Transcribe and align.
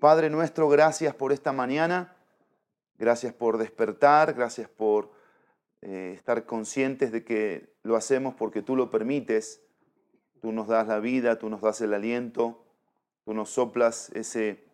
Padre 0.00 0.30
nuestro, 0.30 0.68
gracias 0.68 1.12
por 1.12 1.32
esta 1.32 1.52
mañana, 1.52 2.14
gracias 2.98 3.34
por 3.34 3.58
despertar, 3.58 4.32
gracias 4.32 4.68
por 4.68 5.10
eh, 5.82 6.12
estar 6.14 6.46
conscientes 6.46 7.10
de 7.10 7.24
que 7.24 7.74
lo 7.82 7.96
hacemos 7.96 8.36
porque 8.36 8.62
tú 8.62 8.76
lo 8.76 8.92
permites, 8.92 9.60
tú 10.40 10.52
nos 10.52 10.68
das 10.68 10.86
la 10.86 11.00
vida, 11.00 11.40
tú 11.40 11.50
nos 11.50 11.62
das 11.62 11.80
el 11.80 11.94
aliento, 11.94 12.64
tú 13.24 13.34
nos 13.34 13.50
soplas 13.50 14.10
ese, 14.10 14.64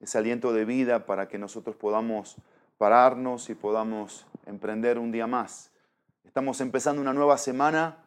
ese 0.00 0.16
aliento 0.16 0.54
de 0.54 0.64
vida 0.64 1.04
para 1.04 1.28
que 1.28 1.36
nosotros 1.36 1.76
podamos 1.76 2.36
pararnos 2.78 3.50
y 3.50 3.54
podamos 3.54 4.26
emprender 4.46 4.98
un 4.98 5.12
día 5.12 5.26
más. 5.26 5.72
Estamos 6.24 6.62
empezando 6.62 7.02
una 7.02 7.12
nueva 7.12 7.36
semana 7.36 7.98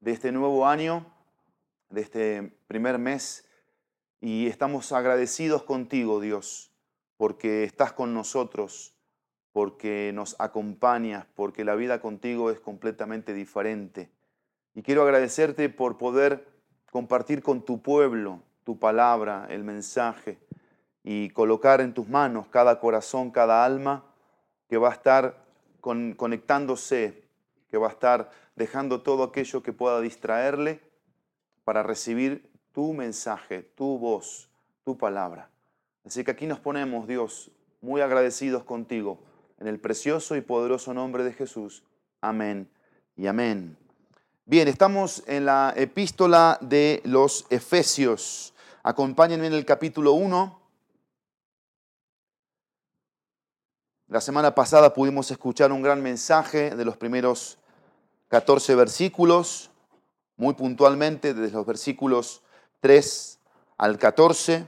de 0.00 0.12
este 0.12 0.30
nuevo 0.30 0.66
año, 0.66 1.06
de 1.88 2.02
este 2.02 2.52
primer 2.66 2.98
mes, 2.98 3.46
y 4.22 4.46
estamos 4.46 4.92
agradecidos 4.92 5.64
contigo, 5.64 6.20
Dios, 6.20 6.70
porque 7.16 7.64
estás 7.64 7.92
con 7.92 8.14
nosotros, 8.14 8.94
porque 9.50 10.12
nos 10.14 10.36
acompañas, 10.38 11.26
porque 11.34 11.64
la 11.64 11.74
vida 11.74 12.00
contigo 12.00 12.52
es 12.52 12.60
completamente 12.60 13.34
diferente. 13.34 14.12
Y 14.76 14.82
quiero 14.82 15.02
agradecerte 15.02 15.68
por 15.68 15.98
poder 15.98 16.46
compartir 16.92 17.42
con 17.42 17.62
tu 17.62 17.82
pueblo 17.82 18.40
tu 18.62 18.78
palabra, 18.78 19.48
el 19.50 19.64
mensaje, 19.64 20.38
y 21.02 21.30
colocar 21.30 21.80
en 21.80 21.92
tus 21.92 22.08
manos 22.08 22.46
cada 22.46 22.78
corazón, 22.78 23.32
cada 23.32 23.64
alma 23.64 24.04
que 24.68 24.78
va 24.78 24.90
a 24.90 24.92
estar 24.92 25.44
conectándose, 25.80 27.24
que 27.72 27.76
va 27.76 27.88
a 27.88 27.90
estar 27.90 28.30
dejando 28.54 29.02
todo 29.02 29.24
aquello 29.24 29.64
que 29.64 29.72
pueda 29.72 30.00
distraerle 30.00 30.80
para 31.64 31.82
recibir 31.82 32.51
tu 32.72 32.92
mensaje, 32.92 33.62
tu 33.62 33.98
voz, 33.98 34.48
tu 34.84 34.96
palabra. 34.96 35.50
Así 36.04 36.24
que 36.24 36.30
aquí 36.30 36.46
nos 36.46 36.58
ponemos, 36.58 37.06
Dios, 37.06 37.50
muy 37.80 38.00
agradecidos 38.00 38.64
contigo, 38.64 39.20
en 39.58 39.68
el 39.68 39.78
precioso 39.78 40.34
y 40.36 40.40
poderoso 40.40 40.92
nombre 40.94 41.22
de 41.22 41.32
Jesús. 41.32 41.84
Amén 42.20 42.68
y 43.16 43.26
amén. 43.26 43.76
Bien, 44.44 44.66
estamos 44.66 45.22
en 45.26 45.44
la 45.44 45.72
epístola 45.76 46.58
de 46.60 47.00
los 47.04 47.46
Efesios. 47.50 48.54
Acompáñenme 48.82 49.46
en 49.46 49.52
el 49.52 49.64
capítulo 49.64 50.12
1. 50.12 50.60
La 54.08 54.20
semana 54.20 54.54
pasada 54.54 54.92
pudimos 54.92 55.30
escuchar 55.30 55.72
un 55.72 55.82
gran 55.82 56.02
mensaje 56.02 56.74
de 56.74 56.84
los 56.84 56.96
primeros 56.96 57.58
14 58.28 58.74
versículos, 58.74 59.70
muy 60.36 60.54
puntualmente 60.54 61.34
desde 61.34 61.54
los 61.54 61.64
versículos 61.64 62.42
3 62.82 63.38
al 63.78 63.96
14. 63.96 64.66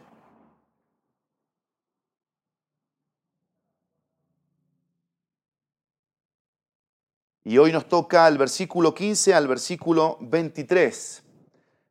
Y 7.43 7.59
hoy 7.59 7.73
nos 7.73 7.89
toca 7.89 8.29
el 8.29 8.39
versículo 8.39 8.95
15 8.95 9.35
al 9.35 9.49
versículo 9.49 10.17
23 10.21 11.25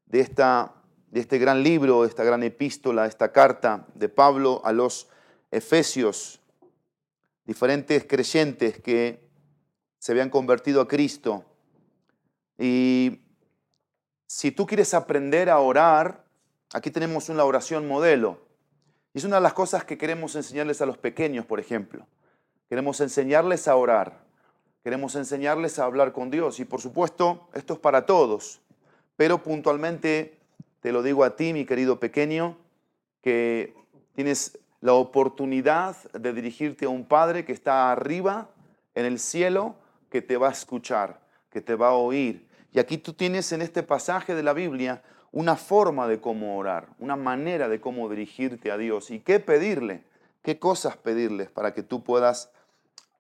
de, 0.05 0.19
esta, 0.21 0.73
de 1.11 1.19
este 1.19 1.38
gran 1.39 1.61
libro, 1.61 2.05
esta 2.05 2.23
gran 2.23 2.41
epístola, 2.41 3.05
esta 3.05 3.33
carta 3.33 3.85
de 3.94 4.07
Pablo 4.07 4.61
a 4.63 4.71
los 4.71 5.09
Efesios, 5.51 6.39
diferentes 7.44 8.05
creyentes 8.05 8.79
que 8.79 9.29
se 9.99 10.13
habían 10.13 10.29
convertido 10.29 10.79
a 10.79 10.88
Cristo 10.88 11.44
y 12.57 13.22
si 14.33 14.51
tú 14.51 14.65
quieres 14.65 14.95
aprender 14.95 15.47
a 15.47 15.59
orar, 15.59 16.23
aquí 16.73 16.89
tenemos 16.89 17.29
una 17.29 17.43
oración 17.43 17.87
modelo. 17.87 18.39
Y 19.13 19.19
es 19.19 19.25
una 19.25 19.35
de 19.35 19.43
las 19.43 19.53
cosas 19.53 19.85
que 19.85 19.95
queremos 19.95 20.35
enseñarles 20.35 20.81
a 20.81 20.87
los 20.87 20.97
pequeños, 20.97 21.45
por 21.45 21.59
ejemplo. 21.59 22.07
Queremos 22.67 22.99
enseñarles 22.99 23.67
a 23.67 23.75
orar. 23.75 24.23
Queremos 24.83 25.13
enseñarles 25.13 25.77
a 25.77 25.85
hablar 25.85 26.13
con 26.13 26.31
Dios. 26.31 26.59
Y 26.59 26.65
por 26.65 26.81
supuesto, 26.81 27.47
esto 27.53 27.73
es 27.73 27.79
para 27.79 28.07
todos. 28.07 28.59
Pero 29.17 29.43
puntualmente 29.43 30.39
te 30.79 30.91
lo 30.91 31.03
digo 31.03 31.23
a 31.23 31.35
ti, 31.35 31.53
mi 31.53 31.67
querido 31.67 31.99
pequeño, 31.99 32.57
que 33.22 33.75
tienes 34.16 34.57
la 34.81 34.93
oportunidad 34.93 35.95
de 36.11 36.33
dirigirte 36.33 36.85
a 36.85 36.89
un 36.89 37.05
Padre 37.05 37.45
que 37.45 37.51
está 37.51 37.91
arriba 37.91 38.49
en 38.95 39.05
el 39.05 39.19
cielo, 39.19 39.75
que 40.09 40.23
te 40.23 40.38
va 40.38 40.47
a 40.47 40.53
escuchar 40.53 41.22
que 41.53 41.61
te 41.61 41.75
va 41.75 41.89
a 41.89 41.93
oír. 41.93 42.47
Y 42.73 42.79
aquí 42.79 42.97
tú 42.97 43.13
tienes 43.13 43.51
en 43.51 43.61
este 43.61 43.84
pasaje 43.84 44.34
de 44.34 44.41
la 44.41 44.53
Biblia 44.53 45.03
una 45.31 45.56
forma 45.56 46.07
de 46.07 46.19
cómo 46.19 46.57
orar, 46.57 46.88
una 46.97 47.16
manera 47.16 47.69
de 47.69 47.79
cómo 47.79 48.09
dirigirte 48.09 48.72
a 48.72 48.78
Dios 48.78 49.11
y 49.11 49.19
qué 49.19 49.39
pedirle, 49.39 50.03
qué 50.41 50.57
cosas 50.57 50.97
pedirles 50.97 51.50
para 51.50 51.73
que 51.75 51.84
tú 51.84 52.03
puedas 52.03 52.51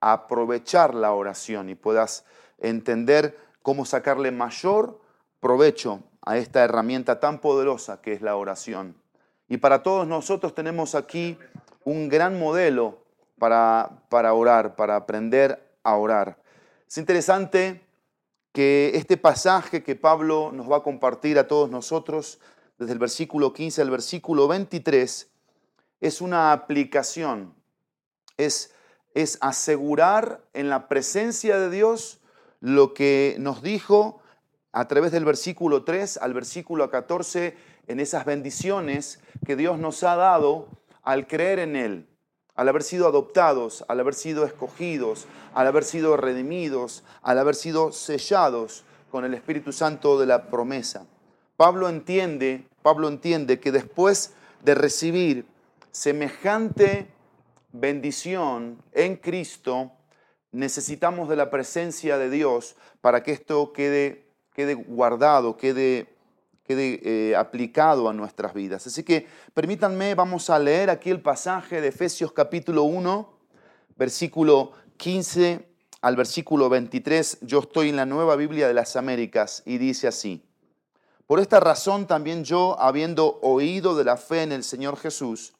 aprovechar 0.01 0.95
la 0.95 1.13
oración 1.13 1.69
y 1.69 1.75
puedas 1.75 2.25
entender 2.57 3.37
cómo 3.61 3.85
sacarle 3.85 4.31
mayor 4.31 4.99
provecho 5.39 6.01
a 6.21 6.37
esta 6.37 6.63
herramienta 6.63 7.19
tan 7.19 7.39
poderosa 7.39 8.01
que 8.01 8.13
es 8.13 8.21
la 8.21 8.35
oración. 8.35 8.95
Y 9.47 9.57
para 9.57 9.83
todos 9.83 10.07
nosotros 10.07 10.55
tenemos 10.55 10.95
aquí 10.95 11.37
un 11.83 12.09
gran 12.09 12.39
modelo 12.39 13.03
para, 13.37 14.03
para 14.09 14.33
orar, 14.33 14.75
para 14.75 14.95
aprender 14.95 15.63
a 15.83 15.95
orar. 15.95 16.37
Es 16.87 16.97
interesante 16.97 17.82
que 18.53 18.91
este 18.93 19.17
pasaje 19.17 19.83
que 19.83 19.95
Pablo 19.95 20.51
nos 20.53 20.71
va 20.71 20.77
a 20.77 20.83
compartir 20.83 21.39
a 21.39 21.47
todos 21.47 21.71
nosotros, 21.71 22.39
desde 22.77 22.93
el 22.93 22.99
versículo 22.99 23.51
15 23.51 23.81
al 23.81 23.89
versículo 23.89 24.47
23, 24.47 25.29
es 26.01 26.21
una 26.21 26.51
aplicación, 26.51 27.55
es, 28.37 28.71
asegurar 29.41 30.43
en 30.53 30.69
la 30.69 30.87
presencia 30.87 31.59
de 31.59 31.69
Dios 31.69 32.19
lo 32.61 32.93
que 32.93 33.35
nos 33.39 33.61
dijo 33.61 34.21
a 34.71 34.87
través 34.87 35.11
del 35.11 35.23
versículo 35.23 35.83
3 35.83 36.17
al 36.17 36.33
versículo 36.33 36.89
14 36.89 37.55
en 37.87 37.99
esas 37.99 38.25
bendiciones 38.25 39.19
que 39.45 39.55
Dios 39.55 39.77
nos 39.77 40.01
ha 40.03 40.15
dado 40.15 40.67
al 41.03 41.27
creer 41.27 41.59
en 41.59 41.75
Él 41.75 42.12
al 42.55 42.69
haber 42.69 42.83
sido 42.83 43.07
adoptados, 43.07 43.83
al 43.87 43.99
haber 43.99 44.13
sido 44.13 44.45
escogidos, 44.45 45.25
al 45.53 45.67
haber 45.67 45.83
sido 45.83 46.17
redimidos, 46.17 47.03
al 47.21 47.39
haber 47.39 47.55
sido 47.55 47.91
sellados 47.91 48.83
con 49.11 49.25
el 49.25 49.33
Espíritu 49.33 49.71
Santo 49.71 50.19
de 50.19 50.25
la 50.25 50.49
promesa. 50.49 51.05
Pablo 51.57 51.89
entiende, 51.89 52.67
Pablo 52.81 53.07
entiende 53.07 53.59
que 53.59 53.71
después 53.71 54.33
de 54.63 54.75
recibir 54.75 55.45
semejante 55.91 57.07
bendición 57.71 58.81
en 58.91 59.15
Cristo, 59.15 59.91
necesitamos 60.51 61.29
de 61.29 61.35
la 61.35 61.49
presencia 61.49 62.17
de 62.17 62.29
Dios 62.29 62.75
para 63.01 63.23
que 63.23 63.31
esto 63.31 63.73
quede, 63.73 64.25
quede 64.53 64.75
guardado, 64.75 65.57
quede 65.57 66.12
quede 66.63 67.01
eh, 67.03 67.35
aplicado 67.35 68.09
a 68.09 68.13
nuestras 68.13 68.53
vidas. 68.53 68.87
Así 68.87 69.03
que 69.03 69.27
permítanme, 69.53 70.15
vamos 70.15 70.49
a 70.49 70.57
leer 70.57 70.89
aquí 70.89 71.09
el 71.09 71.21
pasaje 71.21 71.81
de 71.81 71.89
Efesios 71.89 72.31
capítulo 72.31 72.83
1, 72.83 73.29
versículo 73.97 74.71
15 74.97 75.67
al 76.01 76.15
versículo 76.15 76.69
23. 76.69 77.39
Yo 77.41 77.59
estoy 77.59 77.89
en 77.89 77.97
la 77.97 78.05
nueva 78.05 78.35
Biblia 78.35 78.67
de 78.67 78.73
las 78.73 78.95
Américas 78.95 79.61
y 79.65 79.77
dice 79.77 80.07
así. 80.07 80.43
Por 81.27 81.39
esta 81.39 81.59
razón 81.59 82.07
también 82.07 82.43
yo, 82.43 82.79
habiendo 82.79 83.39
oído 83.41 83.95
de 83.95 84.03
la 84.03 84.17
fe 84.17 84.43
en 84.43 84.51
el 84.51 84.63
Señor 84.63 84.97
Jesús 84.97 85.53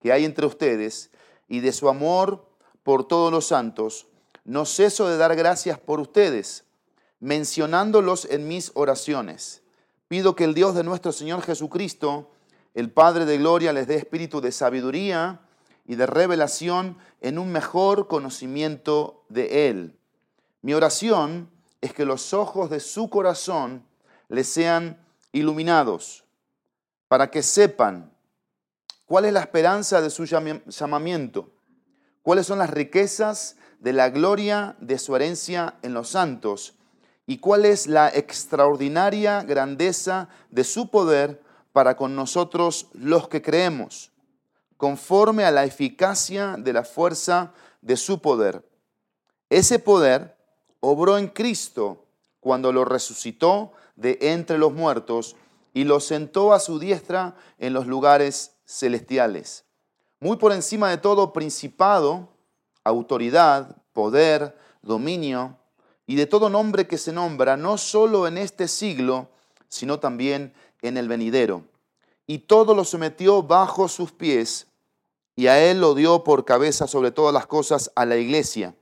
que 0.00 0.12
hay 0.12 0.24
entre 0.24 0.46
ustedes 0.46 1.10
y 1.48 1.60
de 1.60 1.72
su 1.72 1.88
amor 1.88 2.48
por 2.82 3.06
todos 3.06 3.30
los 3.30 3.46
santos, 3.46 4.08
no 4.44 4.64
ceso 4.64 5.08
de 5.08 5.16
dar 5.16 5.36
gracias 5.36 5.78
por 5.78 6.00
ustedes, 6.00 6.64
mencionándolos 7.20 8.24
en 8.24 8.48
mis 8.48 8.72
oraciones 8.74 9.61
Pido 10.12 10.36
que 10.36 10.44
el 10.44 10.52
Dios 10.52 10.74
de 10.74 10.84
nuestro 10.84 11.10
Señor 11.10 11.40
Jesucristo, 11.40 12.30
el 12.74 12.90
Padre 12.90 13.24
de 13.24 13.38
Gloria, 13.38 13.72
les 13.72 13.86
dé 13.86 13.94
espíritu 13.94 14.42
de 14.42 14.52
sabiduría 14.52 15.40
y 15.86 15.94
de 15.94 16.04
revelación 16.04 16.98
en 17.22 17.38
un 17.38 17.50
mejor 17.50 18.08
conocimiento 18.08 19.24
de 19.30 19.70
Él. 19.70 19.98
Mi 20.60 20.74
oración 20.74 21.48
es 21.80 21.94
que 21.94 22.04
los 22.04 22.34
ojos 22.34 22.68
de 22.68 22.80
su 22.80 23.08
corazón 23.08 23.86
les 24.28 24.46
sean 24.48 25.02
iluminados, 25.32 26.24
para 27.08 27.30
que 27.30 27.42
sepan 27.42 28.12
cuál 29.06 29.24
es 29.24 29.32
la 29.32 29.40
esperanza 29.40 30.02
de 30.02 30.10
su 30.10 30.26
llamamiento, 30.26 31.48
cuáles 32.20 32.46
son 32.46 32.58
las 32.58 32.68
riquezas 32.68 33.56
de 33.80 33.94
la 33.94 34.10
gloria 34.10 34.76
de 34.78 34.98
su 34.98 35.16
herencia 35.16 35.76
en 35.80 35.94
los 35.94 36.10
santos 36.10 36.74
y 37.26 37.38
cuál 37.38 37.64
es 37.64 37.86
la 37.86 38.08
extraordinaria 38.08 39.42
grandeza 39.42 40.28
de 40.50 40.64
su 40.64 40.88
poder 40.88 41.42
para 41.72 41.96
con 41.96 42.14
nosotros 42.16 42.88
los 42.92 43.28
que 43.28 43.42
creemos, 43.42 44.10
conforme 44.76 45.44
a 45.44 45.50
la 45.50 45.64
eficacia 45.64 46.56
de 46.58 46.72
la 46.72 46.84
fuerza 46.84 47.52
de 47.80 47.96
su 47.96 48.20
poder. 48.20 48.68
Ese 49.48 49.78
poder 49.78 50.36
obró 50.80 51.18
en 51.18 51.28
Cristo 51.28 52.04
cuando 52.40 52.72
lo 52.72 52.84
resucitó 52.84 53.72
de 53.96 54.18
entre 54.20 54.58
los 54.58 54.72
muertos 54.72 55.36
y 55.74 55.84
lo 55.84 56.00
sentó 56.00 56.52
a 56.52 56.60
su 56.60 56.78
diestra 56.78 57.36
en 57.58 57.72
los 57.72 57.86
lugares 57.86 58.56
celestiales, 58.66 59.64
muy 60.20 60.36
por 60.36 60.52
encima 60.52 60.90
de 60.90 60.98
todo 60.98 61.32
principado, 61.32 62.28
autoridad, 62.84 63.76
poder, 63.92 64.56
dominio 64.82 65.56
y 66.06 66.16
de 66.16 66.26
todo 66.26 66.48
nombre 66.48 66.86
que 66.86 66.98
se 66.98 67.12
nombra, 67.12 67.56
no 67.56 67.78
solo 67.78 68.26
en 68.26 68.38
este 68.38 68.68
siglo, 68.68 69.28
sino 69.68 70.00
también 70.00 70.52
en 70.82 70.96
el 70.96 71.08
venidero. 71.08 71.64
Y 72.26 72.38
todo 72.38 72.74
lo 72.74 72.84
sometió 72.84 73.42
bajo 73.42 73.88
sus 73.88 74.12
pies, 74.12 74.66
y 75.34 75.46
a 75.46 75.62
él 75.62 75.80
lo 75.80 75.94
dio 75.94 76.24
por 76.24 76.44
cabeza 76.44 76.86
sobre 76.86 77.10
todas 77.10 77.32
las 77.32 77.46
cosas 77.46 77.90
a 77.94 78.04
la 78.04 78.16
iglesia, 78.16 78.74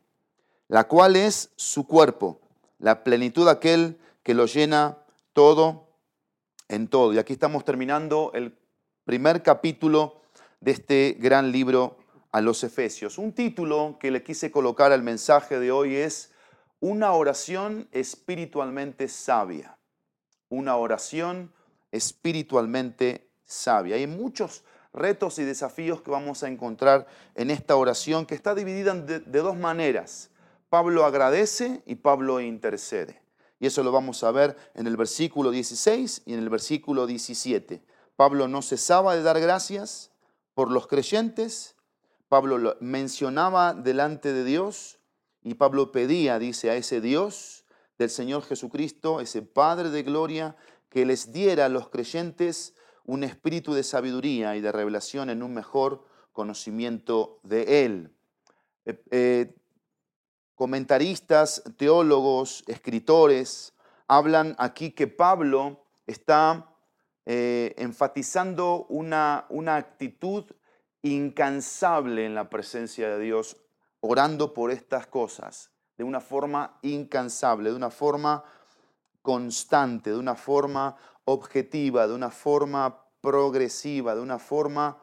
la 0.68 0.88
cual 0.88 1.16
es 1.16 1.50
su 1.56 1.86
cuerpo, 1.86 2.40
la 2.78 3.04
plenitud 3.04 3.44
de 3.44 3.52
aquel 3.52 3.98
que 4.22 4.34
lo 4.34 4.46
llena 4.46 4.98
todo 5.32 5.86
en 6.68 6.88
todo. 6.88 7.12
Y 7.12 7.18
aquí 7.18 7.32
estamos 7.32 7.64
terminando 7.64 8.32
el 8.34 8.56
primer 9.04 9.42
capítulo 9.42 10.20
de 10.60 10.72
este 10.72 11.16
gran 11.18 11.52
libro 11.52 11.98
a 12.32 12.40
los 12.40 12.62
Efesios. 12.64 13.18
Un 13.18 13.32
título 13.32 13.96
que 14.00 14.10
le 14.10 14.22
quise 14.22 14.50
colocar 14.50 14.92
al 14.92 15.02
mensaje 15.02 15.58
de 15.58 15.72
hoy 15.72 15.96
es 15.96 16.32
Una 16.80 17.12
oración 17.12 17.88
espiritualmente 17.92 19.06
sabia. 19.08 19.78
Una 20.48 20.76
oración 20.76 21.52
espiritualmente 21.92 23.28
sabia. 23.44 23.96
Hay 23.96 24.06
muchos 24.06 24.64
retos 24.94 25.38
y 25.38 25.44
desafíos 25.44 26.00
que 26.00 26.10
vamos 26.10 26.42
a 26.42 26.48
encontrar 26.48 27.06
en 27.34 27.50
esta 27.50 27.76
oración 27.76 28.24
que 28.24 28.34
está 28.34 28.54
dividida 28.54 28.94
de, 28.94 29.20
dos 29.20 29.58
maneras. 29.58 30.30
Pablo 30.70 31.04
agradece 31.04 31.82
y 31.84 31.96
Pablo 31.96 32.40
intercede. 32.40 33.20
Y 33.58 33.66
eso 33.66 33.82
lo 33.82 33.92
vamos 33.92 34.24
a 34.24 34.30
ver 34.30 34.56
en 34.74 34.86
el 34.86 34.96
versículo 34.96 35.50
16 35.50 36.22
y 36.24 36.32
en 36.32 36.38
el 36.38 36.48
versículo 36.48 37.06
17. 37.06 37.82
Pablo 38.16 38.48
no 38.48 38.62
cesaba 38.62 39.14
de 39.14 39.22
dar 39.22 39.38
gracias 39.38 40.12
por 40.54 40.70
los 40.70 40.86
creyentes. 40.86 41.76
Pablo 42.30 42.56
lo 42.56 42.76
mencionaba 42.80 43.74
delante 43.74 44.32
de 44.32 44.44
Dios 44.44 44.99
y 45.42 45.54
Pablo 45.54 45.92
pedía, 45.92 46.38
dice, 46.38 46.70
a 46.70 46.76
ese 46.76 47.00
Dios 47.00 47.64
del 47.98 48.10
Señor 48.10 48.42
Jesucristo, 48.42 49.20
ese 49.20 49.42
Padre 49.42 49.90
de 49.90 50.02
gloria, 50.02 50.56
que 50.88 51.06
les 51.06 51.32
diera 51.32 51.66
a 51.66 51.68
los 51.68 51.88
creyentes 51.88 52.74
un 53.04 53.24
espíritu 53.24 53.74
de 53.74 53.82
sabiduría 53.82 54.56
y 54.56 54.60
de 54.60 54.72
revelación 54.72 55.30
en 55.30 55.42
un 55.42 55.54
mejor 55.54 56.04
conocimiento 56.32 57.40
de 57.42 57.84
Él. 57.84 58.14
Eh, 58.84 59.02
eh, 59.10 59.54
comentaristas, 60.54 61.62
teólogos, 61.76 62.64
escritores, 62.66 63.74
hablan 64.08 64.54
aquí 64.58 64.90
que 64.90 65.06
Pablo 65.06 65.84
está 66.06 66.74
eh, 67.24 67.74
enfatizando 67.78 68.86
una, 68.88 69.46
una 69.48 69.76
actitud 69.76 70.44
incansable 71.02 72.26
en 72.26 72.34
la 72.34 72.50
presencia 72.50 73.08
de 73.08 73.20
Dios, 73.20 73.56
orando 74.00 74.54
por 74.54 74.70
estas 74.70 75.06
cosas, 75.06 75.70
de 75.96 76.04
una 76.04 76.20
forma 76.20 76.78
incansable, 76.82 77.70
de 77.70 77.76
una 77.76 77.90
forma 77.90 78.44
constante, 79.22 80.10
de 80.10 80.16
una 80.16 80.34
forma 80.34 80.96
objetiva, 81.24 82.06
de 82.06 82.14
una 82.14 82.30
forma 82.30 83.04
progresiva, 83.20 84.14
de 84.14 84.20
una 84.20 84.38
forma 84.38 84.98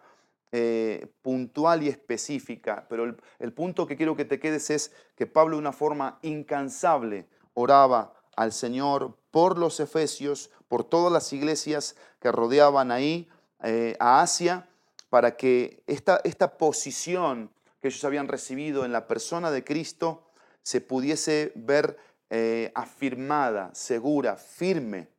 eh, 0.51 1.11
puntual 1.21 1.83
y 1.83 1.89
específica, 1.89 2.85
pero 2.89 3.15
el, 3.39 3.53
punto 3.53 3.85
que 3.85 3.97
quiero 3.97 4.15
que 4.15 4.25
te 4.25 4.39
quedes 4.39 4.69
es 4.69 4.93
que 5.15 5.27
Pablo 5.27 5.57
de 5.57 5.59
una 5.59 5.73
forma 5.73 6.19
incansable 6.21 7.27
oraba 7.53 8.13
al 8.35 8.53
Señor 8.53 9.17
por 9.29 9.57
los 9.57 9.79
efesios, 9.79 10.49
por 10.67 10.83
todas 10.83 11.11
las 11.11 11.31
iglesias 11.33 11.95
que 12.19 12.31
rodeaban 12.31 12.91
ahí 12.91 13.29
eh, 13.61 13.95
a 13.99 14.21
Asia, 14.21 14.69
para 15.09 15.35
que 15.35 15.83
esta, 15.85 16.21
esta 16.23 16.57
posición 16.57 17.51
que 17.87 17.95
ellos 17.95 18.03
habían 18.03 18.27
recibido 18.27 18.83
en 18.83 18.91
la 18.91 19.07
persona 19.07 19.49
de 19.49 19.63
Cristo 19.63 20.29
se 20.61 20.81
pudiese 20.81 21.53
ver 21.55 21.97
eh, 22.29 22.71
afirmada, 22.75 23.73
segura, 23.73 24.35
firme, 24.35 25.09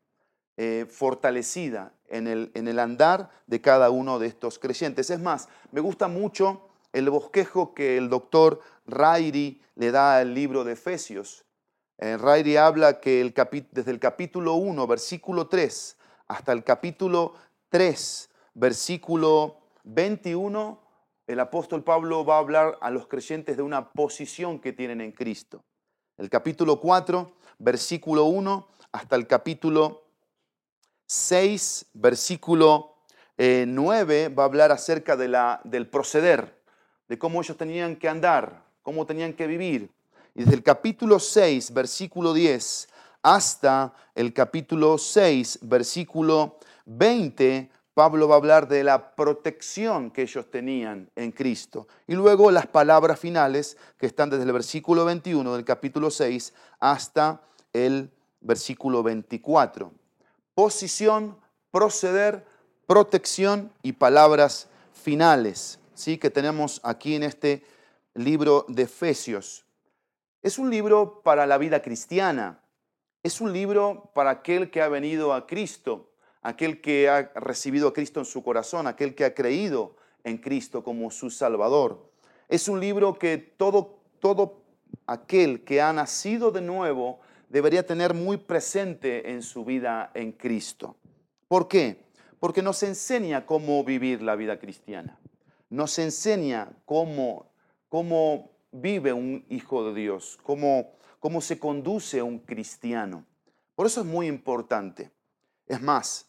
fortalecida 0.91 1.94
en 2.09 2.26
el, 2.26 2.50
en 2.55 2.67
el 2.67 2.81
andar 2.81 3.31
de 3.47 3.61
cada 3.61 3.91
uno 3.91 4.19
de 4.19 4.26
estos 4.26 4.59
creyentes. 4.59 5.09
Es 5.09 5.20
más, 5.20 5.49
me 5.70 5.81
gusta 5.81 6.09
mucho 6.09 6.69
el 6.93 7.09
bosquejo 7.11 7.75
que 7.75 7.97
el 7.97 8.09
doctor 8.09 8.61
Rairi 8.87 9.62
le 9.76 9.91
da 9.91 10.19
al 10.19 10.35
libro 10.35 10.65
de 10.65 10.73
Efesios. 10.73 11.44
Eh, 11.99 12.17
Rairi 12.17 12.56
habla 12.56 13.00
que 13.00 13.20
el 13.20 13.35
desde 13.70 13.91
el 13.91 13.99
capítulo 13.99 14.55
1, 14.55 14.87
versículo 14.87 15.49
3, 15.49 15.97
hasta 16.26 16.53
el 16.53 16.65
capítulo 16.65 17.35
3, 17.70 18.31
versículo 18.55 19.59
21, 19.85 20.88
el 21.29 21.41
apóstol 21.41 21.85
Pablo 21.85 22.25
va 22.25 22.37
a 22.37 22.39
hablar 22.39 22.79
a 22.81 22.91
los 22.91 23.07
creyentes 23.07 23.57
de 23.59 23.63
una 23.63 23.91
posición 23.91 24.59
que 24.59 24.73
tienen 24.73 25.03
en 25.03 25.13
Cristo. 25.13 25.63
El 26.17 26.31
capítulo 26.31 26.81
4, 26.81 27.31
versículo 27.59 28.25
1, 28.25 28.67
hasta 28.93 29.15
el 29.15 29.27
capítulo 29.27 30.05
6, 31.07 31.91
versículo 31.93 32.97
9, 33.37 34.25
eh, 34.25 34.29
va 34.31 34.45
a 34.45 34.47
hablar 34.47 34.73
acerca 34.73 35.17
de 35.17 35.29
la, 35.29 35.61
del 35.65 35.87
proceder, 35.91 36.63
de 37.09 37.19
cómo 37.19 37.43
ellos 37.43 37.59
tenían 37.59 37.97
que 37.97 38.09
andar, 38.09 38.65
cómo 38.83 39.05
tenían 39.05 39.35
que 39.35 39.47
vivir. 39.47 39.91
Y 40.35 40.45
desde 40.45 40.55
el 40.55 40.63
capítulo 40.63 41.19
6, 41.19 41.75
versículo 41.75 42.33
10, 42.33 42.89
hasta 43.23 43.93
el 44.15 44.33
capítulo 44.33 44.97
6, 44.97 45.59
versículo 45.61 46.59
20, 46.87 47.71
Pablo 47.99 48.29
va 48.29 48.37
a 48.37 48.39
hablar 48.39 48.69
de 48.69 48.85
la 48.85 49.17
protección 49.17 50.12
que 50.12 50.23
ellos 50.23 50.49
tenían 50.49 51.11
en 51.17 51.33
Cristo. 51.33 51.89
Y 52.06 52.15
luego 52.15 52.53
las 52.53 52.69
palabras 52.69 53.19
finales 53.19 53.77
que 53.99 54.06
están 54.06 54.31
desde 54.31 54.45
el 54.45 54.53
versículo 54.53 55.05
21 55.05 55.56
del 55.56 55.65
capítulo 55.65 56.09
6 56.09 56.55
hasta 56.79 57.43
el 57.73 58.12
versículo 58.41 59.03
24 59.03 59.91
posición, 60.55 61.37
proceder, 61.73 62.45
protección 62.87 63.73
y 63.83 63.95
palabras 63.95 64.69
finales, 64.93 65.81
¿sí? 65.94 66.19
que 66.19 66.31
tenemos 66.31 66.81
aquí 66.85 67.17
en 67.17 67.25
este 67.25 67.65
libro 68.15 68.65
de 68.69 68.83
Efesios. 68.83 69.65
Es 70.41 70.56
un 70.59 70.71
libro 70.71 71.21
para 71.25 71.47
la 71.47 71.59
vida 71.59 71.83
cristiana, 71.83 72.61
es 73.25 73.41
un 73.41 73.53
libro 73.53 74.12
para 74.15 74.31
aquel 74.31 74.71
que 74.71 74.83
ha 74.83 74.89
venido 74.89 75.33
a 75.33 75.49
Cristo, 75.49 76.07
aquel 76.49 76.81
que 76.81 77.09
ha 77.09 77.31
recibido 77.35 77.89
a 77.89 77.93
Cristo 77.93 78.21
en 78.21 78.27
su 78.27 78.43
corazón, 78.43 78.87
aquel 78.87 79.15
que 79.15 79.25
ha 79.25 79.35
creído 79.35 79.97
en 80.25 80.39
Cristo 80.39 80.83
como 80.83 81.11
su 81.11 81.31
Salvador. 81.31 82.11
Es 82.49 82.69
un 82.69 82.81
libro 82.81 83.19
que 83.19 83.37
todo, 83.39 84.01
todo 84.19 84.63
aquel 85.06 85.65
que 85.65 85.81
ha 85.81 85.93
nacido 85.93 86.51
de 86.51 86.61
nuevo 86.61 87.20
debería 87.49 87.87
tener 87.87 88.15
muy 88.15 88.37
presente 88.37 89.31
en 89.31 89.43
su 89.43 89.65
vida 89.65 90.11
en 90.15 90.32
Cristo. 90.32 90.96
¿Por 91.49 91.69
qué? 91.69 92.05
Porque 92.41 92.63
nos 92.63 92.82
enseña 92.82 93.46
cómo 93.46 93.84
vivir 93.84 94.22
la 94.22 94.37
vida 94.37 94.58
cristiana. 94.58 95.19
Nos 95.70 95.99
enseña 95.99 96.70
cómo, 96.84 97.51
cómo 97.89 98.51
vive 98.72 99.13
un 99.13 99.44
hijo 99.49 99.84
de 99.84 100.01
Dios, 100.01 100.39
cómo, 100.43 100.93
cómo 101.20 101.41
se 101.41 101.58
conduce 101.58 102.22
un 102.22 102.39
cristiano. 102.39 103.25
Por 103.75 103.87
eso 103.87 104.01
es 104.01 104.06
muy 104.06 104.27
importante. 104.27 105.11
Es 105.67 105.81
más, 105.82 106.28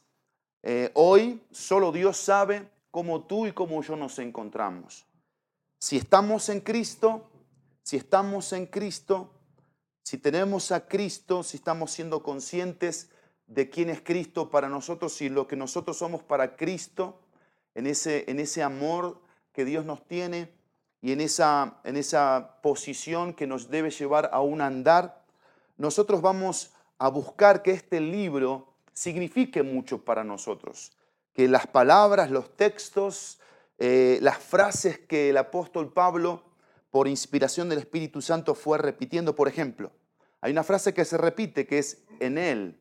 eh, 0.63 0.92
hoy 0.94 1.42
solo 1.51 1.92
Dios 1.92 2.18
sabe 2.18 2.70
cómo 2.92 3.24
tú 3.24 3.48
y 3.48 3.51
cómo 3.51 3.82
yo 3.82 3.96
nos 3.96 4.20
encontramos. 4.20 5.06
Si 5.78 5.98
estamos 5.98 6.50
en 6.50 6.62
Cristo, 6.62 7.30
si 7.84 7.98
estamos 7.98 8.51
en 8.54 8.66
Cristo, 8.66 9.32
si 10.04 10.18
tenemos 10.18 10.72
a 10.72 10.88
Cristo, 10.88 11.44
si 11.44 11.58
estamos 11.58 11.92
siendo 11.92 12.24
conscientes 12.24 13.10
de 13.48 13.70
quién 13.70 13.89
es 13.89 14.01
Cristo 14.01 14.50
para 14.50 14.70
nosotros 14.70 15.22
y 15.22 15.30
lo 15.30 15.48
que 15.48 15.56
nosotros 15.56 15.98
somos 15.98 16.24
para 16.24 16.56
Cristo, 16.56 17.20
en 17.75 17.88
ese, 17.88 18.25
en 18.30 18.39
ese 18.39 18.62
amor 18.62 19.22
que 19.54 19.66
Dios 19.66 19.86
nos 19.86 20.06
tiene 20.08 20.51
y 21.01 21.12
en 21.13 21.22
esa, 21.22 21.80
en 21.84 21.96
esa 21.96 22.60
posición 22.62 23.34
que 23.34 23.48
nos 23.48 23.70
debe 23.70 23.89
llevar 23.89 24.30
a 24.34 24.42
un 24.42 24.62
andar, 24.62 25.24
nosotros 25.78 26.22
vamos 26.22 26.74
a 26.98 27.08
buscar 27.08 27.62
que 27.62 27.72
este 27.72 28.01
libro 28.01 28.68
signifique 28.93 29.63
mucho 29.63 30.03
para 30.03 30.24
nosotros, 30.24 30.91
que 31.34 31.48
las 31.48 31.67
palabras, 31.67 32.31
los 32.31 32.55
textos, 32.55 33.39
eh, 33.77 34.19
las 34.22 34.38
frases 34.38 35.00
que 35.00 35.29
el 35.29 35.38
apóstol 35.38 35.93
Pablo, 35.93 36.43
por 36.91 37.08
inspiración 37.08 37.69
del 37.69 37.79
Espíritu 37.79 38.22
Santo, 38.22 38.55
fue 38.55 38.77
repitiendo, 38.77 39.36
por 39.36 39.48
ejemplo, 39.48 39.91
hay 40.41 40.51
una 40.51 40.63
frase 40.63 40.93
que 40.93 41.05
se 41.05 41.17
repite 41.17 41.65
que 41.65 41.79
es 41.79 42.03
en 42.19 42.38
Él, 42.38 42.79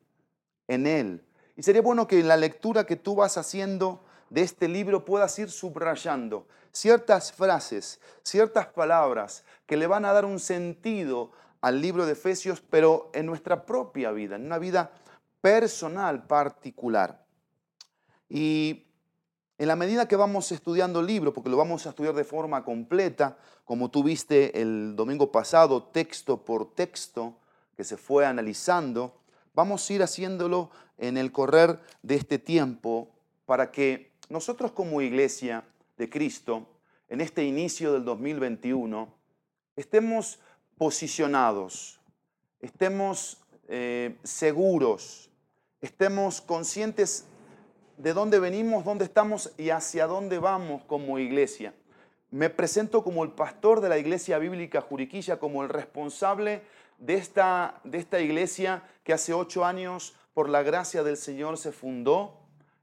en 0.66 0.86
Él. 0.86 1.24
Y 1.56 1.62
sería 1.62 1.82
bueno 1.82 2.06
que 2.06 2.20
en 2.20 2.28
la 2.28 2.36
lectura 2.36 2.86
que 2.86 2.96
tú 2.96 3.16
vas 3.16 3.36
haciendo 3.36 4.04
de 4.30 4.42
este 4.42 4.68
libro 4.68 5.04
puedas 5.04 5.38
ir 5.38 5.50
subrayando 5.50 6.46
ciertas 6.72 7.32
frases, 7.32 8.00
ciertas 8.22 8.66
palabras 8.66 9.44
que 9.66 9.76
le 9.76 9.86
van 9.86 10.04
a 10.04 10.12
dar 10.12 10.24
un 10.24 10.38
sentido 10.38 11.32
al 11.60 11.80
libro 11.80 12.06
de 12.06 12.12
Efesios, 12.12 12.60
pero 12.60 13.10
en 13.14 13.26
nuestra 13.26 13.66
propia 13.66 14.12
vida, 14.12 14.36
en 14.36 14.46
una 14.46 14.58
vida 14.58 14.92
personal 15.40 16.26
particular. 16.26 17.24
Y 18.28 18.84
En 19.60 19.66
la 19.66 19.74
medida 19.74 20.06
que 20.06 20.14
vamos 20.14 20.52
estudiando 20.52 21.00
el 21.00 21.06
libro, 21.06 21.32
porque 21.32 21.50
lo 21.50 21.56
vamos 21.56 21.84
a 21.84 21.88
estudiar 21.90 22.14
de 22.14 22.22
forma 22.22 22.64
completa, 22.64 23.38
como 23.64 23.90
tú 23.90 24.04
viste 24.04 24.60
el 24.62 24.94
domingo 24.94 25.32
pasado, 25.32 25.82
texto 25.82 26.44
por 26.44 26.76
texto, 26.76 27.40
que 27.76 27.82
se 27.82 27.96
fue 27.96 28.24
analizando, 28.24 29.20
vamos 29.54 29.90
a 29.90 29.92
ir 29.92 30.02
haciéndolo 30.04 30.70
en 30.96 31.16
el 31.16 31.32
correr 31.32 31.80
de 32.02 32.14
este 32.14 32.38
tiempo 32.38 33.10
para 33.46 33.72
que 33.72 34.12
nosotros 34.28 34.70
como 34.70 35.00
iglesia 35.00 35.64
de 35.96 36.08
Cristo, 36.08 36.68
en 37.08 37.20
este 37.20 37.42
inicio 37.44 37.92
del 37.92 38.04
2021, 38.04 39.12
estemos 39.74 40.38
posicionados, 40.76 42.00
estemos 42.60 43.38
eh, 43.66 44.16
seguros, 44.22 45.27
estemos 45.80 46.40
conscientes 46.40 47.26
de 47.96 48.12
dónde 48.12 48.38
venimos, 48.38 48.84
dónde 48.84 49.04
estamos 49.04 49.52
y 49.56 49.70
hacia 49.70 50.06
dónde 50.06 50.38
vamos 50.38 50.82
como 50.84 51.18
iglesia. 51.18 51.74
Me 52.30 52.50
presento 52.50 53.02
como 53.02 53.24
el 53.24 53.32
pastor 53.32 53.80
de 53.80 53.88
la 53.88 53.98
Iglesia 53.98 54.38
Bíblica 54.38 54.80
Juriquilla, 54.80 55.38
como 55.38 55.62
el 55.62 55.68
responsable 55.68 56.62
de 56.98 57.14
esta, 57.14 57.80
de 57.84 57.98
esta 57.98 58.20
iglesia 58.20 58.82
que 59.02 59.12
hace 59.12 59.32
ocho 59.32 59.64
años, 59.64 60.14
por 60.34 60.48
la 60.48 60.62
gracia 60.62 61.02
del 61.02 61.16
Señor, 61.16 61.58
se 61.58 61.72
fundó. 61.72 62.34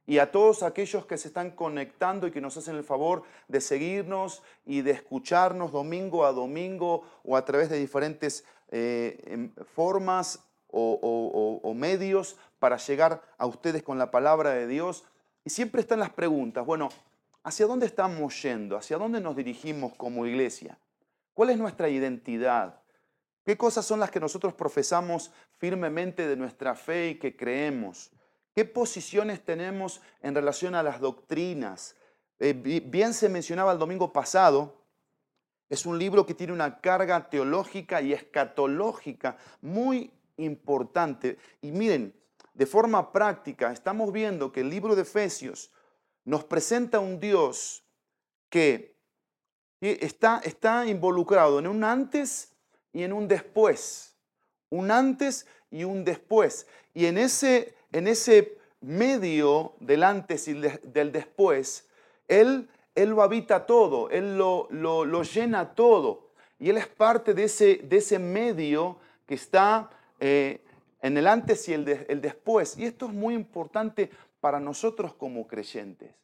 Y 0.07 0.19
a 0.19 0.31
todos 0.31 0.61
aquellos 0.63 1.05
que 1.05 1.17
se 1.17 1.29
están 1.29 1.51
conectando 1.51 2.27
y 2.27 2.31
que 2.31 2.41
nos 2.41 2.57
hacen 2.57 2.75
el 2.75 2.83
favor 2.83 3.23
de 3.47 3.61
seguirnos 3.61 4.43
y 4.65 4.81
de 4.81 4.91
escucharnos 4.91 5.71
domingo 5.71 6.25
a 6.25 6.31
domingo 6.31 7.03
o 7.23 7.37
a 7.37 7.45
través 7.45 7.69
de 7.69 7.79
diferentes 7.79 8.45
eh, 8.69 9.19
em, 9.25 9.51
formas 9.73 10.43
o, 10.77 11.73
medios 11.75 12.37
para 12.65 12.77
llegar 12.77 13.21
a 13.37 13.45
ustedes 13.45 13.83
con 13.83 13.99
la 13.99 14.09
palabra 14.09 14.49
de 14.49 14.65
Dios. 14.65 15.03
Y 15.43 15.51
siempre 15.51 15.81
están 15.81 15.99
las 15.99 16.09
preguntas, 16.09 16.65
bueno, 16.65 16.89
¿hacia 17.43 17.67
dónde 17.67 17.85
estamos 17.85 18.41
yendo? 18.41 18.75
¿Hacia 18.75 18.97
dónde 18.97 19.21
nos 19.21 19.35
dirigimos 19.35 19.93
como 19.93 20.25
iglesia? 20.25 20.79
¿Cuál 21.35 21.51
es 21.51 21.59
nuestra 21.59 21.89
identidad? 21.89 22.81
¿Qué 23.45 23.55
cosas 23.55 23.85
son 23.85 23.99
las 23.99 24.09
que 24.09 24.19
nosotros 24.19 24.55
profesamos 24.55 25.31
firmemente 25.59 26.27
de 26.27 26.35
nuestra 26.35 26.73
fe 26.73 27.09
y 27.09 27.19
que 27.19 27.37
creemos? 27.37 28.09
¿Qué 28.55 28.65
posiciones 28.65 29.45
tenemos 29.45 30.01
en 30.23 30.33
relación 30.33 30.73
a 30.73 30.81
las 30.81 30.99
doctrinas? 30.99 31.95
Eh, 32.39 32.53
bien 32.53 33.13
se 33.13 33.29
mencionaba 33.29 33.73
el 33.73 33.77
domingo 33.77 34.11
pasado, 34.11 34.81
es 35.69 35.85
un 35.85 35.99
libro 35.99 36.25
que 36.25 36.33
tiene 36.33 36.51
una 36.51 36.81
carga 36.81 37.29
teológica 37.29 38.01
y 38.01 38.11
escatológica 38.11 39.37
muy 39.61 40.11
importante. 40.37 41.37
Y 41.61 41.71
miren, 41.71 42.13
de 42.55 42.65
forma 42.65 43.11
práctica, 43.11 43.71
estamos 43.71 44.11
viendo 44.11 44.51
que 44.51 44.61
el 44.61 44.69
libro 44.69 44.95
de 44.95 45.01
Efesios 45.01 45.71
nos 46.23 46.45
presenta 46.45 46.99
un 46.99 47.19
Dios 47.19 47.83
que 48.49 48.95
está, 49.81 50.41
está 50.43 50.87
involucrado 50.87 51.59
en 51.59 51.67
un 51.67 51.83
antes 51.83 52.53
y 52.93 53.03
en 53.03 53.11
un 53.11 53.27
después. 53.27 54.15
Un 54.69 54.89
antes 54.89 55.45
y 55.69 55.83
un 55.83 56.05
después. 56.05 56.65
Y 56.93 57.07
en 57.07 57.17
ese, 57.17 57.75
en 57.91 58.07
ese 58.07 58.57
medio 58.79 59.73
del 59.81 60.03
antes 60.03 60.47
y 60.47 60.53
del 60.53 61.11
después, 61.11 61.89
Él, 62.29 62.69
él 62.95 63.09
lo 63.09 63.21
habita 63.21 63.65
todo, 63.65 64.09
Él 64.09 64.37
lo, 64.37 64.69
lo, 64.71 65.23
llena 65.23 65.75
todo. 65.75 66.29
Y 66.57 66.69
Él 66.69 66.77
es 66.77 66.87
parte 66.87 67.33
de 67.33 67.43
ese, 67.43 67.81
de 67.83 67.97
ese 67.97 68.17
medio 68.17 68.97
que 69.25 69.35
está 69.35 69.89
eh, 70.21 70.64
en 71.05 71.17
el 71.17 71.27
antes 71.27 71.69
y 71.69 71.73
el, 71.73 71.85
después. 72.19 72.79
Y 72.79 72.85
esto 72.85 73.05
es 73.05 73.13
muy 73.13 73.35
importante 73.35 74.09
para 74.39 74.59
nosotros 74.59 75.13
como 75.13 75.45
creyentes. 75.45 76.15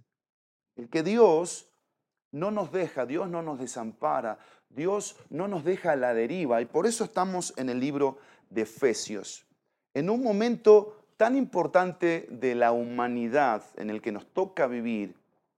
El 0.76 0.90
que 0.90 1.04
Dios 1.04 1.70
no 2.32 2.50
nos 2.50 2.72
deja, 2.72 3.06
Dios 3.06 3.30
no 3.30 3.44
nos 3.44 3.60
desampara, 3.60 4.40
Dios 4.70 5.18
no 5.30 5.48
nos 5.48 5.64
deja 5.64 5.92
a 5.92 5.96
la 5.96 6.16
deriva. 6.16 6.64
Y 6.64 6.66
por 6.66 6.88
eso 6.88 7.04
estamos 7.04 7.54
en 7.58 7.70
el 7.70 7.80
libro 7.80 8.18
de 8.50 8.64
Efesios. 8.64 9.46
En 9.94 10.10
un 10.10 10.24
momento 10.24 11.06
tan 11.16 11.36
importante 11.36 12.26
de 12.32 12.56
la 12.56 12.72
humanidad 12.72 13.64
en 13.78 13.92
el 13.92 14.02
que 14.02 14.12
nos 14.12 14.26
toca 14.34 14.66
vivir, 14.66 15.16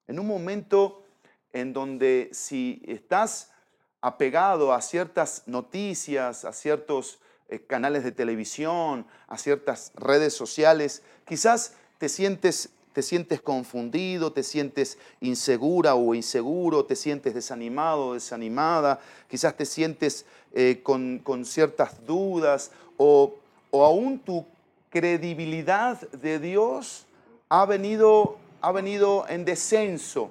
en 0.08 0.20
un 0.20 0.28
momento 0.28 1.06
en 1.54 1.72
donde 1.72 2.28
si 2.34 2.82
estás 2.86 3.54
apegado 4.02 4.74
a 4.74 4.82
ciertas 4.82 5.48
noticias, 5.48 6.44
a 6.44 6.52
ciertos 6.52 7.22
eh, 7.50 7.60
canales 7.60 8.04
de 8.04 8.12
televisión, 8.12 9.06
a 9.28 9.38
ciertas 9.38 9.92
redes 9.96 10.34
sociales, 10.34 11.04
quizás 11.26 11.74
te 11.98 12.10
sientes, 12.10 12.70
te 12.94 13.02
sientes 13.02 13.42
confundido, 13.42 14.34
te 14.34 14.44
sientes 14.44 14.98
insegura 15.22 15.96
o 15.96 16.16
inseguro, 16.16 16.86
te 16.86 16.96
sientes 16.96 17.34
desanimado 17.34 18.08
o 18.08 18.14
desanimada, 18.14 19.00
quizás 19.28 19.56
te 19.56 19.66
sientes 19.66 20.26
eh, 20.54 20.82
con, 20.84 21.22
ciertas 21.46 22.06
dudas 22.06 22.72
o, 22.98 23.36
o 23.72 23.86
aún 23.86 24.20
tu 24.20 24.46
credibilidad 24.90 26.00
de 26.12 26.40
Dios 26.40 27.08
ha 27.50 27.66
venido, 27.66 28.38
ha 28.62 28.72
venido 28.72 29.26
en 29.28 29.44
descenso 29.46 30.30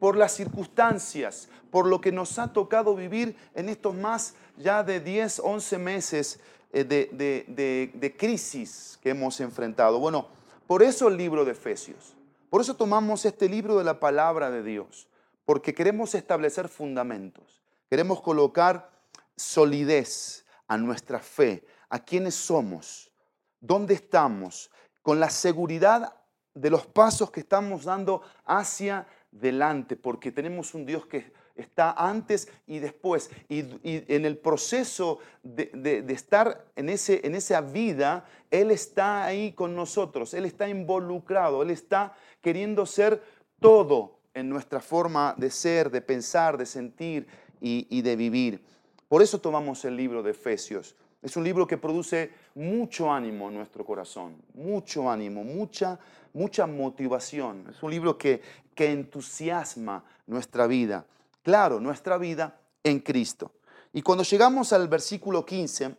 por 0.00 0.16
las 0.16 0.32
circunstancias, 0.32 1.48
por 1.70 1.86
lo 1.86 2.00
que 2.00 2.10
nos 2.10 2.38
ha 2.38 2.52
tocado 2.52 2.96
vivir 2.96 3.36
en 3.54 3.68
estos 3.68 3.94
más 3.94 4.34
ya 4.60 4.82
de 4.82 5.00
10, 5.00 5.40
11 5.40 5.78
meses 5.78 6.40
eh, 6.72 6.84
de, 6.84 8.16
crisis 8.16 8.98
que 9.02 9.10
hemos 9.10 9.40
enfrentado. 9.40 9.98
Bueno, 9.98 10.28
por 10.66 10.82
eso 10.82 11.08
el 11.08 11.16
libro 11.16 11.44
de 11.44 11.52
Efesios. 11.52 12.16
Por 12.48 12.60
eso 12.60 12.76
tomamos 12.76 13.24
este 13.24 13.48
libro 13.48 13.78
de 13.78 13.84
la 13.84 14.00
palabra 14.00 14.50
de 14.50 14.62
Dios, 14.62 15.08
porque 15.44 15.72
queremos 15.72 16.14
establecer 16.14 16.68
fundamentos, 16.68 17.62
queremos 17.88 18.20
colocar 18.20 18.90
solidez 19.36 20.44
a 20.66 20.76
nuestra 20.76 21.20
fe, 21.20 21.64
a 21.88 22.04
quiénes 22.04 22.34
somos, 22.34 23.12
dónde 23.60 23.94
estamos, 23.94 24.70
con 25.02 25.20
la 25.20 25.30
seguridad 25.30 26.12
de 26.54 26.70
los 26.70 26.86
pasos 26.86 27.30
que 27.30 27.40
estamos 27.40 27.84
dando 27.84 28.22
hacia 28.44 29.06
delante, 29.30 29.96
porque 29.96 30.32
tenemos 30.32 30.74
un 30.74 30.84
Dios 30.84 31.06
que 31.06 31.32
está 31.60 31.92
antes 31.92 32.48
y 32.66 32.78
después. 32.78 33.30
Y, 33.48 33.64
en 33.82 34.24
el 34.24 34.38
proceso 34.38 35.18
de, 35.42 36.04
estar 36.08 36.64
en, 36.76 36.88
ese, 36.88 37.20
en 37.26 37.34
esa 37.34 37.60
vida, 37.60 38.24
Él 38.50 38.70
está 38.70 39.24
ahí 39.24 39.52
con 39.52 39.74
nosotros, 39.76 40.34
Él 40.34 40.44
está 40.44 40.68
involucrado, 40.68 41.62
Él 41.62 41.70
está 41.70 42.14
queriendo 42.40 42.86
ser 42.86 43.22
todo 43.60 44.18
en 44.34 44.48
nuestra 44.48 44.80
forma 44.80 45.34
de 45.36 45.50
ser, 45.50 45.90
de 45.90 46.00
pensar, 46.00 46.56
de 46.56 46.66
sentir 46.66 47.26
y, 47.60 47.86
y 47.90 48.02
de 48.02 48.16
vivir. 48.16 48.64
Por 49.08 49.22
eso 49.22 49.40
tomamos 49.40 49.84
el 49.84 49.96
libro 49.96 50.22
de 50.22 50.30
Efesios. 50.30 50.94
Es 51.22 51.36
un 51.36 51.44
libro 51.44 51.66
que 51.66 51.76
produce 51.76 52.30
mucho 52.54 53.12
ánimo 53.12 53.48
en 53.48 53.56
nuestro 53.56 53.84
corazón, 53.84 54.36
mucho 54.54 55.10
ánimo, 55.10 55.44
mucha, 55.44 55.98
mucha 56.32 56.66
motivación. 56.66 57.66
Es 57.68 57.82
un 57.82 57.90
libro 57.90 58.16
que, 58.16 58.40
que 58.74 58.90
entusiasma 58.90 60.02
nuestra 60.26 60.66
vida 60.66 61.04
claro, 61.42 61.80
nuestra 61.80 62.18
vida 62.18 62.60
en 62.82 63.00
Cristo. 63.00 63.52
Y 63.92 64.02
cuando 64.02 64.24
llegamos 64.24 64.72
al 64.72 64.88
versículo 64.88 65.44
15, 65.44 65.96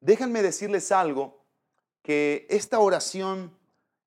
déjenme 0.00 0.42
decirles 0.42 0.90
algo, 0.92 1.38
que 2.02 2.46
esta 2.48 2.78
oración 2.78 3.54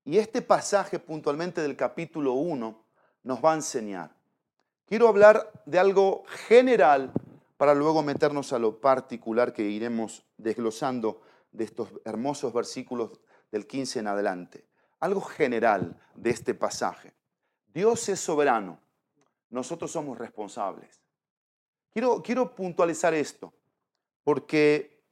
y 0.04 0.18
este 0.18 0.42
pasaje 0.42 0.98
puntualmente 0.98 1.60
del 1.60 1.76
capítulo 1.76 2.32
1 2.32 2.84
nos 3.22 3.44
va 3.44 3.52
a 3.52 3.56
enseñar. 3.56 4.10
Quiero 4.86 5.06
hablar 5.06 5.52
de 5.64 5.78
algo 5.78 6.24
general 6.48 7.12
para 7.56 7.74
luego 7.74 8.02
meternos 8.02 8.52
a 8.52 8.58
lo 8.58 8.80
particular 8.80 9.52
que 9.52 9.62
iremos 9.62 10.24
desglosando 10.36 11.22
de 11.52 11.64
estos 11.64 11.88
hermosos 12.04 12.52
versículos 12.52 13.20
del 13.52 13.66
15 13.66 14.00
en 14.00 14.06
adelante. 14.08 14.66
Algo 14.98 15.20
general 15.20 15.96
de 16.16 16.30
este 16.30 16.54
pasaje. 16.54 17.12
Dios 17.72 18.08
es 18.08 18.18
soberano 18.18 18.80
nosotros 19.52 19.92
somos 19.92 20.18
responsables. 20.18 21.00
Quiero, 21.92 22.22
quiero 22.22 22.54
puntualizar 22.54 23.12
esto, 23.12 23.52
porque 24.24 25.04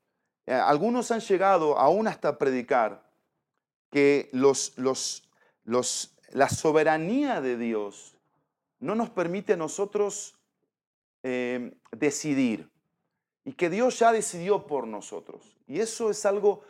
eh, 0.47 0.55
algunos 0.55 1.11
han 1.11 1.21
llegado 1.21 1.79
aún 1.79 2.09
hasta 2.09 2.39
predicar 2.39 3.07
que 3.91 4.31
la 4.33 4.55
soberanía 6.49 7.41
de 7.41 7.59
Dios 7.59 8.17
no 8.79 8.95
nos 8.95 9.11
permite 9.11 9.53
a 9.53 9.59
nosotros 9.59 10.39
eh, 11.23 11.77
decidir 11.93 12.71
y 13.45 13.53
que 13.53 13.69
Dios 13.69 13.99
ya 13.99 14.11
decidió 14.11 14.67
por 14.67 14.87
nosotros. 14.87 15.59
Y 15.67 15.81
eso 15.81 16.09
es 16.09 16.25
algo 16.25 16.63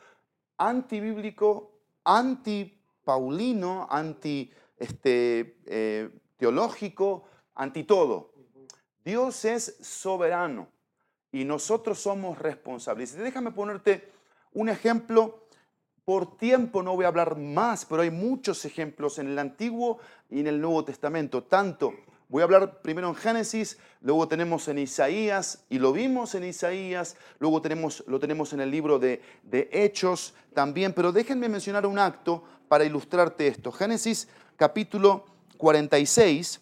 antibíblico, 0.56 1.70
antipaulino, 2.02 3.86
anti 3.88 4.50
este, 4.76 5.56
eh, 5.66 6.10
teológico, 6.36 7.26
ante 7.60 7.84
todo. 7.84 8.32
Dios 9.04 9.44
es 9.44 9.76
soberano 9.82 10.68
y 11.30 11.44
nosotros 11.44 11.98
somos 11.98 12.38
responsables. 12.38 13.14
Déjame 13.14 13.52
ponerte 13.52 14.10
un 14.54 14.70
ejemplo 14.70 15.44
Por 16.06 16.38
tiempo 16.38 16.82
no 16.82 16.96
voy 16.96 17.04
a 17.04 17.08
hablar 17.08 17.36
más, 17.36 17.84
pero 17.84 18.00
hay 18.00 18.10
muchos 18.10 18.64
ejemplos 18.64 19.18
en 19.18 19.28
el 19.28 19.38
Antiguo 19.38 19.98
y 20.30 20.40
en 20.40 20.46
el 20.46 20.60
Nuevo 20.60 20.82
Testamento. 20.84 21.44
Tanto, 21.44 21.92
voy 22.28 22.40
a 22.40 22.44
hablar 22.44 22.80
primero 22.80 23.08
en 23.08 23.14
Génesis, 23.14 23.78
luego 24.00 24.26
tenemos 24.26 24.66
en 24.68 24.78
Isaías, 24.78 25.66
y 25.68 25.78
lo 25.78 25.92
vimos 25.92 26.34
en 26.34 26.44
Isaías, 26.44 27.16
luego 27.38 27.60
tenemos, 27.60 28.02
lo 28.08 28.18
tenemos 28.18 28.54
en 28.54 28.60
el 28.60 28.70
libro 28.70 28.98
de, 28.98 29.22
de 29.44 29.68
Hechos 29.70 30.34
también, 30.54 30.94
pero 30.94 31.12
déjenme 31.12 31.48
mencionar 31.48 31.84
un 31.86 31.98
acto 31.98 32.42
para 32.66 32.84
ilustrarte 32.84 33.46
esto. 33.46 33.70
Génesis 33.70 34.26
capítulo 34.56 35.26
46, 35.58 36.60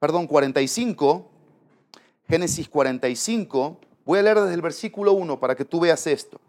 perdón, 0.00 0.26
45, 0.26 1.30
Génesis 2.26 2.68
45, 2.68 3.78
voy 4.06 4.18
a 4.18 4.22
leer 4.22 4.40
desde 4.40 4.54
el 4.54 4.62
versículo 4.62 5.12
1 5.12 5.38
para 5.38 5.54
que 5.54 5.66
tú 5.66 5.78
veas 5.78 6.06
esto. 6.06 6.40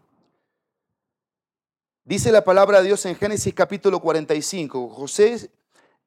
Dice 2.04 2.32
la 2.32 2.42
palabra 2.42 2.80
de 2.80 2.86
Dios 2.86 3.04
en 3.04 3.14
Génesis 3.14 3.52
capítulo 3.52 4.00
45, 4.00 4.88
José 4.88 5.50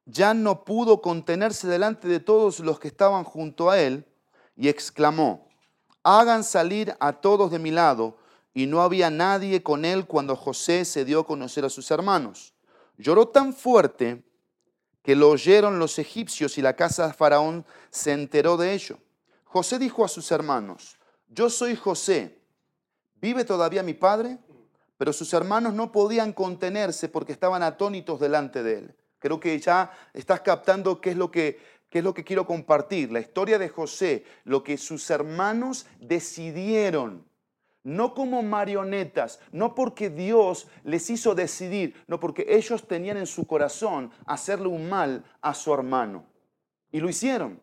ya 0.06 0.34
no 0.34 0.66
pudo 0.66 1.02
contenerse 1.02 1.68
delante 1.68 2.08
de 2.08 2.20
todos 2.20 2.60
los 2.62 2.80
que 2.80 2.88
estaban 2.88 3.24
junto 3.24 3.70
a 3.70 3.80
él 3.80 4.06
y 4.58 4.68
exclamó, 4.68 5.48
hagan 6.02 6.44
salir 6.44 6.96
a 7.00 7.14
todos 7.14 7.52
de 7.52 7.60
mi 7.60 7.70
lado 7.70 8.18
y 8.56 8.66
no 8.66 8.82
había 8.82 9.12
nadie 9.12 9.62
con 9.62 9.86
él 9.86 10.08
cuando 10.08 10.36
José 10.36 10.84
se 10.84 11.06
dio 11.06 11.20
a 11.20 11.28
conocer 11.28 11.64
a 11.64 11.70
sus 11.70 11.92
hermanos. 11.92 12.56
Lloró 12.98 13.28
tan 13.28 13.54
fuerte 13.54 14.25
que 15.06 15.16
lo 15.16 15.30
oyeron 15.30 15.78
los 15.78 16.00
egipcios 16.00 16.58
y 16.58 16.64
la 16.64 16.76
casa 16.76 17.06
de 17.06 17.14
Faraón 17.14 17.64
se 17.92 18.12
enteró 18.12 18.58
de 18.58 18.74
ello. 18.74 18.98
José 19.44 19.78
dijo 19.78 20.04
a 20.04 20.08
sus 20.08 20.32
hermanos, 20.32 20.98
yo 21.30 21.52
soy 21.52 21.76
José, 21.76 22.40
¿vive 23.22 23.46
todavía 23.46 23.84
mi 23.84 23.94
padre? 23.94 24.40
Pero 24.98 25.14
sus 25.14 25.32
hermanos 25.34 25.76
no 25.76 25.92
podían 25.92 26.34
contenerse 26.34 27.08
porque 27.08 27.34
estaban 27.34 27.62
atónitos 27.62 28.20
delante 28.20 28.64
de 28.64 28.80
él. 28.80 28.96
Creo 29.20 29.40
que 29.40 29.60
ya 29.60 29.92
estás 30.12 30.42
captando 30.42 31.00
qué 31.00 31.12
es 31.12 31.18
lo 31.18 31.30
que, 31.30 31.60
qué 31.92 32.00
es 32.00 32.04
lo 32.04 32.16
que 32.16 32.24
quiero 32.24 32.48
compartir. 32.48 33.12
La 33.12 33.20
historia 33.20 33.60
de 33.60 33.70
José, 33.70 34.26
lo 34.44 34.64
que 34.64 34.76
sus 34.76 35.08
hermanos 35.12 35.86
decidieron 36.00 37.24
no 37.86 38.16
como 38.16 38.42
marionetas, 38.42 39.40
no 39.52 39.76
porque 39.76 40.10
Dios 40.10 40.68
les 40.84 41.10
hizo 41.12 41.36
decidir, 41.36 41.96
no 42.08 42.20
porque 42.20 42.46
ellos 42.50 42.88
tenían 42.88 43.16
en 43.16 43.28
su 43.28 43.46
corazón 43.46 44.12
hacerle 44.26 44.68
un 44.68 44.90
mal 44.90 45.24
a 45.40 45.54
su 45.54 45.72
hermano. 45.72 46.26
Y 46.92 47.00
lo 47.00 47.08
hicieron. 47.08 47.62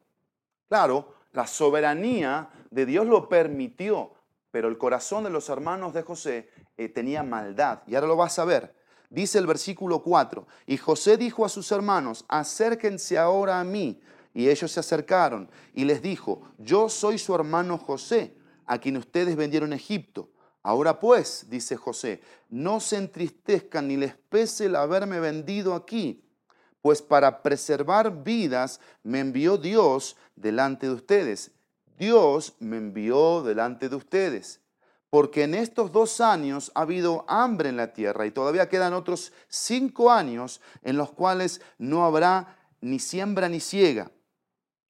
Claro, 0.69 1.17
la 1.33 1.47
soberanía 1.49 2.51
de 2.71 2.87
Dios 2.87 3.05
lo 3.05 3.29
permitió, 3.29 4.15
pero 4.53 4.69
el 4.69 4.79
corazón 4.79 5.25
de 5.25 5.31
los 5.31 5.49
hermanos 5.49 5.93
de 5.93 6.03
José 6.03 6.49
eh, 6.77 6.89
tenía 6.89 7.25
maldad. 7.25 7.83
Y 7.89 7.97
ahora 7.97 8.07
lo 8.07 8.17
vas 8.17 8.39
a 8.39 8.45
ver. 8.45 8.77
Dice 9.11 9.39
el 9.39 9.47
versículo 9.47 10.03
4, 10.03 10.47
y 10.67 10.77
José 10.79 11.17
dijo 11.17 11.45
a 11.45 11.49
sus 11.49 11.71
hermanos, 11.73 12.25
acérquense 12.29 13.19
ahora 13.19 13.59
a 13.59 13.65
mí. 13.65 14.01
Y 14.33 14.49
ellos 14.49 14.71
se 14.71 14.81
acercaron 14.81 15.51
y 15.75 15.85
les 15.85 16.01
dijo, 16.01 16.43
yo 16.59 16.89
soy 16.89 17.19
su 17.19 17.35
hermano 17.35 17.77
José 17.77 18.35
a 18.67 18.79
quien 18.79 18.97
ustedes 18.97 19.37
vendieron 19.37 19.73
a 19.73 19.77
Egipto. 19.77 20.31
Ahora 20.63 21.01
pues, 21.01 21.47
dice 21.49 21.77
José, 21.77 22.21
no 22.49 22.81
se 22.81 22.97
entristezcan 22.97 23.89
ni 23.89 23.97
les 23.97 24.15
pese 24.15 24.67
el 24.67 24.77
haberme 24.77 25.19
vendido 25.19 25.75
aquí, 25.75 26.25
pues 26.81 27.03
para 27.03 27.43
preservar 27.43 28.23
vidas 28.23 28.81
me 29.03 29.21
envió 29.21 29.59
Dios 29.59 30.17
delante 30.37 30.87
de 30.87 30.95
ustedes. 30.95 31.51
Dios 31.99 32.55
me 32.61 32.77
envió 32.77 33.43
delante 33.43 33.89
de 33.89 33.97
ustedes, 33.97 34.61
porque 35.11 35.45
en 35.45 35.55
estos 35.55 35.93
dos 35.93 36.21
años 36.21 36.71
ha 36.75 36.83
habido 36.83 37.25
hambre 37.29 37.69
en 37.69 37.77
la 37.77 37.93
tierra 37.93 38.27
y 38.27 38.31
todavía 38.31 38.69
quedan 38.69 38.95
otros 38.95 39.33
cinco 39.49 40.11
años 40.11 40.61
en 40.83 40.97
los 40.97 41.11
cuales 41.13 41.61
no 41.79 42.05
habrá 42.05 42.57
ni 42.81 42.99
siembra 42.99 43.49
ni 43.49 43.61
ciega. 43.61 44.11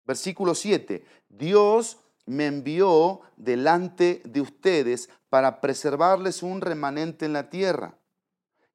Versículo 0.04 0.54
7. 0.54 1.04
Dios 1.28 1.98
me 2.26 2.46
envió 2.46 3.20
delante 3.36 4.22
de 4.24 4.40
ustedes 4.40 5.08
para 5.28 5.60
preservarles 5.60 6.42
un 6.42 6.60
remanente 6.60 7.24
en 7.26 7.32
la 7.32 7.50
tierra 7.50 7.96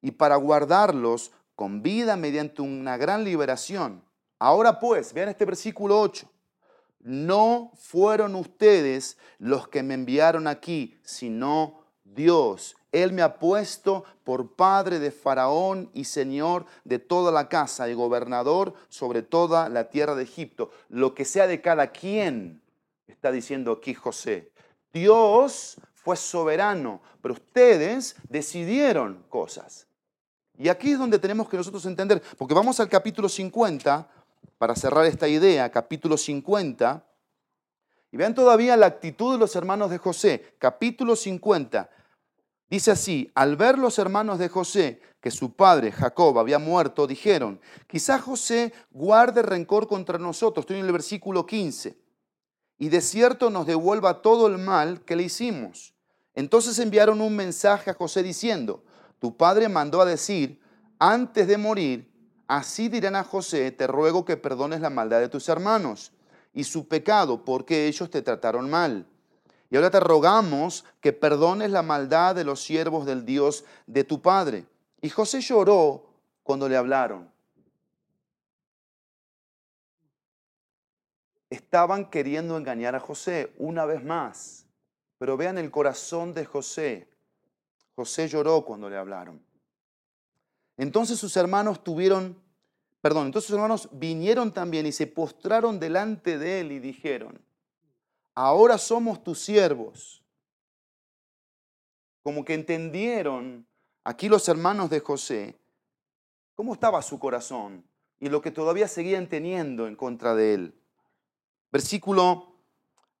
y 0.00 0.12
para 0.12 0.36
guardarlos 0.36 1.32
con 1.54 1.82
vida 1.82 2.16
mediante 2.16 2.62
una 2.62 2.96
gran 2.96 3.24
liberación. 3.24 4.04
Ahora 4.38 4.78
pues, 4.78 5.12
vean 5.12 5.28
este 5.28 5.44
versículo 5.44 6.00
8. 6.00 6.28
No 7.00 7.72
fueron 7.76 8.34
ustedes 8.34 9.18
los 9.38 9.68
que 9.68 9.82
me 9.82 9.94
enviaron 9.94 10.46
aquí, 10.46 10.98
sino 11.02 11.80
Dios. 12.04 12.76
Él 12.92 13.12
me 13.12 13.22
ha 13.22 13.38
puesto 13.38 14.04
por 14.24 14.54
padre 14.54 14.98
de 14.98 15.10
Faraón 15.10 15.90
y 15.92 16.04
señor 16.04 16.66
de 16.84 16.98
toda 16.98 17.32
la 17.32 17.48
casa 17.48 17.88
y 17.88 17.94
gobernador 17.94 18.74
sobre 18.88 19.22
toda 19.22 19.68
la 19.68 19.90
tierra 19.90 20.14
de 20.14 20.24
Egipto. 20.24 20.70
Lo 20.88 21.14
que 21.14 21.24
sea 21.24 21.46
de 21.46 21.60
cada 21.60 21.88
quien 21.88 22.62
está 23.12 23.32
diciendo 23.32 23.72
aquí 23.72 23.94
José. 23.94 24.52
Dios 24.92 25.76
fue 25.94 26.16
soberano, 26.16 27.02
pero 27.20 27.34
ustedes 27.34 28.16
decidieron 28.28 29.24
cosas. 29.28 29.86
Y 30.56 30.68
aquí 30.68 30.92
es 30.92 30.98
donde 30.98 31.18
tenemos 31.18 31.48
que 31.48 31.56
nosotros 31.56 31.84
entender, 31.86 32.22
porque 32.36 32.54
vamos 32.54 32.80
al 32.80 32.88
capítulo 32.88 33.28
50, 33.28 34.08
para 34.56 34.74
cerrar 34.74 35.06
esta 35.06 35.28
idea, 35.28 35.70
capítulo 35.70 36.16
50, 36.16 37.04
y 38.10 38.16
vean 38.16 38.34
todavía 38.34 38.76
la 38.76 38.86
actitud 38.86 39.32
de 39.32 39.38
los 39.38 39.54
hermanos 39.54 39.90
de 39.90 39.98
José, 39.98 40.54
capítulo 40.58 41.14
50. 41.14 41.88
Dice 42.68 42.90
así, 42.90 43.30
al 43.34 43.56
ver 43.56 43.78
los 43.78 43.98
hermanos 43.98 44.38
de 44.38 44.48
José 44.48 45.00
que 45.20 45.30
su 45.30 45.54
padre 45.54 45.92
Jacob 45.92 46.38
había 46.38 46.58
muerto, 46.58 47.06
dijeron, 47.06 47.60
quizá 47.86 48.18
José 48.18 48.72
guarde 48.90 49.42
rencor 49.42 49.86
contra 49.86 50.18
nosotros. 50.18 50.64
Estoy 50.64 50.78
en 50.78 50.86
el 50.86 50.92
versículo 50.92 51.46
15 51.46 52.07
y 52.78 52.88
de 52.88 53.00
cierto 53.00 53.50
nos 53.50 53.66
devuelva 53.66 54.22
todo 54.22 54.46
el 54.46 54.58
mal 54.58 55.00
que 55.04 55.16
le 55.16 55.24
hicimos. 55.24 55.94
Entonces 56.34 56.78
enviaron 56.78 57.20
un 57.20 57.34
mensaje 57.34 57.90
a 57.90 57.94
José 57.94 58.22
diciendo, 58.22 58.84
tu 59.18 59.36
padre 59.36 59.68
mandó 59.68 60.00
a 60.00 60.04
decir, 60.04 60.60
antes 60.98 61.48
de 61.48 61.58
morir, 61.58 62.12
así 62.46 62.88
dirán 62.88 63.16
a 63.16 63.24
José, 63.24 63.72
te 63.72 63.86
ruego 63.86 64.24
que 64.24 64.36
perdones 64.36 64.80
la 64.80 64.90
maldad 64.90 65.20
de 65.20 65.28
tus 65.28 65.48
hermanos 65.48 66.12
y 66.54 66.64
su 66.64 66.86
pecado, 66.86 67.44
porque 67.44 67.88
ellos 67.88 68.10
te 68.10 68.22
trataron 68.22 68.70
mal. 68.70 69.06
Y 69.70 69.76
ahora 69.76 69.90
te 69.90 70.00
rogamos 70.00 70.84
que 71.00 71.12
perdones 71.12 71.70
la 71.70 71.82
maldad 71.82 72.34
de 72.34 72.44
los 72.44 72.62
siervos 72.62 73.04
del 73.04 73.24
Dios 73.24 73.64
de 73.86 74.04
tu 74.04 74.22
padre. 74.22 74.66
Y 75.02 75.10
José 75.10 75.40
lloró 75.40 76.06
cuando 76.42 76.68
le 76.68 76.76
hablaron. 76.76 77.30
Estaban 81.50 82.10
queriendo 82.10 82.56
engañar 82.56 82.94
a 82.94 83.00
José 83.00 83.52
una 83.58 83.84
vez 83.86 84.04
más. 84.04 84.66
Pero 85.18 85.36
vean 85.36 85.58
el 85.58 85.70
corazón 85.70 86.34
de 86.34 86.44
José. 86.44 87.08
José 87.94 88.28
lloró 88.28 88.64
cuando 88.64 88.88
le 88.88 88.96
hablaron. 88.96 89.44
Entonces 90.76 91.18
sus 91.18 91.36
hermanos 91.36 91.82
tuvieron, 91.82 92.40
perdón, 93.00 93.26
entonces 93.26 93.48
sus 93.48 93.54
hermanos 93.54 93.88
vinieron 93.92 94.52
también 94.52 94.86
y 94.86 94.92
se 94.92 95.08
postraron 95.08 95.80
delante 95.80 96.38
de 96.38 96.60
él 96.60 96.70
y 96.72 96.78
dijeron, 96.78 97.40
ahora 98.34 98.78
somos 98.78 99.24
tus 99.24 99.40
siervos. 99.40 100.22
Como 102.22 102.44
que 102.44 102.54
entendieron 102.54 103.66
aquí 104.04 104.28
los 104.28 104.48
hermanos 104.48 104.90
de 104.90 105.00
José 105.00 105.58
cómo 106.58 106.74
estaba 106.74 107.00
su 107.02 107.20
corazón 107.20 107.84
y 108.18 108.28
lo 108.28 108.42
que 108.42 108.50
todavía 108.50 108.88
seguían 108.88 109.28
teniendo 109.28 109.86
en 109.86 109.94
contra 109.94 110.34
de 110.34 110.54
él. 110.54 110.74
Versículo 111.70 112.54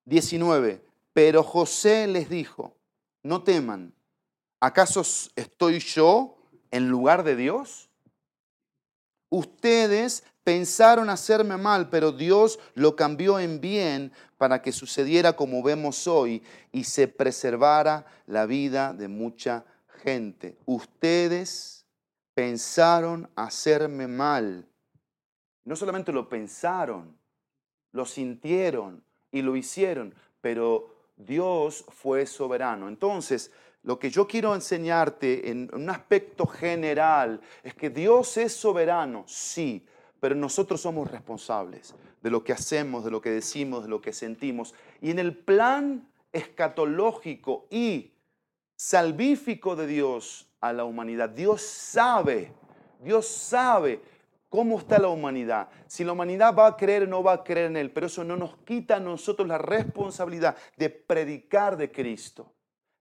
19. 0.04 0.84
Pero 1.12 1.42
José 1.42 2.06
les 2.06 2.28
dijo, 2.28 2.76
no 3.22 3.42
teman, 3.42 3.92
¿acaso 4.60 5.02
estoy 5.34 5.80
yo 5.80 6.36
en 6.70 6.88
lugar 6.88 7.24
de 7.24 7.36
Dios? 7.36 7.90
Ustedes 9.30 10.22
pensaron 10.44 11.10
hacerme 11.10 11.56
mal, 11.56 11.90
pero 11.90 12.12
Dios 12.12 12.58
lo 12.74 12.96
cambió 12.96 13.38
en 13.38 13.60
bien 13.60 14.12
para 14.38 14.62
que 14.62 14.72
sucediera 14.72 15.34
como 15.34 15.62
vemos 15.62 16.06
hoy 16.06 16.42
y 16.72 16.84
se 16.84 17.08
preservara 17.08 18.06
la 18.26 18.46
vida 18.46 18.94
de 18.94 19.08
mucha 19.08 19.66
gente. 20.02 20.56
Ustedes 20.64 21.84
pensaron 22.32 23.28
hacerme 23.34 24.06
mal. 24.06 24.66
No 25.64 25.76
solamente 25.76 26.12
lo 26.12 26.28
pensaron, 26.28 27.17
lo 27.92 28.04
sintieron 28.04 29.02
y 29.30 29.42
lo 29.42 29.56
hicieron, 29.56 30.14
pero 30.40 30.94
Dios 31.16 31.84
fue 31.88 32.26
soberano. 32.26 32.88
Entonces, 32.88 33.50
lo 33.82 33.98
que 33.98 34.10
yo 34.10 34.26
quiero 34.26 34.54
enseñarte 34.54 35.50
en 35.50 35.70
un 35.72 35.88
aspecto 35.90 36.46
general 36.46 37.40
es 37.62 37.74
que 37.74 37.90
Dios 37.90 38.36
es 38.36 38.52
soberano, 38.52 39.24
sí, 39.26 39.86
pero 40.20 40.34
nosotros 40.34 40.80
somos 40.80 41.10
responsables 41.10 41.94
de 42.20 42.30
lo 42.30 42.42
que 42.42 42.52
hacemos, 42.52 43.04
de 43.04 43.10
lo 43.10 43.20
que 43.20 43.30
decimos, 43.30 43.84
de 43.84 43.88
lo 43.88 44.00
que 44.00 44.12
sentimos. 44.12 44.74
Y 45.00 45.10
en 45.10 45.18
el 45.18 45.36
plan 45.36 46.08
escatológico 46.32 47.66
y 47.70 48.12
salvífico 48.76 49.76
de 49.76 49.86
Dios 49.86 50.48
a 50.60 50.72
la 50.72 50.84
humanidad. 50.84 51.28
Dios 51.28 51.62
sabe, 51.62 52.52
Dios 53.00 53.26
sabe 53.26 54.00
cómo 54.48 54.78
está 54.78 54.98
la 54.98 55.08
humanidad. 55.08 55.68
Si 55.86 56.04
la 56.04 56.12
humanidad 56.12 56.54
va 56.54 56.66
a 56.66 56.76
creer 56.76 57.04
o 57.04 57.06
no 57.06 57.22
va 57.22 57.32
a 57.32 57.44
creer 57.44 57.66
en 57.66 57.76
Él, 57.76 57.90
pero 57.90 58.06
eso 58.06 58.24
no 58.24 58.36
nos 58.36 58.56
quita 58.58 58.96
a 58.96 59.00
nosotros 59.00 59.46
la 59.46 59.58
responsabilidad 59.58 60.56
de 60.76 60.90
predicar 60.90 61.76
de 61.76 61.90
Cristo 61.90 62.52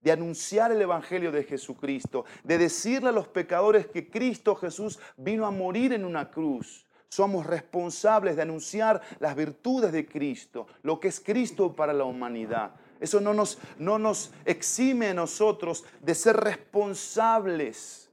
de 0.02 0.12
anunciar 0.12 0.72
el 0.72 0.82
Evangelio 0.82 1.32
de 1.32 1.44
Jesucristo, 1.44 2.24
de 2.44 2.58
decirle 2.58 3.10
a 3.10 3.12
los 3.12 3.28
pecadores 3.28 3.88
que 3.88 4.10
Cristo 4.10 4.56
Jesús 4.56 5.00
vino 5.18 5.46
a 5.46 5.52
morir 5.52 5.92
en 5.92 6.06
una 6.06 6.30
cruz. 6.32 6.86
Somos 7.10 7.46
responsables 7.46 8.36
de 8.36 8.42
anunciar 8.42 9.02
las 9.20 9.36
virtudes 9.36 9.92
de 9.92 10.06
Cristo, 10.06 10.68
lo 10.82 11.00
que 11.00 11.08
es 11.08 11.20
Cristo 11.20 11.76
para 11.76 11.94
la 11.94 12.04
humanidad. 12.04 12.72
Eso 13.00 13.22
no 13.22 13.34
nos, 13.34 13.60
no 13.78 13.98
nos 14.00 14.32
exime 14.46 15.10
a 15.10 15.14
nosotros 15.14 15.86
de 16.02 16.16
ser 16.16 16.38
responsables 16.38 18.07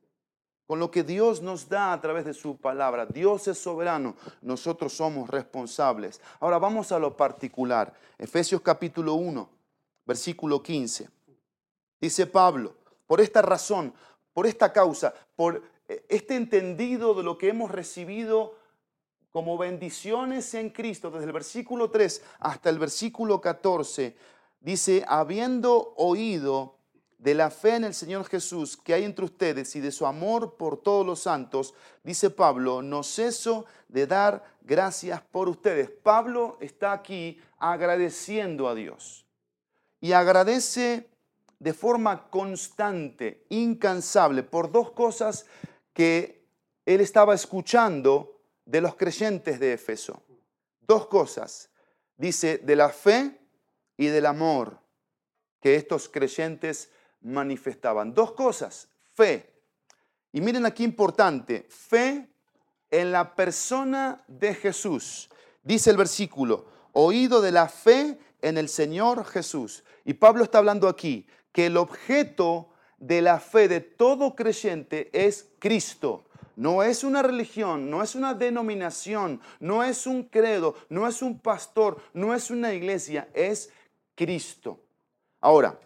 con 0.66 0.78
lo 0.78 0.90
que 0.90 1.02
Dios 1.02 1.42
nos 1.42 1.68
da 1.68 1.92
a 1.92 2.00
través 2.00 2.24
de 2.24 2.34
su 2.34 2.56
palabra. 2.56 3.06
Dios 3.06 3.48
es 3.48 3.58
soberano, 3.58 4.16
nosotros 4.40 4.92
somos 4.94 5.28
responsables. 5.28 6.20
Ahora 6.40 6.58
vamos 6.58 6.92
a 6.92 6.98
lo 6.98 7.16
particular. 7.16 7.92
Efesios 8.18 8.62
capítulo 8.62 9.14
1, 9.14 9.48
versículo 10.06 10.62
15. 10.62 11.08
Dice 12.00 12.26
Pablo, 12.26 12.74
por 13.06 13.20
esta 13.20 13.42
razón, 13.42 13.94
por 14.32 14.46
esta 14.46 14.72
causa, 14.72 15.14
por 15.36 15.62
eh, 15.88 16.04
este 16.08 16.36
entendido 16.36 17.14
de 17.14 17.22
lo 17.22 17.36
que 17.36 17.48
hemos 17.48 17.70
recibido 17.70 18.56
como 19.30 19.58
bendiciones 19.58 20.54
en 20.54 20.70
Cristo, 20.70 21.10
desde 21.10 21.26
el 21.26 21.32
versículo 21.32 21.90
3 21.90 22.22
hasta 22.38 22.70
el 22.70 22.78
versículo 22.78 23.40
14, 23.40 24.16
dice, 24.60 25.04
habiendo 25.08 25.92
oído 25.96 26.73
de 27.24 27.32
la 27.32 27.50
fe 27.50 27.76
en 27.76 27.84
el 27.84 27.94
Señor 27.94 28.26
Jesús 28.26 28.76
que 28.76 28.92
hay 28.92 29.02
entre 29.02 29.24
ustedes 29.24 29.74
y 29.76 29.80
de 29.80 29.92
su 29.92 30.04
amor 30.04 30.56
por 30.58 30.76
todos 30.76 31.06
los 31.06 31.20
santos, 31.20 31.72
dice 32.02 32.28
Pablo, 32.28 32.82
no 32.82 33.02
ceso 33.02 33.64
de 33.88 34.06
dar 34.06 34.44
gracias 34.60 35.22
por 35.22 35.48
ustedes. 35.48 35.88
Pablo 35.88 36.58
está 36.60 36.92
aquí 36.92 37.40
agradeciendo 37.58 38.68
a 38.68 38.74
Dios 38.74 39.24
y 40.02 40.12
agradece 40.12 41.08
de 41.58 41.72
forma 41.72 42.28
constante, 42.28 43.46
incansable, 43.48 44.42
por 44.42 44.70
dos 44.70 44.90
cosas 44.90 45.46
que 45.94 46.46
él 46.84 47.00
estaba 47.00 47.34
escuchando 47.34 48.38
de 48.66 48.82
los 48.82 48.96
creyentes 48.96 49.58
de 49.58 49.72
Éfeso. 49.72 50.22
Dos 50.82 51.06
cosas. 51.06 51.70
Dice, 52.18 52.58
de 52.58 52.76
la 52.76 52.90
fe 52.90 53.40
y 53.96 54.08
del 54.08 54.26
amor 54.26 54.78
que 55.62 55.76
estos 55.76 56.10
creyentes 56.10 56.90
manifestaban. 57.24 58.14
Dos 58.14 58.32
cosas. 58.32 58.88
Fe. 59.14 59.50
Y 60.32 60.40
miren 60.40 60.66
aquí 60.66 60.84
importante, 60.84 61.66
fe 61.68 62.28
en 62.90 63.12
la 63.12 63.34
persona 63.34 64.22
de 64.28 64.54
Jesús. 64.54 65.28
Dice 65.62 65.90
el 65.90 65.96
versículo, 65.96 66.66
oído 66.92 67.40
de 67.40 67.52
la 67.52 67.68
fe 67.68 68.18
en 68.42 68.58
el 68.58 68.68
Señor 68.68 69.24
Jesús. 69.24 69.84
Y 70.04 70.14
Pablo 70.14 70.44
está 70.44 70.58
hablando 70.58 70.88
aquí 70.88 71.26
que 71.52 71.66
el 71.66 71.76
objeto 71.76 72.68
de 72.98 73.22
la 73.22 73.40
fe 73.40 73.68
de 73.68 73.80
todo 73.80 74.34
creyente 74.34 75.10
es 75.12 75.48
Cristo. 75.58 76.24
No 76.56 76.82
es 76.82 77.02
una 77.02 77.22
religión, 77.22 77.90
no 77.90 78.02
es 78.02 78.14
una 78.14 78.34
denominación, 78.34 79.40
no 79.58 79.82
es 79.82 80.06
un 80.06 80.24
credo, 80.24 80.76
no 80.88 81.08
es 81.08 81.20
un 81.20 81.38
pastor, 81.40 82.00
no 82.12 82.34
es 82.34 82.50
una 82.50 82.72
iglesia, 82.72 83.28
es 83.34 83.70
Cristo. 84.14 84.78
Ahora, 85.40 85.78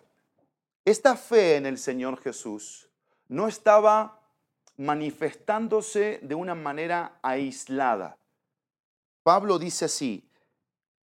esta 0.91 1.17
fe 1.17 1.57
en 1.57 1.67
el 1.67 1.79
Señor 1.79 2.21
Jesús 2.21 2.89
no 3.29 3.49
estaba 3.49 4.21
manifestándose 4.77 6.21
de 6.23 6.35
una 6.35 6.55
manera 6.55 7.19
aislada. 7.23 8.17
Pablo 9.23 9.59
dice 9.59 9.85
así, 9.85 10.29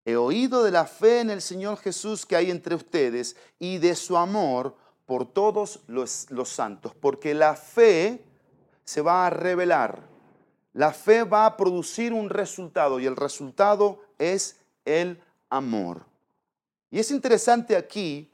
He 0.05 0.15
oído 0.15 0.63
de 0.63 0.71
la 0.71 0.85
fe 0.85 1.21
en 1.21 1.29
el 1.29 1.41
Señor 1.41 1.77
Jesús 1.77 2.25
que 2.25 2.35
hay 2.35 2.51
entre 2.51 2.75
ustedes 2.75 3.37
y 3.57 3.77
de 3.77 3.95
su 3.95 4.17
amor 4.17 4.75
por 5.05 5.25
todos 5.31 5.81
los, 5.87 6.27
santos, 6.45 6.93
porque 6.95 7.33
la 7.33 7.55
fe 7.55 8.25
se 8.83 9.01
va 9.01 9.27
a 9.27 9.29
revelar, 9.29 10.03
la 10.73 10.91
fe 10.91 11.23
va 11.23 11.45
a 11.45 11.55
producir 11.55 12.11
un 12.11 12.29
resultado 12.29 12.99
y 12.99 13.05
el 13.05 13.15
resultado 13.15 14.01
es 14.17 14.59
el 14.83 15.21
amor. 15.49 16.05
Y 16.91 16.99
es 16.99 17.11
interesante 17.11 17.77
aquí 17.77 18.32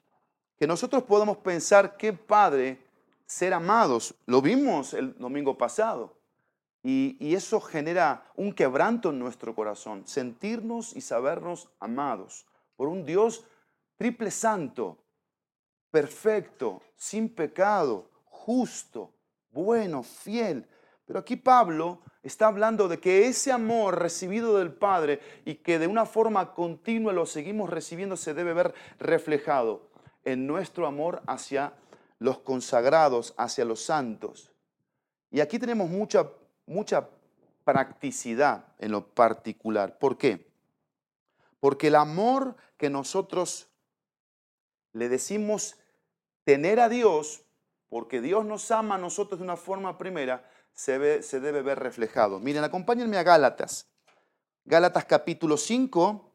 que 0.60 0.68
nosotros 0.68 1.04
podamos 1.04 1.38
pensar 1.38 1.96
qué 1.96 2.12
padre 2.12 2.86
ser 3.26 3.54
amados. 3.54 4.14
Lo 4.26 4.42
vimos 4.42 4.94
el 4.94 5.18
domingo 5.18 5.58
pasado. 5.58 6.18
Y, 6.84 7.34
eso 7.34 7.62
genera 7.62 8.26
un 8.36 8.54
quebranto 8.54 9.10
en 9.10 9.20
nuestro 9.20 9.56
corazón, 9.56 10.06
sentirnos 10.06 10.96
y 10.96 11.02
sabernos 11.02 11.70
amados 11.80 12.46
por 12.76 12.88
un 12.88 13.06
Dios 13.06 13.46
triple 13.98 14.32
santo, 14.32 14.98
perfecto, 15.92 16.82
sin 16.96 17.30
pecado, 17.30 18.10
justo, 18.26 19.12
bueno, 19.52 20.04
fiel. 20.04 20.66
Pero 21.06 21.20
aquí 21.20 21.36
Pablo 21.36 22.00
está 22.24 22.48
hablando 22.48 22.88
de 22.88 23.00
que 23.00 23.28
ese 23.28 23.52
amor 23.52 24.00
recibido 24.00 24.58
del 24.58 24.74
Padre 24.74 25.20
y 25.44 25.56
que 25.56 25.80
de 25.80 25.88
una 25.88 26.06
forma 26.06 26.54
continua 26.54 27.12
lo 27.12 27.26
seguimos 27.26 27.70
recibiendo 27.70 28.16
se 28.16 28.34
debe 28.34 28.54
ver 28.54 28.74
reflejado 29.00 29.89
en 30.32 30.48
nuestro 30.48 30.88
amor 30.88 31.22
hacia 31.28 31.74
los 32.20 32.40
consagrados, 32.40 33.34
hacia 33.38 33.66
los 33.66 33.82
santos. 33.82 34.52
Y 35.32 35.40
aquí 35.42 35.60
tenemos 35.60 35.90
mucha 35.90 36.28
mucha 36.70 37.10
practicidad 37.66 38.66
en 38.78 38.92
lo 38.92 39.08
particular. 39.08 39.98
¿Por 39.98 40.18
qué? 40.18 40.48
Porque 41.60 41.88
el 41.88 41.96
amor 41.96 42.56
que 42.78 42.90
nosotros 42.90 43.68
le 44.94 45.10
decimos 45.10 45.76
tener 46.46 46.80
a 46.80 46.88
Dios, 46.88 47.42
porque 47.90 48.22
Dios 48.22 48.46
nos 48.46 48.72
ama 48.72 48.96
a 48.96 49.00
nosotros 49.00 49.40
de 49.40 49.44
una 49.44 49.58
forma 49.58 49.98
primera, 49.98 50.50
se, 50.74 51.22
se 51.22 51.40
debe 51.40 51.62
ver 51.62 51.80
reflejado. 51.80 52.40
Miren, 52.40 52.64
acompáñenme 52.64 53.18
a 53.18 53.24
Gálatas. 53.24 53.88
Gálatas 54.64 55.06
capítulo 55.06 55.58
5, 55.58 56.29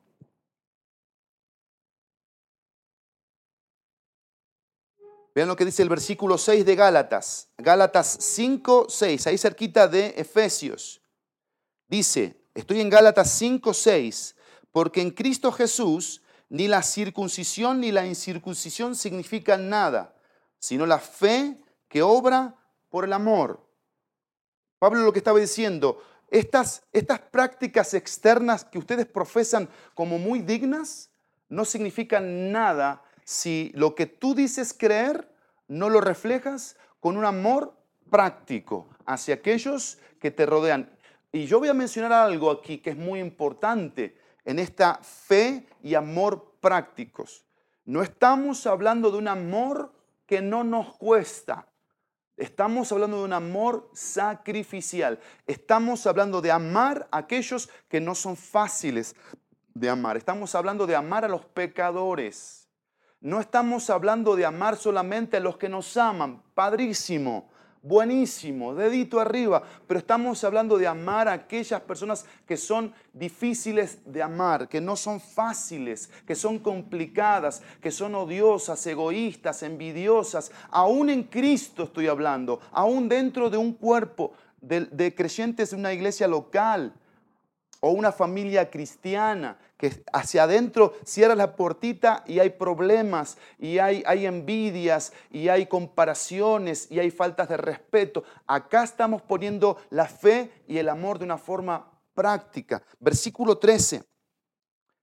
Vean 5.34 5.48
lo 5.48 5.56
que 5.56 5.64
dice 5.64 5.82
el 5.82 5.88
versículo 5.88 6.38
6 6.38 6.64
de 6.64 6.76
Gálatas. 6.76 7.48
Gálatas 7.58 8.16
5, 8.20 8.86
6, 8.88 9.26
ahí 9.26 9.36
cerquita 9.36 9.88
de 9.88 10.14
Efesios. 10.16 11.02
Dice, 11.88 12.40
estoy 12.54 12.80
en 12.80 12.88
Gálatas 12.88 13.32
5, 13.32 13.74
6, 13.74 14.36
porque 14.70 15.00
en 15.00 15.10
Cristo 15.10 15.50
Jesús 15.50 16.22
ni 16.48 16.68
la 16.68 16.82
circuncisión 16.82 17.80
ni 17.80 17.90
la 17.90 18.06
incircuncisión 18.06 18.94
significan 18.94 19.68
nada, 19.68 20.14
sino 20.60 20.86
la 20.86 21.00
fe 21.00 21.58
que 21.88 22.02
obra 22.02 22.54
por 22.88 23.04
el 23.04 23.12
amor. 23.12 23.60
Pablo 24.78 25.02
lo 25.02 25.12
que 25.12 25.18
estaba 25.18 25.40
diciendo, 25.40 26.00
estas, 26.30 26.84
estas 26.92 27.18
prácticas 27.18 27.92
externas 27.94 28.64
que 28.64 28.78
ustedes 28.78 29.06
profesan 29.06 29.68
como 29.94 30.18
muy 30.18 30.42
dignas, 30.42 31.10
no 31.48 31.64
significan 31.64 32.52
nada 32.52 33.02
si 33.24 33.72
lo 33.74 33.94
que 33.94 34.06
tú 34.06 34.34
dices 34.34 34.72
creer 34.72 35.28
no 35.66 35.90
lo 35.90 36.00
reflejas 36.00 36.76
con 37.00 37.16
un 37.16 37.24
amor 37.24 37.74
práctico 38.10 38.88
hacia 39.06 39.36
aquellos 39.36 39.98
que 40.20 40.30
te 40.30 40.46
rodean. 40.46 40.90
Y 41.32 41.46
yo 41.46 41.58
voy 41.58 41.68
a 41.68 41.74
mencionar 41.74 42.12
algo 42.12 42.50
aquí 42.50 42.78
que 42.78 42.90
es 42.90 42.96
muy 42.96 43.20
importante 43.20 44.16
en 44.44 44.58
esta 44.58 45.00
fe 45.02 45.66
y 45.82 45.94
amor 45.94 46.54
prácticos. 46.60 47.44
No 47.84 48.02
estamos 48.02 48.66
hablando 48.66 49.10
de 49.10 49.18
un 49.18 49.28
amor 49.28 49.92
que 50.26 50.40
no 50.40 50.64
nos 50.64 50.96
cuesta. 50.96 51.66
Estamos 52.36 52.90
hablando 52.90 53.18
de 53.18 53.24
un 53.24 53.32
amor 53.32 53.90
sacrificial. 53.92 55.20
Estamos 55.46 56.06
hablando 56.06 56.40
de 56.40 56.50
amar 56.50 57.08
a 57.10 57.18
aquellos 57.18 57.68
que 57.88 58.00
no 58.00 58.14
son 58.14 58.36
fáciles 58.36 59.14
de 59.74 59.88
amar. 59.88 60.16
Estamos 60.16 60.54
hablando 60.54 60.86
de 60.86 60.96
amar 60.96 61.24
a 61.24 61.28
los 61.28 61.44
pecadores. 61.44 62.63
No 63.24 63.40
estamos 63.40 63.88
hablando 63.88 64.36
de 64.36 64.44
amar 64.44 64.76
solamente 64.76 65.38
a 65.38 65.40
los 65.40 65.56
que 65.56 65.70
nos 65.70 65.96
aman, 65.96 66.42
padrísimo, 66.52 67.48
buenísimo, 67.82 68.74
dedito 68.74 69.18
arriba, 69.18 69.62
pero 69.86 69.98
estamos 69.98 70.44
hablando 70.44 70.76
de 70.76 70.86
amar 70.86 71.28
a 71.28 71.32
aquellas 71.32 71.80
personas 71.80 72.26
que 72.46 72.58
son 72.58 72.92
difíciles 73.14 74.00
de 74.04 74.22
amar, 74.22 74.68
que 74.68 74.78
no 74.78 74.94
son 74.94 75.22
fáciles, 75.22 76.10
que 76.26 76.34
son 76.34 76.58
complicadas, 76.58 77.62
que 77.80 77.90
son 77.90 78.14
odiosas, 78.14 78.86
egoístas, 78.86 79.62
envidiosas. 79.62 80.52
Aún 80.68 81.08
en 81.08 81.22
Cristo 81.22 81.84
estoy 81.84 82.08
hablando, 82.08 82.60
aún 82.72 83.08
dentro 83.08 83.48
de 83.48 83.56
un 83.56 83.72
cuerpo 83.72 84.34
de, 84.60 85.14
creyentes 85.14 85.70
de 85.70 85.76
una 85.76 85.94
iglesia 85.94 86.28
local 86.28 86.92
o 87.84 87.90
una 87.90 88.12
familia 88.12 88.70
cristiana 88.70 89.58
que 89.76 90.02
hacia 90.10 90.44
adentro 90.44 90.94
cierra 91.04 91.34
la 91.34 91.54
puertita 91.54 92.24
y 92.26 92.38
hay 92.38 92.48
problemas 92.48 93.36
y 93.58 93.78
hay, 93.78 94.24
envidias 94.24 95.12
y 95.30 95.50
hay 95.50 95.66
comparaciones 95.66 96.90
y 96.90 96.98
hay 96.98 97.10
faltas 97.10 97.50
de 97.50 97.58
respeto. 97.58 98.24
Acá 98.46 98.84
estamos 98.84 99.20
poniendo 99.20 99.76
la 99.90 100.06
fe 100.06 100.50
y 100.66 100.78
el 100.78 100.88
amor 100.88 101.18
de 101.18 101.26
una 101.26 101.36
forma 101.36 101.92
práctica. 102.14 102.82
Versículo 103.00 103.58
13 103.58 104.02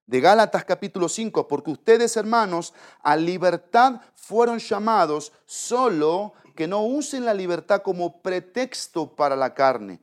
de 0.04 0.20
Gálatas 0.20 0.64
capítulo 0.64 1.08
5, 1.08 1.46
porque 1.46 1.70
ustedes 1.70 2.16
hermanos 2.16 2.74
a 3.04 3.14
libertad 3.14 4.00
fueron 4.16 4.58
llamados, 4.58 5.32
solo 5.46 6.32
que 6.56 6.66
no 6.66 6.82
usen 6.82 7.26
la 7.26 7.32
libertad 7.32 7.82
como 7.82 8.20
pretexto 8.22 9.14
para 9.14 9.36
la 9.36 9.54
carne 9.54 10.00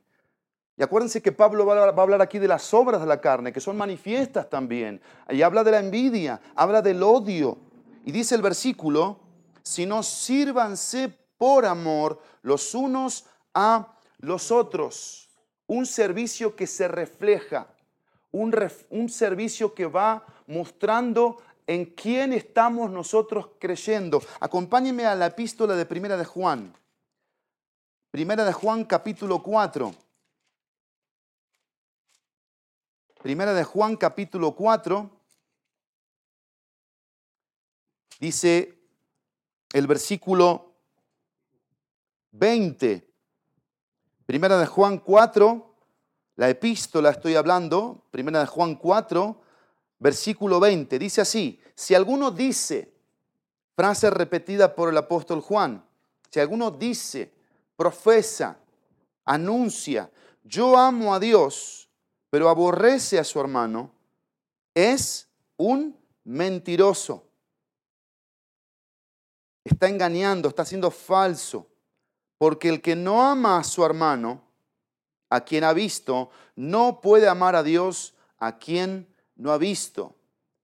y 0.80 0.84
acuérdense 0.84 1.22
que 1.22 1.34
Pablo 1.34 1.66
va 1.66 1.84
a 1.84 1.90
hablar 1.90 2.22
aquí 2.22 2.40
de 2.40 2.48
las 2.48 2.74
obras 2.74 3.02
de 3.02 3.08
la 3.08 3.20
carne, 3.20 3.52
que 3.52 3.60
son 3.60 3.76
manifiestas 3.76 4.50
también. 4.50 5.02
Y 5.30 5.42
habla 5.42 5.62
de 5.66 5.72
la 5.72 5.80
envidia, 5.80 6.40
habla 6.56 6.82
del 6.82 7.04
odio. 7.04 7.58
Y 8.06 8.14
dice 8.14 8.34
el 8.34 8.42
versículo, 8.42 9.20
si 9.62 9.86
no 9.86 10.02
sírvanse 10.02 11.14
por 11.38 11.66
amor 11.66 12.22
los 12.44 12.74
unos 12.74 13.26
a 13.54 13.94
los 14.20 14.52
otros. 14.52 15.30
Un 15.68 15.86
servicio 15.86 16.56
que 16.56 16.66
se 16.66 16.88
refleja, 16.88 17.68
un, 18.32 18.56
un 18.90 19.10
servicio 19.10 19.74
que 19.74 19.86
va 19.86 20.26
mostrando 20.48 21.42
en 21.68 21.88
quién 21.88 22.32
estamos 22.32 22.90
nosotros 22.90 23.50
creyendo. 23.60 24.22
Acompáñenme 24.40 25.06
a 25.06 25.16
la 25.16 25.26
epístola 25.26 25.76
de 25.76 25.86
Primera 25.86 26.16
de 26.16 26.24
Juan. 26.24 26.74
Primera 28.12 28.46
de 28.46 28.54
Juan 28.54 28.86
capítulo 28.86 29.44
4. 29.44 30.09
Primera 33.22 33.54
de 33.54 33.66
Juan 33.66 33.98
capítulo 33.98 34.56
4, 34.56 35.10
dice 38.18 38.80
el 39.74 39.88
versículo 39.88 40.74
20. 42.32 43.06
Primera 44.26 44.58
de 44.58 44.66
Juan 44.68 45.00
4, 45.00 45.76
la 46.38 46.50
epístola 46.50 47.10
estoy 47.10 47.36
hablando, 47.36 48.06
primera 48.10 48.40
de 48.40 48.46
Juan 48.46 48.76
4, 48.76 49.42
versículo 50.00 50.62
20. 50.62 50.98
Dice 50.98 51.20
así, 51.20 51.60
si 51.76 51.96
alguno 51.96 52.32
dice, 52.32 52.94
frase 53.76 54.10
repetida 54.12 54.74
por 54.74 54.88
el 54.88 54.98
apóstol 54.98 55.42
Juan, 55.42 55.86
si 56.32 56.40
alguno 56.40 56.72
dice, 56.72 57.34
profesa, 57.76 58.58
anuncia, 59.26 60.10
yo 60.42 60.78
amo 60.78 61.14
a 61.14 61.20
Dios, 61.20 61.89
pero 62.30 62.50
aborrece 62.50 63.20
a 63.20 63.24
su 63.24 63.40
hermano, 63.40 63.92
es 64.74 65.28
un 65.58 65.98
mentiroso. 66.24 67.26
Está 69.64 69.90
engañando, 69.90 70.50
está 70.50 70.66
siendo 70.66 70.92
falso. 70.92 71.68
Porque 72.38 72.70
el 72.70 72.82
que 72.82 72.96
no 72.96 73.22
ama 73.22 73.58
a 73.58 73.64
su 73.64 73.84
hermano, 73.84 74.42
a 75.30 75.42
quien 75.42 75.64
ha 75.64 75.74
visto, 75.74 76.30
no 76.56 77.02
puede 77.02 77.28
amar 77.28 77.56
a 77.56 77.64
Dios 77.64 78.16
a 78.38 78.58
quien 78.58 79.08
no 79.36 79.52
ha 79.52 79.58
visto. 79.58 80.16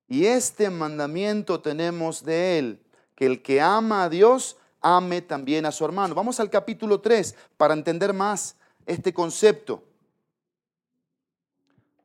Y 0.07 0.25
este 0.25 0.69
mandamiento 0.69 1.61
tenemos 1.61 2.23
de 2.23 2.59
él, 2.59 2.85
que 3.15 3.25
el 3.25 3.41
que 3.41 3.59
ama 3.59 4.03
a 4.03 4.09
Dios, 4.09 4.57
ame 4.81 5.21
también 5.21 5.65
a 5.65 5.71
su 5.71 5.83
hermano. 5.83 6.15
Vamos 6.15 6.39
al 6.39 6.49
capítulo 6.49 7.01
3 7.01 7.35
para 7.57 7.73
entender 7.73 8.13
más 8.13 8.55
este 8.85 9.13
concepto. 9.13 9.83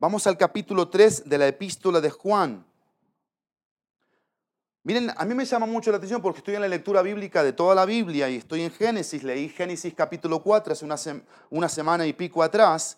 Vamos 0.01 0.25
al 0.25 0.35
capítulo 0.35 0.89
3 0.89 1.29
de 1.29 1.37
la 1.37 1.47
epístola 1.47 2.01
de 2.01 2.09
Juan. 2.09 2.65
Miren, 4.81 5.11
a 5.15 5.23
mí 5.25 5.35
me 5.35 5.45
llama 5.45 5.67
mucho 5.67 5.91
la 5.91 5.97
atención 5.97 6.23
porque 6.23 6.39
estoy 6.39 6.55
en 6.55 6.61
la 6.61 6.67
lectura 6.67 7.03
bíblica 7.03 7.43
de 7.43 7.53
toda 7.53 7.75
la 7.75 7.85
Biblia 7.85 8.27
y 8.27 8.37
estoy 8.37 8.63
en 8.63 8.71
Génesis, 8.71 9.21
leí 9.21 9.47
Génesis 9.49 9.93
capítulo 9.93 10.41
4 10.41 10.73
hace 10.73 11.21
una, 11.51 11.69
semana 11.69 12.07
y 12.07 12.13
pico 12.13 12.41
atrás, 12.41 12.97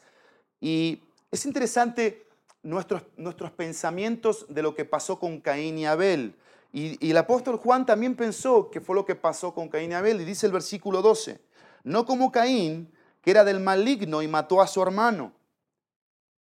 y 0.61 1.03
es 1.29 1.45
interesante 1.45 2.25
nuestros, 2.61 3.03
nuestros 3.17 3.51
pensamientos 3.51 4.45
de 4.47 4.61
lo 4.61 4.73
que 4.73 4.85
pasó 4.85 5.19
con 5.19 5.41
Caín 5.41 5.77
y 5.79 5.85
Abel. 5.85 6.33
Y, 6.71 7.05
y 7.05 7.11
el 7.11 7.17
apóstol 7.17 7.57
Juan 7.57 7.85
también 7.85 8.15
pensó 8.15 8.71
que 8.71 8.79
fue 8.79 8.95
lo 8.95 9.03
que 9.03 9.15
pasó 9.15 9.53
con 9.53 9.67
Caín 9.67 9.91
y 9.91 9.95
Abel, 9.95 10.21
y 10.21 10.23
dice 10.23 10.45
el 10.45 10.53
versículo 10.53 11.01
12, 11.01 11.41
no 11.83 12.05
como 12.05 12.31
Caín, 12.31 12.89
que 13.21 13.31
era 13.31 13.43
del 13.43 13.59
maligno 13.59 14.21
y 14.21 14.29
mató 14.29 14.61
a 14.61 14.67
su 14.67 14.81
hermano. 14.81 15.33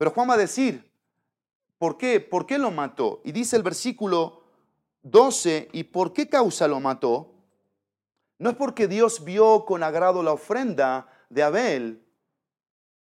Pero 0.02 0.10
Juan 0.10 0.32
va 0.32 0.34
a 0.34 0.38
decir, 0.38 0.92
¿por 1.78 1.96
qué? 1.96 2.20
¿Por 2.20 2.48
qué 2.48 2.58
lo 2.58 2.72
mató? 2.72 3.22
Y 3.24 3.34
dice 3.34 3.56
el 3.56 3.62
versículo 3.62 4.42
12, 5.04 5.70
¿y 5.74 5.84
por 5.84 6.12
qué 6.12 6.28
causa 6.28 6.68
lo 6.68 6.80
mató? 6.80 7.36
No 8.40 8.50
es 8.50 8.56
porque 8.56 8.88
Dios 8.88 9.24
vio 9.24 9.64
con 9.64 9.84
agrado 9.84 10.24
la 10.24 10.32
ofrenda 10.32 11.08
de 11.30 11.44
Abel 11.44 12.04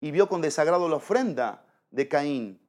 y 0.02 0.10
vio 0.10 0.28
con 0.28 0.42
desagrado 0.42 0.90
la 0.90 0.96
ofrenda 0.96 1.64
de 1.90 2.06
Caín. 2.06 2.60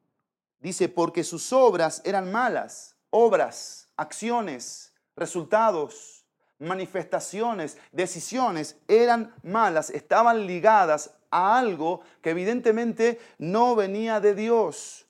Dice, 0.62 0.88
porque 0.88 1.26
sus 1.26 1.52
obras 1.52 2.02
eran 2.06 2.32
malas, 2.32 2.96
obras, 3.10 3.90
acciones, 3.98 4.94
resultados, 5.14 6.26
manifestaciones, 6.58 7.78
decisiones 7.92 8.78
eran 8.88 9.36
malas, 9.44 9.90
estaban 9.90 10.48
ligadas 10.48 11.18
a 11.32 11.58
algo 11.58 12.02
que 12.22 12.30
evidentemente 12.30 13.20
no 13.40 13.76
venía 13.76 14.20
de 14.20 14.36
Dios. 14.36 15.08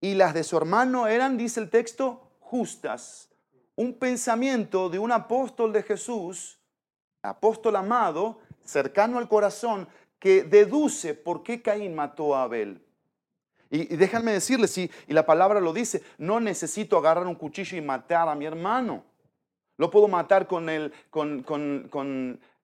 Y 0.00 0.14
las 0.14 0.34
de 0.34 0.42
su 0.42 0.56
hermano 0.56 1.06
eran, 1.06 1.36
dice 1.36 1.60
el 1.60 1.70
texto, 1.70 2.30
justas. 2.40 3.28
Un 3.76 3.98
pensamiento 3.98 4.88
de 4.88 4.98
un 4.98 5.12
apóstol 5.12 5.72
de 5.72 5.82
Jesús, 5.82 6.58
apóstol 7.22 7.76
amado, 7.76 8.40
cercano 8.64 9.18
al 9.18 9.28
corazón, 9.28 9.86
que 10.18 10.42
deduce 10.42 11.14
por 11.14 11.42
qué 11.42 11.60
Caín 11.60 11.94
mató 11.94 12.34
a 12.34 12.44
Abel. 12.44 12.82
Y, 13.68 13.96
déjenme 13.96 14.32
decirles, 14.32 14.78
y, 14.78 14.90
la 15.08 15.26
palabra 15.26 15.60
lo 15.60 15.72
dice, 15.72 16.02
no 16.18 16.40
necesito 16.40 16.96
agarrar 16.96 17.26
un 17.26 17.34
cuchillo 17.34 17.76
y 17.76 17.82
matar 17.82 18.28
a 18.28 18.34
mi 18.34 18.46
hermano. 18.46 19.04
Lo 19.76 19.90
puedo 19.90 20.08
matar 20.08 20.46
con 20.46 20.70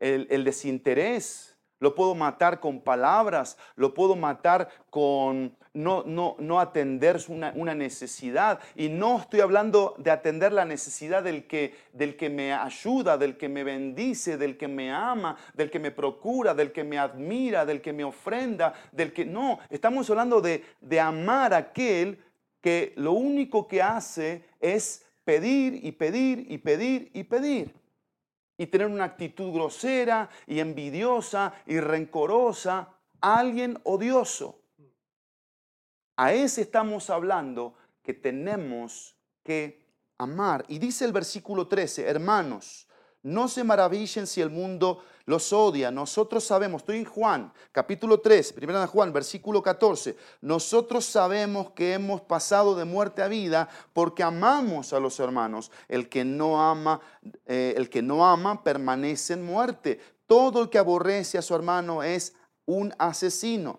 el 0.00 0.44
desinterés 0.44 1.51
lo 1.82 1.96
puedo 1.96 2.14
matar 2.14 2.60
con 2.60 2.80
palabras, 2.80 3.58
lo 3.74 3.92
puedo 3.92 4.14
matar 4.14 4.68
con 4.88 5.56
no, 5.74 6.04
no, 6.06 6.36
no 6.38 6.60
atender 6.60 7.18
una, 7.26 7.74
necesidad. 7.74 8.60
Y 8.76 8.88
no 8.88 9.18
estoy 9.18 9.40
hablando 9.40 9.96
de 9.98 10.12
atender 10.12 10.52
la 10.52 10.64
necesidad 10.64 11.24
del 11.24 11.48
que, 11.48 11.74
del 11.92 12.16
que 12.16 12.30
me 12.30 12.52
ayuda, 12.52 13.18
del 13.18 13.36
que 13.36 13.48
me 13.48 13.64
bendice, 13.64 14.36
del 14.36 14.56
que 14.56 14.68
me 14.68 14.92
ama, 14.92 15.36
del 15.54 15.72
que 15.72 15.80
me 15.80 15.90
procura, 15.90 16.54
del 16.54 16.70
que 16.70 16.84
me 16.84 17.00
admira, 17.00 17.66
del 17.66 17.80
que 17.80 17.92
me 17.92 18.04
ofrenda, 18.04 18.74
del 18.92 19.12
que... 19.12 19.24
No, 19.24 19.58
estamos 19.68 20.08
hablando 20.08 20.40
de, 20.40 20.64
de 20.80 21.00
amar 21.00 21.52
a 21.52 21.56
aquel 21.56 22.22
que 22.60 22.92
lo 22.94 23.10
único 23.10 23.66
que 23.66 23.82
hace 23.82 24.44
es 24.60 25.04
pedir 25.24 25.84
y 25.84 25.90
pedir 25.90 26.46
y 26.48 26.58
pedir 26.58 27.10
y 27.12 27.24
pedir 27.24 27.81
y 28.56 28.66
tener 28.66 28.86
una 28.86 29.04
actitud 29.04 29.52
grosera 29.52 30.28
y 30.46 30.60
envidiosa 30.60 31.54
y 31.66 31.80
rencorosa, 31.80 32.88
alguien 33.20 33.78
odioso. 33.84 34.60
A 36.16 36.32
ese 36.32 36.62
estamos 36.62 37.10
hablando 37.10 37.74
que 38.02 38.14
tenemos 38.14 39.16
que 39.42 39.82
amar. 40.18 40.64
Y 40.68 40.78
dice 40.78 41.04
el 41.04 41.12
versículo 41.12 41.66
13, 41.68 42.06
hermanos, 42.06 42.86
no 43.22 43.48
se 43.48 43.64
maravillen 43.64 44.26
si 44.26 44.40
el 44.40 44.50
mundo 44.50 45.02
los 45.26 45.52
odia. 45.52 45.90
Nosotros 45.90 46.44
sabemos, 46.44 46.82
estoy 46.82 46.98
en 46.98 47.04
Juan, 47.04 47.52
capítulo 47.70 48.20
3, 48.20 48.52
primera 48.52 48.80
de 48.80 48.86
Juan, 48.86 49.12
versículo 49.12 49.62
14. 49.62 50.16
Nosotros 50.40 51.04
sabemos 51.04 51.70
que 51.70 51.94
hemos 51.94 52.20
pasado 52.20 52.74
de 52.74 52.84
muerte 52.84 53.22
a 53.22 53.28
vida 53.28 53.68
porque 53.92 54.22
amamos 54.22 54.92
a 54.92 55.00
los 55.00 55.18
hermanos. 55.20 55.70
El 55.88 56.08
que 56.08 56.24
no 56.24 56.60
ama, 56.60 57.00
eh, 57.46 57.74
el 57.76 57.88
que 57.88 58.02
no 58.02 58.26
ama 58.26 58.62
permanece 58.64 59.34
en 59.34 59.44
muerte. 59.44 60.00
Todo 60.26 60.62
el 60.62 60.70
que 60.70 60.78
aborrece 60.78 61.38
a 61.38 61.42
su 61.42 61.54
hermano 61.54 62.02
es 62.02 62.34
un 62.66 62.92
asesino. 62.98 63.78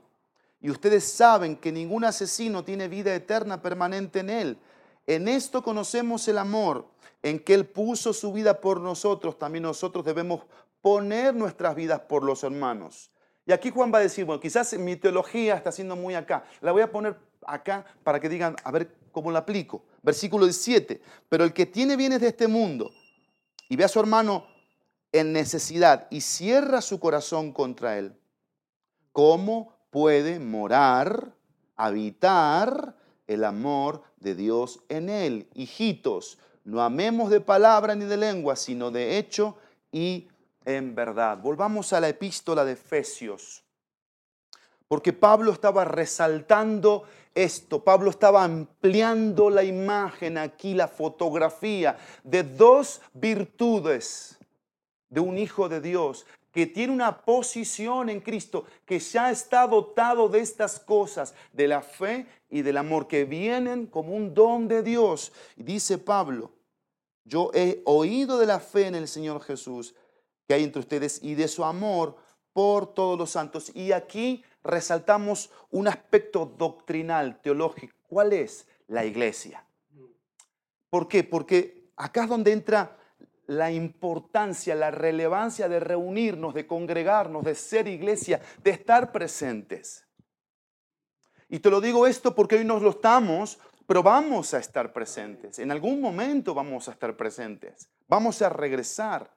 Y 0.61 0.69
ustedes 0.69 1.03
saben 1.03 1.57
que 1.57 1.73
ningún 1.73 2.05
asesino 2.05 2.63
tiene 2.63 2.87
vida 2.87 3.13
eterna 3.13 3.61
permanente 3.61 4.19
en 4.19 4.29
él. 4.29 4.57
En 5.05 5.27
esto 5.27 5.61
conocemos 5.61 6.25
el 6.29 6.37
amor, 6.37 6.85
en 7.23 7.39
que 7.39 7.53
Él 7.53 7.65
puso 7.65 8.13
su 8.13 8.31
vida 8.31 8.61
por 8.61 8.79
nosotros, 8.79 9.39
también 9.39 9.63
nosotros 9.63 10.05
debemos 10.05 10.41
poner 10.81 11.33
nuestras 11.33 11.75
vidas 11.75 12.01
por 12.01 12.23
los 12.23 12.43
hermanos. 12.43 13.09
Y 13.45 13.51
aquí 13.51 13.71
Juan 13.71 13.91
va 13.93 13.97
a 13.97 14.01
decir, 14.01 14.25
bueno, 14.25 14.39
quizás 14.39 14.73
mi 14.77 14.95
teología 14.95 15.55
está 15.55 15.71
siendo 15.71 15.95
muy 15.95 16.15
acá. 16.15 16.45
La 16.61 16.71
voy 16.71 16.81
a 16.81 16.91
poner 16.91 17.17
acá 17.45 17.85
para 18.03 18.19
que 18.19 18.29
digan, 18.29 18.55
a 18.63 18.71
ver 18.71 18.95
cómo 19.11 19.31
la 19.31 19.39
aplico. 19.39 19.83
Versículo 20.01 20.45
17. 20.45 21.01
Pero 21.29 21.43
el 21.43 21.53
que 21.53 21.65
tiene 21.65 21.95
bienes 21.95 22.21
de 22.21 22.27
este 22.27 22.47
mundo 22.47 22.91
y 23.67 23.75
ve 23.75 23.83
a 23.85 23.89
su 23.89 23.99
hermano 23.99 24.45
en 25.11 25.33
necesidad 25.33 26.07
y 26.09 26.21
cierra 26.21 26.81
su 26.81 26.99
corazón 26.99 27.51
contra 27.51 27.97
él, 27.97 28.17
¿cómo 29.11 29.73
puede 29.89 30.39
morar 30.39 31.33
habitar 31.75 32.95
el 33.27 33.43
amor 33.43 34.03
de 34.17 34.35
Dios 34.35 34.81
en 34.89 35.09
él. 35.09 35.49
Hijitos, 35.53 36.37
no 36.63 36.81
amemos 36.81 37.29
de 37.29 37.41
palabra 37.41 37.95
ni 37.95 38.05
de 38.05 38.17
lengua, 38.17 38.55
sino 38.55 38.91
de 38.91 39.17
hecho 39.17 39.57
y 39.91 40.27
en 40.65 40.95
verdad. 40.95 41.37
Volvamos 41.37 41.93
a 41.93 41.99
la 41.99 42.09
epístola 42.09 42.63
de 42.63 42.73
Efesios, 42.73 43.63
porque 44.87 45.13
Pablo 45.13 45.51
estaba 45.51 45.85
resaltando 45.85 47.03
esto, 47.35 47.83
Pablo 47.83 48.09
estaba 48.09 48.43
ampliando 48.43 49.49
la 49.49 49.63
imagen 49.63 50.37
aquí, 50.37 50.73
la 50.73 50.87
fotografía 50.87 51.97
de 52.23 52.43
dos 52.43 53.01
virtudes 53.13 54.37
de 55.09 55.19
un 55.19 55.37
hijo 55.37 55.67
de 55.67 55.81
Dios 55.81 56.25
que 56.53 56.67
tiene 56.67 56.93
una 56.93 57.21
posición 57.21 58.09
en 58.09 58.21
Cristo, 58.21 58.65
que 58.85 58.99
ya 58.99 59.31
está 59.31 59.65
dotado 59.67 60.29
de 60.29 60.39
estas 60.39 60.79
cosas, 60.79 61.33
de 61.51 61.67
la 61.67 61.81
fe 61.81 62.27
y 62.49 62.61
del 62.61 62.77
amor, 62.77 63.07
que 63.07 63.25
vienen 63.25 63.87
como 63.87 64.15
un 64.15 64.35
don 64.35 64.67
de 64.67 64.83
Dios. 64.83 65.33
Y 65.57 65.63
dice 65.63 65.97
Pablo, 65.97 66.51
yo 67.25 67.49
he 67.55 67.81
oído 67.85 68.37
de 68.37 68.45
la 68.45 68.59
fe 68.59 68.85
en 68.85 68.93
el 68.93 69.07
Señor 69.07 69.41
Jesús 69.41 69.95
que 70.47 70.53
hay 70.53 70.63
entre 70.63 70.81
ustedes 70.81 71.23
y 71.23 71.33
de 71.33 71.47
su 71.47 71.63
amor 71.63 72.17
por 72.53 72.93
todos 72.93 73.17
los 73.17 73.31
santos. 73.31 73.71
Y 73.73 73.91
aquí 73.91 74.43
resaltamos 74.63 75.49
un 75.71 75.87
aspecto 75.87 76.45
doctrinal, 76.45 77.41
teológico. 77.41 77.95
¿Cuál 78.07 78.31
es? 78.31 78.67
La 78.87 79.05
iglesia. 79.05 79.65
¿Por 80.91 81.07
qué? 81.07 81.23
Porque 81.23 81.89
acá 81.95 82.25
es 82.25 82.29
donde 82.29 82.51
entra 82.51 82.95
la 83.47 83.71
importancia, 83.71 84.75
la 84.75 84.91
relevancia 84.91 85.67
de 85.67 85.79
reunirnos, 85.79 86.53
de 86.53 86.67
congregarnos, 86.67 87.43
de 87.43 87.55
ser 87.55 87.87
iglesia, 87.87 88.41
de 88.63 88.71
estar 88.71 89.11
presentes. 89.11 90.07
Y 91.49 91.59
te 91.59 91.69
lo 91.69 91.81
digo 91.81 92.07
esto 92.07 92.33
porque 92.33 92.55
hoy 92.55 92.65
nos 92.65 92.81
lo 92.81 92.91
estamos, 92.91 93.59
pero 93.85 94.01
vamos 94.01 94.53
a 94.53 94.59
estar 94.59 94.93
presentes. 94.93 95.59
En 95.59 95.71
algún 95.71 96.01
momento 96.01 96.53
vamos 96.53 96.87
a 96.87 96.91
estar 96.91 97.15
presentes. 97.15 97.89
Vamos 98.07 98.41
a 98.41 98.49
regresar. 98.49 99.35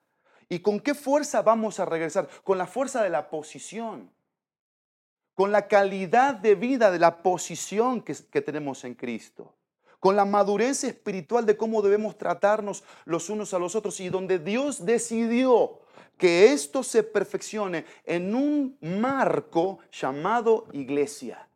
¿Y 0.48 0.60
con 0.60 0.80
qué 0.80 0.94
fuerza 0.94 1.42
vamos 1.42 1.80
a 1.80 1.84
regresar? 1.84 2.28
Con 2.44 2.58
la 2.58 2.66
fuerza 2.66 3.02
de 3.02 3.10
la 3.10 3.28
posición. 3.28 4.12
Con 5.34 5.52
la 5.52 5.66
calidad 5.66 6.34
de 6.34 6.54
vida 6.54 6.90
de 6.90 6.98
la 6.98 7.22
posición 7.22 8.00
que, 8.00 8.16
que 8.30 8.40
tenemos 8.40 8.84
en 8.84 8.94
Cristo 8.94 9.56
con 10.06 10.14
la 10.14 10.24
madurez 10.24 10.84
espiritual 10.84 11.44
de 11.46 11.56
cómo 11.56 11.82
debemos 11.82 12.16
tratarnos 12.16 12.84
los 13.06 13.28
unos 13.28 13.52
a 13.54 13.58
los 13.58 13.74
otros 13.74 13.98
y 13.98 14.08
donde 14.08 14.38
Dios 14.38 14.86
decidió 14.86 15.80
que 16.16 16.52
esto 16.52 16.84
se 16.84 17.02
perfeccione 17.02 17.84
en 18.04 18.32
un 18.32 18.78
marco 18.80 19.80
llamado 19.90 20.68
iglesia, 20.70 21.48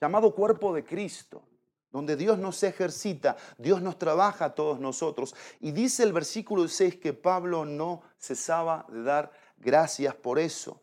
llamado 0.00 0.34
cuerpo 0.34 0.72
de 0.72 0.86
Cristo, 0.86 1.42
donde 1.90 2.16
Dios 2.16 2.38
nos 2.38 2.62
ejercita, 2.62 3.36
Dios 3.58 3.82
nos 3.82 3.98
trabaja 3.98 4.46
a 4.46 4.54
todos 4.54 4.80
nosotros. 4.80 5.34
Y 5.60 5.72
dice 5.72 6.02
el 6.02 6.14
versículo 6.14 6.66
6 6.66 6.96
que 6.96 7.12
Pablo 7.12 7.66
no 7.66 8.00
cesaba 8.18 8.86
de 8.88 9.02
dar 9.02 9.32
gracias 9.58 10.14
por 10.14 10.38
eso 10.38 10.80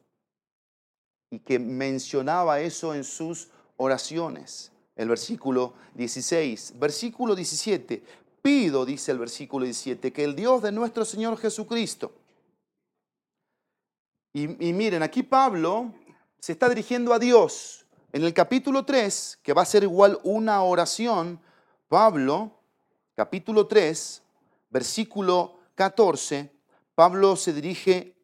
y 1.32 1.40
que 1.40 1.58
mencionaba 1.58 2.60
eso 2.60 2.94
en 2.94 3.04
sus 3.04 3.50
oraciones 3.78 4.73
el 4.96 5.10
versículo 5.10 5.74
16. 5.96 6.74
Versículo 6.78 7.36
17. 7.36 8.04
Pido, 8.42 8.86
dice 8.86 9.12
el 9.12 9.20
versículo 9.20 9.64
17, 9.64 10.12
que 10.12 10.24
el 10.24 10.36
Dios 10.36 10.62
de 10.62 10.72
nuestro 10.72 11.06
Señor 11.06 11.38
Jesucristo. 11.38 12.12
Y, 14.34 14.48
miren, 14.48 15.04
aquí 15.04 15.22
Pablo 15.22 15.94
se 16.40 16.54
está 16.54 16.68
dirigiendo 16.68 17.14
a 17.14 17.20
Dios. 17.20 17.86
En 18.12 18.24
el 18.24 18.34
capítulo 18.34 18.84
3, 18.84 19.40
que 19.44 19.54
va 19.54 19.62
a 19.62 19.66
ser 19.66 19.84
igual 19.84 20.20
una 20.24 20.64
oración, 20.64 21.40
Pablo, 21.88 22.52
capítulo 23.16 23.68
3, 23.68 24.24
versículo 24.72 25.60
14, 25.76 26.52
Pablo 26.96 27.36
se 27.36 27.54
dirige 27.54 28.16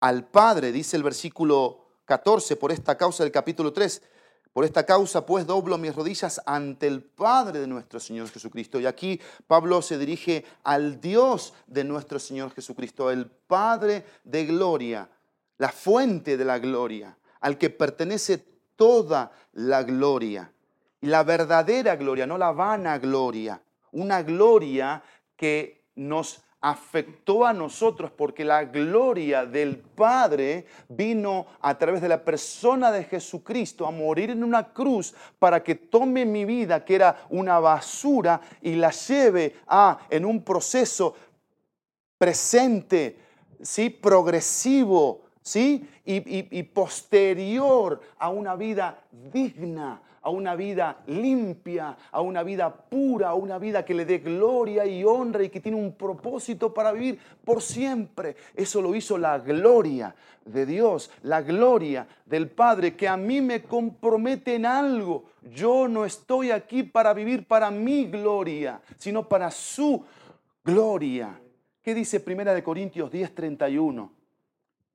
al 0.00 0.26
Padre, 0.26 0.72
dice 0.72 0.96
el 0.96 1.02
versículo 1.02 1.86
14, 2.06 2.56
por 2.56 2.72
esta 2.72 2.96
causa 2.96 3.22
del 3.22 3.32
capítulo 3.32 3.72
3, 3.72 4.02
por 4.52 4.64
esta 4.64 4.84
causa, 4.84 5.24
pues, 5.24 5.46
doblo 5.46 5.78
mis 5.78 5.94
rodillas 5.94 6.40
ante 6.44 6.86
el 6.86 7.02
Padre 7.02 7.60
de 7.60 7.66
nuestro 7.66 7.98
Señor 7.98 8.28
Jesucristo. 8.28 8.78
Y 8.78 8.86
aquí 8.86 9.20
Pablo 9.46 9.80
se 9.80 9.98
dirige 9.98 10.44
al 10.62 11.00
Dios 11.00 11.54
de 11.66 11.84
nuestro 11.84 12.18
Señor 12.18 12.52
Jesucristo, 12.52 13.10
el 13.10 13.26
Padre 13.26 14.04
de 14.24 14.44
gloria, 14.44 15.08
la 15.58 15.70
fuente 15.70 16.36
de 16.36 16.44
la 16.44 16.58
gloria, 16.58 17.16
al 17.40 17.56
que 17.56 17.70
pertenece 17.70 18.44
toda 18.76 19.32
la 19.52 19.82
gloria. 19.82 20.52
Y 21.00 21.06
la 21.06 21.24
verdadera 21.24 21.96
gloria, 21.96 22.26
no 22.26 22.36
la 22.36 22.52
vana 22.52 22.98
gloria, 22.98 23.60
una 23.90 24.22
gloria 24.22 25.02
que 25.34 25.86
nos 25.94 26.42
afectó 26.62 27.44
a 27.44 27.52
nosotros 27.52 28.12
porque 28.16 28.44
la 28.44 28.64
gloria 28.64 29.44
del 29.44 29.78
Padre 29.78 30.66
vino 30.88 31.46
a 31.60 31.76
través 31.76 32.00
de 32.00 32.08
la 32.08 32.24
persona 32.24 32.92
de 32.92 33.02
Jesucristo 33.02 33.84
a 33.84 33.90
morir 33.90 34.30
en 34.30 34.44
una 34.44 34.72
cruz 34.72 35.12
para 35.40 35.62
que 35.62 35.74
tome 35.74 36.24
mi 36.24 36.44
vida, 36.44 36.84
que 36.84 36.94
era 36.94 37.26
una 37.30 37.58
basura, 37.58 38.40
y 38.62 38.76
la 38.76 38.90
lleve 38.90 39.56
a, 39.66 40.06
en 40.08 40.24
un 40.24 40.44
proceso 40.44 41.16
presente, 42.16 43.18
¿sí? 43.60 43.90
progresivo, 43.90 45.22
¿sí? 45.42 45.88
y, 46.04 46.58
y 46.58 46.62
posterior 46.62 48.00
a 48.18 48.30
una 48.30 48.54
vida 48.54 49.02
digna 49.10 50.00
a 50.22 50.30
una 50.30 50.54
vida 50.54 51.02
limpia, 51.06 51.96
a 52.10 52.20
una 52.20 52.42
vida 52.42 52.72
pura, 52.72 53.30
a 53.30 53.34
una 53.34 53.58
vida 53.58 53.84
que 53.84 53.94
le 53.94 54.04
dé 54.04 54.18
gloria 54.18 54.86
y 54.86 55.04
honra 55.04 55.42
y 55.42 55.48
que 55.48 55.60
tiene 55.60 55.76
un 55.76 55.92
propósito 55.92 56.72
para 56.72 56.92
vivir 56.92 57.18
por 57.44 57.60
siempre. 57.60 58.36
Eso 58.54 58.80
lo 58.80 58.94
hizo 58.94 59.18
la 59.18 59.38
gloria 59.38 60.14
de 60.44 60.64
Dios, 60.64 61.10
la 61.22 61.42
gloria 61.42 62.06
del 62.24 62.48
Padre, 62.48 62.96
que 62.96 63.08
a 63.08 63.16
mí 63.16 63.40
me 63.40 63.62
compromete 63.62 64.54
en 64.54 64.66
algo. 64.66 65.24
Yo 65.42 65.88
no 65.88 66.04
estoy 66.04 66.52
aquí 66.52 66.84
para 66.84 67.12
vivir 67.12 67.46
para 67.46 67.70
mi 67.70 68.06
gloria, 68.06 68.80
sino 68.96 69.28
para 69.28 69.50
su 69.50 70.04
gloria. 70.64 71.38
¿Qué 71.82 71.94
dice 71.94 72.20
Primera 72.20 72.54
de 72.54 72.62
Corintios 72.62 73.10
10:31? 73.10 74.10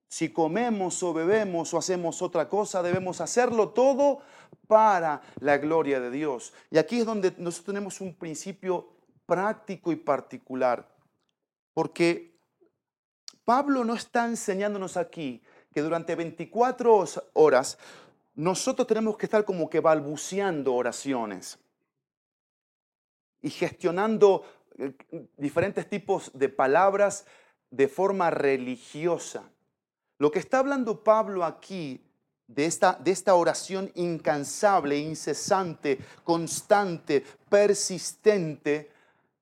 Si 0.07 0.29
comemos 0.29 1.03
o 1.03 1.13
bebemos 1.13 1.73
o 1.73 1.77
hacemos 1.77 2.21
otra 2.21 2.47
cosa, 2.47 2.81
debemos 2.81 3.19
hacerlo 3.19 3.69
todo 3.69 4.19
para 4.67 5.21
la 5.39 5.57
gloria 5.57 5.99
de 5.99 6.11
Dios. 6.11 6.53
Y 6.69 6.77
aquí 6.77 6.99
es 6.99 7.05
donde 7.05 7.33
nosotros 7.37 7.65
tenemos 7.65 8.01
un 8.01 8.15
principio 8.15 8.93
práctico 9.25 9.91
y 9.91 9.95
particular, 9.97 10.87
porque 11.73 12.37
Pablo 13.43 13.83
no 13.83 13.93
está 13.93 14.25
enseñándonos 14.25 14.97
aquí 14.97 15.41
que 15.73 15.81
durante 15.81 16.15
24 16.15 17.05
horas 17.33 17.77
nosotros 18.35 18.87
tenemos 18.87 19.17
que 19.17 19.25
estar 19.25 19.45
como 19.45 19.69
que 19.69 19.79
balbuceando 19.79 20.73
oraciones 20.73 21.59
y 23.41 23.49
gestionando 23.49 24.43
eh, 24.77 24.93
diferentes 25.37 25.89
tipos 25.89 26.31
de 26.33 26.49
palabras 26.49 27.25
de 27.71 27.87
forma 27.87 28.29
religiosa. 28.29 29.49
Lo 30.19 30.31
que 30.31 30.39
está 30.39 30.59
hablando 30.59 31.03
Pablo 31.03 31.43
aquí 31.43 32.06
de 32.47 32.65
esta, 32.65 32.93
de 32.93 33.11
esta 33.11 33.35
oración 33.35 33.91
incansable, 33.95 34.97
incesante, 34.97 35.99
constante, 36.23 37.23
persistente, 37.49 38.89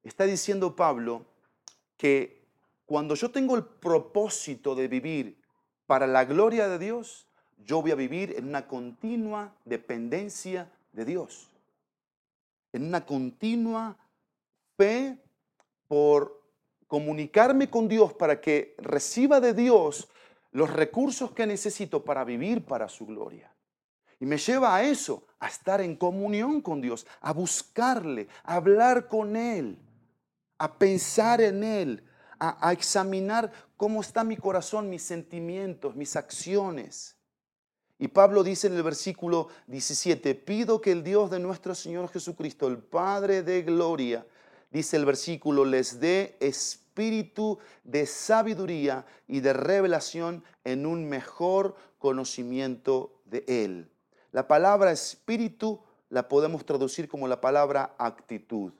está 0.03 0.25
diciendo 0.25 0.75
Pablo 0.75 1.25
que 1.97 2.43
cuando 2.85 3.15
yo 3.15 3.31
tengo 3.31 3.55
el 3.55 3.63
propósito 3.63 4.75
de 4.75 4.87
vivir 4.87 5.37
para 5.87 6.07
la 6.07 6.25
gloria 6.25 6.67
de 6.67 6.79
Dios, 6.79 7.27
yo 7.65 7.81
voy 7.81 7.91
a 7.91 7.95
vivir 7.95 8.35
en 8.37 8.47
una 8.47 8.67
continua 8.67 9.55
dependencia 9.65 10.71
de 10.91 11.05
Dios, 11.05 11.49
en 12.73 12.85
una 12.85 13.05
continua 13.05 13.97
fe 14.77 15.17
por 15.87 16.41
comunicarme 16.87 17.69
con 17.69 17.87
Dios 17.87 18.13
para 18.13 18.39
que 18.39 18.75
reciba 18.77 19.39
de 19.39 19.53
Dios 19.53 20.07
los 20.55 20.71
recursos 20.71 21.33
que 21.33 21.45
necesito 21.45 22.05
para 22.05 22.23
vivir 22.23 22.63
para 22.63 22.87
su 22.87 23.05
gloria. 23.05 23.53
Y 24.21 24.25
me 24.25 24.37
lleva 24.37 24.73
a 24.73 24.83
eso, 24.83 25.27
a 25.37 25.47
estar 25.47 25.81
en 25.81 25.97
comunión 25.97 26.61
con 26.61 26.79
Dios, 26.79 27.05
a 27.19 27.33
buscarle, 27.33 28.29
a 28.41 28.55
hablar 28.55 29.09
con 29.09 29.35
Él, 29.35 29.77
a 30.57 30.79
pensar 30.79 31.41
en 31.41 31.61
Él, 31.61 32.05
a, 32.39 32.71
examinar 32.71 33.51
cómo 33.75 33.99
está 33.99 34.23
mi 34.23 34.37
corazón, 34.37 34.89
mis 34.89 35.03
sentimientos, 35.03 35.93
mis 35.93 36.15
acciones. 36.15 37.17
Y 37.99 38.07
Pablo 38.07 38.41
dice 38.41 38.67
en 38.67 38.77
el 38.77 38.83
versículo 38.83 39.49
17, 39.67 40.35
pido 40.35 40.79
que 40.79 40.93
el 40.93 41.03
Dios 41.03 41.29
de 41.31 41.39
nuestro 41.39 41.75
Señor 41.75 42.07
Jesucristo, 42.07 42.69
el 42.69 42.77
Padre 42.77 43.43
de 43.43 43.61
Gloria, 43.63 44.25
dice 44.71 44.95
el 44.95 45.03
versículo, 45.03 45.65
les 45.65 45.99
dé 45.99 46.37
espíritu 46.39 46.84
espíritu 46.95 47.59
de 47.83 48.05
sabiduría 48.05 49.05
y 49.27 49.41
de 49.41 49.51
revelación 49.51 50.45
en 50.63 50.85
un 50.85 51.09
mejor 51.09 51.75
conocimiento 51.99 53.19
de 53.25 53.43
Él. 53.47 53.91
La 54.31 54.47
palabra 54.47 54.93
espíritu 54.93 55.81
la 56.07 56.29
podemos 56.29 56.65
traducir 56.65 57.09
como 57.09 57.27
la 57.27 57.41
palabra 57.41 57.95
actitud. 57.97 58.71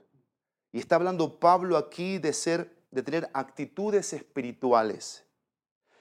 Y 0.71 0.79
está 0.79 0.95
hablando 0.95 1.41
Pablo 1.41 1.75
aquí 1.75 2.17
de 2.17 2.31
ser 2.31 2.73
de 2.89 3.03
tener 3.03 3.29
actitudes 3.33 4.13
espirituales. 4.13 5.25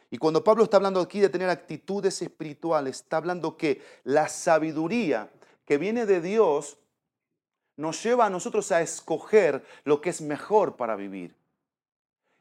Y 0.09 0.19
cuando 0.19 0.45
Pablo 0.45 0.63
está 0.63 0.77
hablando 0.77 1.01
aquí 1.01 1.19
de 1.19 1.29
tener 1.29 1.51
actitudes 1.51 2.23
espirituales, 2.23 3.01
está 3.01 3.17
hablando 3.17 3.57
que 3.57 3.83
la 4.05 4.29
sabiduría 4.29 5.33
que 5.65 5.79
viene 5.79 6.07
de 6.07 6.21
Dios 6.21 6.79
nos 7.77 8.01
lleva 8.05 8.27
a 8.27 8.31
nosotros 8.31 8.71
a 8.71 8.83
escoger 8.83 9.65
lo 9.83 10.01
que 10.01 10.11
es 10.11 10.21
mejor 10.21 10.77
para 10.77 10.95
vivir. 10.95 11.35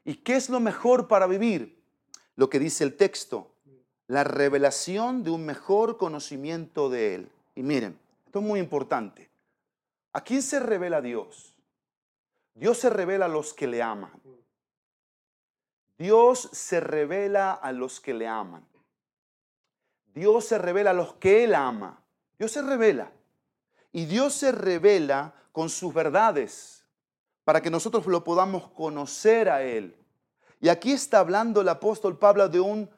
¿Y 0.04 0.16
qué 0.16 0.36
es 0.36 0.50
lo 0.50 0.60
mejor 0.60 1.08
para 1.08 1.26
vivir? 1.26 1.82
Lo 2.36 2.50
que 2.50 2.58
dice 2.58 2.84
el 2.84 2.96
texto, 2.96 3.50
la 4.06 4.24
revelación 4.24 5.24
de 5.24 5.30
un 5.30 5.46
mejor 5.46 5.96
conocimiento 5.96 6.90
de 6.90 7.14
Él. 7.14 7.32
Y 7.54 7.62
miren, 7.62 7.98
esto 8.26 8.40
es 8.40 8.44
muy 8.44 8.60
importante. 8.60 9.30
¿A 10.12 10.22
quién 10.22 10.42
se 10.42 10.60
revela 10.60 11.00
Dios? 11.00 11.54
Dios 12.54 12.78
se 12.78 12.90
revela 12.90 13.26
a 13.26 13.28
los 13.28 13.54
que 13.54 13.66
le 13.66 13.82
aman. 13.82 14.12
Dios 15.96 16.50
se 16.52 16.80
revela 16.80 17.52
a 17.52 17.72
los 17.72 18.00
que 18.00 18.14
le 18.14 18.28
aman. 18.28 18.64
Dios 20.14 20.44
se 20.44 20.58
revela 20.58 20.90
a 20.90 20.94
los 20.94 21.14
que 21.14 21.44
Él 21.44 21.54
ama. 21.54 22.04
Dios 22.38 22.52
se 22.52 22.62
revela. 22.62 23.10
Y 23.90 24.06
Dios 24.06 24.34
se 24.34 24.52
revela 24.52 25.34
con 25.52 25.70
sus 25.70 25.94
verdades 25.94 26.83
para 27.44 27.60
que 27.60 27.70
nosotros 27.70 28.06
lo 28.06 28.24
podamos 28.24 28.68
conocer 28.70 29.48
a 29.48 29.62
Él. 29.62 29.96
Y 30.60 30.68
aquí 30.68 30.92
está 30.92 31.18
hablando 31.18 31.60
el 31.60 31.68
apóstol 31.68 32.18
Pablo 32.18 32.48
de 32.48 32.60
un 32.60 32.90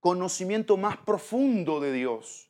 conocimiento 0.00 0.76
más 0.76 0.96
profundo 0.96 1.80
de 1.80 1.92
Dios. 1.92 2.48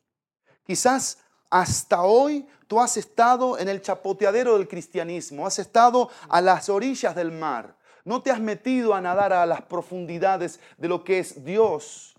Quizás 0.65 1.19
hasta 1.51 2.03
hoy 2.03 2.47
tú 2.67 2.79
has 2.79 2.97
estado 2.99 3.59
en 3.59 3.69
el 3.69 3.81
chapoteadero 3.81 4.59
del 4.59 4.69
cristianismo, 4.69 5.47
has 5.47 5.59
estado 5.59 6.11
a 6.29 6.43
las 6.43 6.69
orillas 6.69 7.15
del 7.15 7.33
mar, 7.33 7.77
no 8.05 8.23
te 8.23 8.31
has 8.31 8.41
metido 8.41 8.95
a 8.95 9.01
nadar 9.01 9.33
a 9.33 9.47
las 9.47 9.63
profundidades 9.63 10.61
de 10.77 10.89
lo 10.89 11.03
que 11.03 11.21
es 11.21 11.45
Dios. 11.45 12.15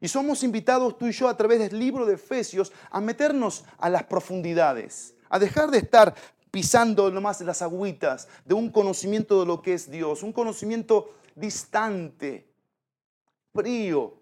Y 0.00 0.08
somos 0.08 0.42
invitados 0.42 0.98
tú 0.98 1.06
y 1.06 1.12
yo 1.12 1.28
a 1.28 1.36
través 1.36 1.58
del 1.58 1.78
libro 1.78 2.06
de 2.06 2.14
Efesios 2.14 2.72
a 2.90 3.00
meternos 3.00 3.64
a 3.78 3.88
las 3.88 4.04
profundidades, 4.04 5.14
a 5.28 5.38
dejar 5.38 5.70
de 5.70 5.78
estar 5.78 6.14
pisando 6.52 7.10
nomás 7.10 7.40
las 7.40 7.62
agüitas 7.62 8.28
de 8.44 8.54
un 8.54 8.70
conocimiento 8.70 9.40
de 9.40 9.46
lo 9.46 9.62
que 9.62 9.74
es 9.74 9.90
Dios, 9.90 10.22
un 10.22 10.32
conocimiento 10.32 11.14
distante, 11.34 12.46
frío, 13.52 14.14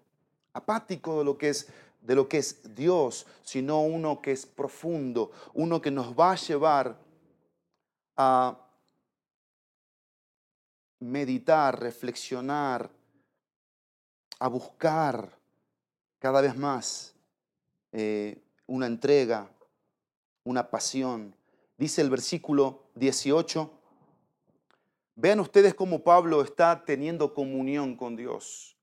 apático 0.53 1.19
de 1.19 1.25
lo 1.25 1.37
que 1.37 1.49
es 1.49 1.67
de 2.01 2.15
lo 2.15 2.27
que 2.27 2.39
es 2.39 2.73
Dios, 2.73 3.27
sino 3.43 3.81
uno 3.81 4.21
que 4.21 4.31
es 4.31 4.47
profundo, 4.47 5.31
uno 5.53 5.79
que 5.79 5.91
nos 5.91 6.17
va 6.17 6.31
a 6.31 6.35
llevar 6.35 6.97
a 8.17 8.57
meditar, 10.99 11.79
reflexionar, 11.79 12.89
a 14.39 14.47
buscar 14.47 15.37
cada 16.17 16.41
vez 16.41 16.55
más 16.57 17.13
eh, 17.91 18.41
una 18.65 18.87
entrega, 18.87 19.47
una 20.43 20.69
pasión. 20.69 21.35
Dice 21.81 22.01
el 22.03 22.11
versículo 22.11 22.83
18, 22.93 23.71
vean 25.15 25.39
ustedes 25.39 25.73
cómo 25.73 26.03
Pablo 26.03 26.43
está 26.43 26.85
teniendo 26.85 27.33
comunión 27.33 27.95
con 27.95 28.15
Dios. 28.15 28.77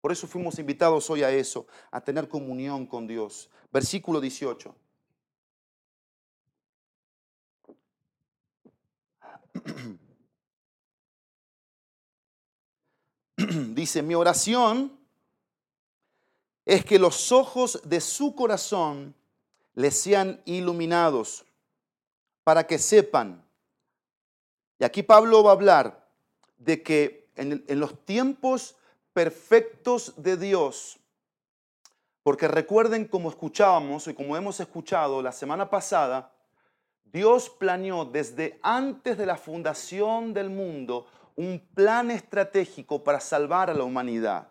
Por 0.00 0.12
eso 0.12 0.28
fuimos 0.28 0.60
invitados 0.60 1.10
hoy 1.10 1.24
a 1.24 1.32
eso, 1.32 1.66
a 1.90 2.00
tener 2.00 2.28
comunión 2.28 2.86
con 2.86 3.08
Dios. 3.08 3.50
Versículo 3.72 4.20
18. 4.20 4.72
Dice, 13.74 14.00
mi 14.00 14.14
oración 14.14 14.96
es 16.64 16.84
que 16.84 17.00
los 17.00 17.32
ojos 17.32 17.80
de 17.84 18.00
su 18.00 18.36
corazón 18.36 19.12
le 19.74 19.90
sean 19.90 20.40
iluminados 20.44 21.43
para 22.44 22.66
que 22.66 22.78
sepan. 22.78 23.42
Y 24.78 24.84
aquí 24.84 25.02
Pablo 25.02 25.42
va 25.42 25.50
a 25.50 25.54
hablar 25.54 26.08
de 26.56 26.82
que 26.82 27.30
en, 27.36 27.64
los 27.80 28.04
tiempos 28.04 28.76
perfectos 29.12 30.14
de 30.16 30.36
Dios. 30.36 30.98
Porque 32.22 32.48
recuerden 32.48 33.06
como 33.06 33.28
escuchábamos 33.28 34.06
y 34.08 34.14
como 34.14 34.36
hemos 34.36 34.60
escuchado 34.60 35.20
la 35.22 35.32
semana 35.32 35.68
pasada, 35.68 36.32
Dios 37.04 37.50
planeó 37.50 38.04
desde 38.04 38.58
antes 38.62 39.18
de 39.18 39.26
la 39.26 39.36
fundación 39.36 40.32
del 40.32 40.50
mundo 40.50 41.06
un 41.36 41.60
plan 41.74 42.10
estratégico 42.10 43.04
para 43.04 43.20
salvar 43.20 43.70
a 43.70 43.74
la 43.74 43.84
humanidad. 43.84 44.48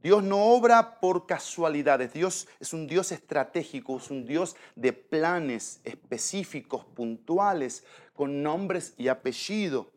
Dios 0.00 0.22
no 0.22 0.52
obra 0.52 1.00
por 1.00 1.26
casualidades, 1.26 2.12
Dios 2.12 2.46
es 2.60 2.72
un 2.72 2.86
Dios 2.86 3.10
estratégico, 3.10 3.96
es 3.96 4.10
un 4.10 4.24
Dios 4.24 4.54
de 4.76 4.92
planes 4.92 5.80
específicos, 5.82 6.84
puntuales, 6.84 7.84
con 8.12 8.42
nombres 8.42 8.94
y 8.96 9.08
apellido. 9.08 9.90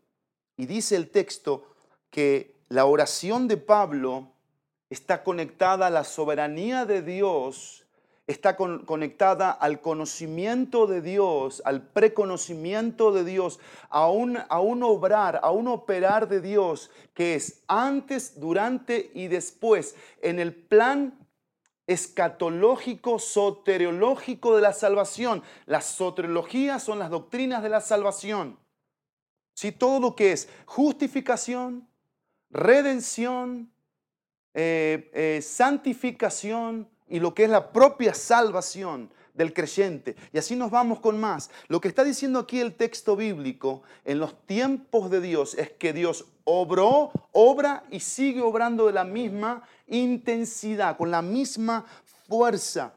Y 0.58 0.66
dice 0.66 0.96
el 0.96 1.10
texto 1.10 1.68
que 2.10 2.56
la 2.68 2.86
oración 2.86 3.48
de 3.48 3.58
Pablo 3.58 4.32
está 4.90 5.24
conectada 5.24 5.88
a 5.88 5.92
la 5.92 6.04
soberanía 6.04 6.86
de 6.86 7.02
Dios, 7.02 7.81
está 8.32 8.56
conectada 8.56 9.52
al 9.52 9.82
conocimiento 9.82 10.88
de 10.88 11.02
Dios, 11.02 11.62
al 11.66 11.82
preconocimiento 11.82 13.12
de 13.12 13.24
Dios, 13.24 13.60
a 13.90 14.10
un, 14.10 14.40
a 14.50 14.60
un 14.60 14.84
obrar, 14.84 15.40
a 15.44 15.52
un 15.52 15.68
operar 15.68 16.28
de 16.28 16.42
Dios 16.42 16.90
que 17.14 17.36
es 17.36 17.64
antes, 17.68 18.40
durante 18.40 19.12
y 19.14 19.28
después 19.28 19.96
en 20.22 20.40
el 20.40 20.54
plan 20.54 21.22
escatológico, 21.88 23.20
soteriológico 23.20 24.56
de 24.56 24.62
la 24.62 24.74
salvación. 24.74 25.44
Las 25.66 25.86
soteriologías 25.86 26.84
son 26.84 27.00
las 27.00 27.10
doctrinas 27.10 27.62
de 27.64 27.70
la 27.70 27.82
salvación. 27.82 28.58
Si 29.54 29.72
todo 29.72 30.00
lo 30.00 30.16
que 30.16 30.32
es 30.32 30.50
justificación, 30.66 31.88
redención, 32.50 33.72
eh, 34.54 35.10
eh, 35.14 35.42
santificación 35.42 36.90
y 37.12 37.20
lo 37.20 37.36
que 37.36 37.44
es 37.44 37.50
la 37.50 37.72
propia 37.72 38.14
salvación 38.14 39.12
del 39.34 39.54
creyente. 39.54 40.16
Y 40.34 40.38
así 40.38 40.56
nos 40.56 40.72
vamos 40.72 41.00
con 41.00 41.20
más. 41.20 41.50
Lo 41.68 41.80
que 41.80 41.88
está 41.88 42.04
diciendo 42.04 42.40
aquí 42.40 42.60
el 42.60 42.74
texto 42.74 43.16
bíblico 43.16 43.84
en 44.06 44.20
los 44.20 44.36
tiempos 44.46 45.12
de 45.12 45.22
Dios 45.22 45.56
es 45.56 45.72
que 45.72 45.94
Dios 45.94 46.26
obró, 46.44 47.12
obra 47.32 47.84
y 47.92 48.00
sigue 48.00 48.42
obrando 48.42 48.88
de 48.88 48.94
la 48.94 49.04
misma 49.04 49.64
intensidad, 49.88 50.98
con 50.98 51.12
la 51.12 51.22
misma 51.22 51.86
fuerza 52.28 52.94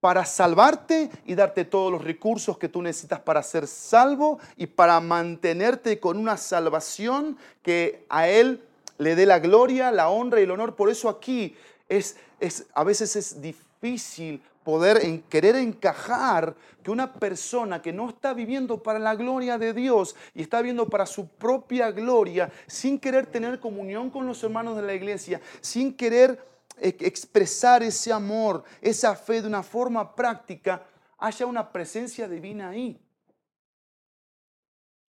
para 0.00 0.24
salvarte 0.24 1.10
y 1.26 1.36
darte 1.36 1.64
todos 1.64 1.92
los 1.92 2.02
recursos 2.02 2.58
que 2.58 2.68
tú 2.68 2.82
necesitas 2.82 3.20
para 3.20 3.40
ser 3.40 3.68
salvo 3.68 4.40
y 4.56 4.66
para 4.66 4.98
mantenerte 4.98 6.00
con 6.00 6.18
una 6.18 6.36
salvación 6.36 7.38
que 7.62 8.04
a 8.08 8.28
Él 8.28 8.64
le 8.98 9.14
dé 9.14 9.26
la 9.26 9.38
gloria, 9.38 9.92
la 9.92 10.08
honra 10.10 10.40
y 10.40 10.44
el 10.44 10.50
honor. 10.50 10.74
Por 10.74 10.90
eso 10.90 11.08
aquí 11.08 11.56
es, 11.98 12.16
es 12.40 12.66
a 12.74 12.84
veces 12.84 13.16
es 13.16 13.40
difícil 13.40 14.42
poder 14.64 15.22
querer 15.24 15.56
encajar 15.56 16.54
que 16.82 16.90
una 16.90 17.12
persona 17.12 17.82
que 17.82 17.92
no 17.92 18.08
está 18.08 18.32
viviendo 18.32 18.82
para 18.82 18.98
la 18.98 19.14
gloria 19.14 19.58
de 19.58 19.72
Dios 19.72 20.16
y 20.34 20.42
está 20.42 20.58
viviendo 20.58 20.88
para 20.88 21.04
su 21.04 21.28
propia 21.28 21.90
gloria, 21.90 22.50
sin 22.66 22.98
querer 22.98 23.26
tener 23.26 23.60
comunión 23.60 24.10
con 24.10 24.26
los 24.26 24.42
hermanos 24.42 24.76
de 24.76 24.82
la 24.82 24.94
iglesia, 24.94 25.40
sin 25.60 25.94
querer 25.94 26.42
expresar 26.80 27.82
ese 27.82 28.12
amor, 28.12 28.64
esa 28.80 29.14
fe 29.14 29.42
de 29.42 29.48
una 29.48 29.62
forma 29.62 30.14
práctica, 30.14 30.84
haya 31.18 31.46
una 31.46 31.70
presencia 31.70 32.26
divina 32.26 32.70
ahí. 32.70 32.98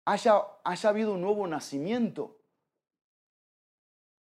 Haya, 0.05 0.41
haya 0.63 0.89
habido 0.89 1.13
un 1.13 1.21
nuevo 1.21 1.47
nacimiento. 1.47 2.35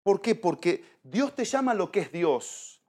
¿Por 0.04 0.20
qué? 0.20 0.34
Porque 0.36 0.84
Dios 1.02 1.34
te 1.34 1.44
llama 1.44 1.72
a 1.72 1.74
lo 1.74 1.90
que 1.90 2.00
es 2.00 2.12
Dios 2.12 2.80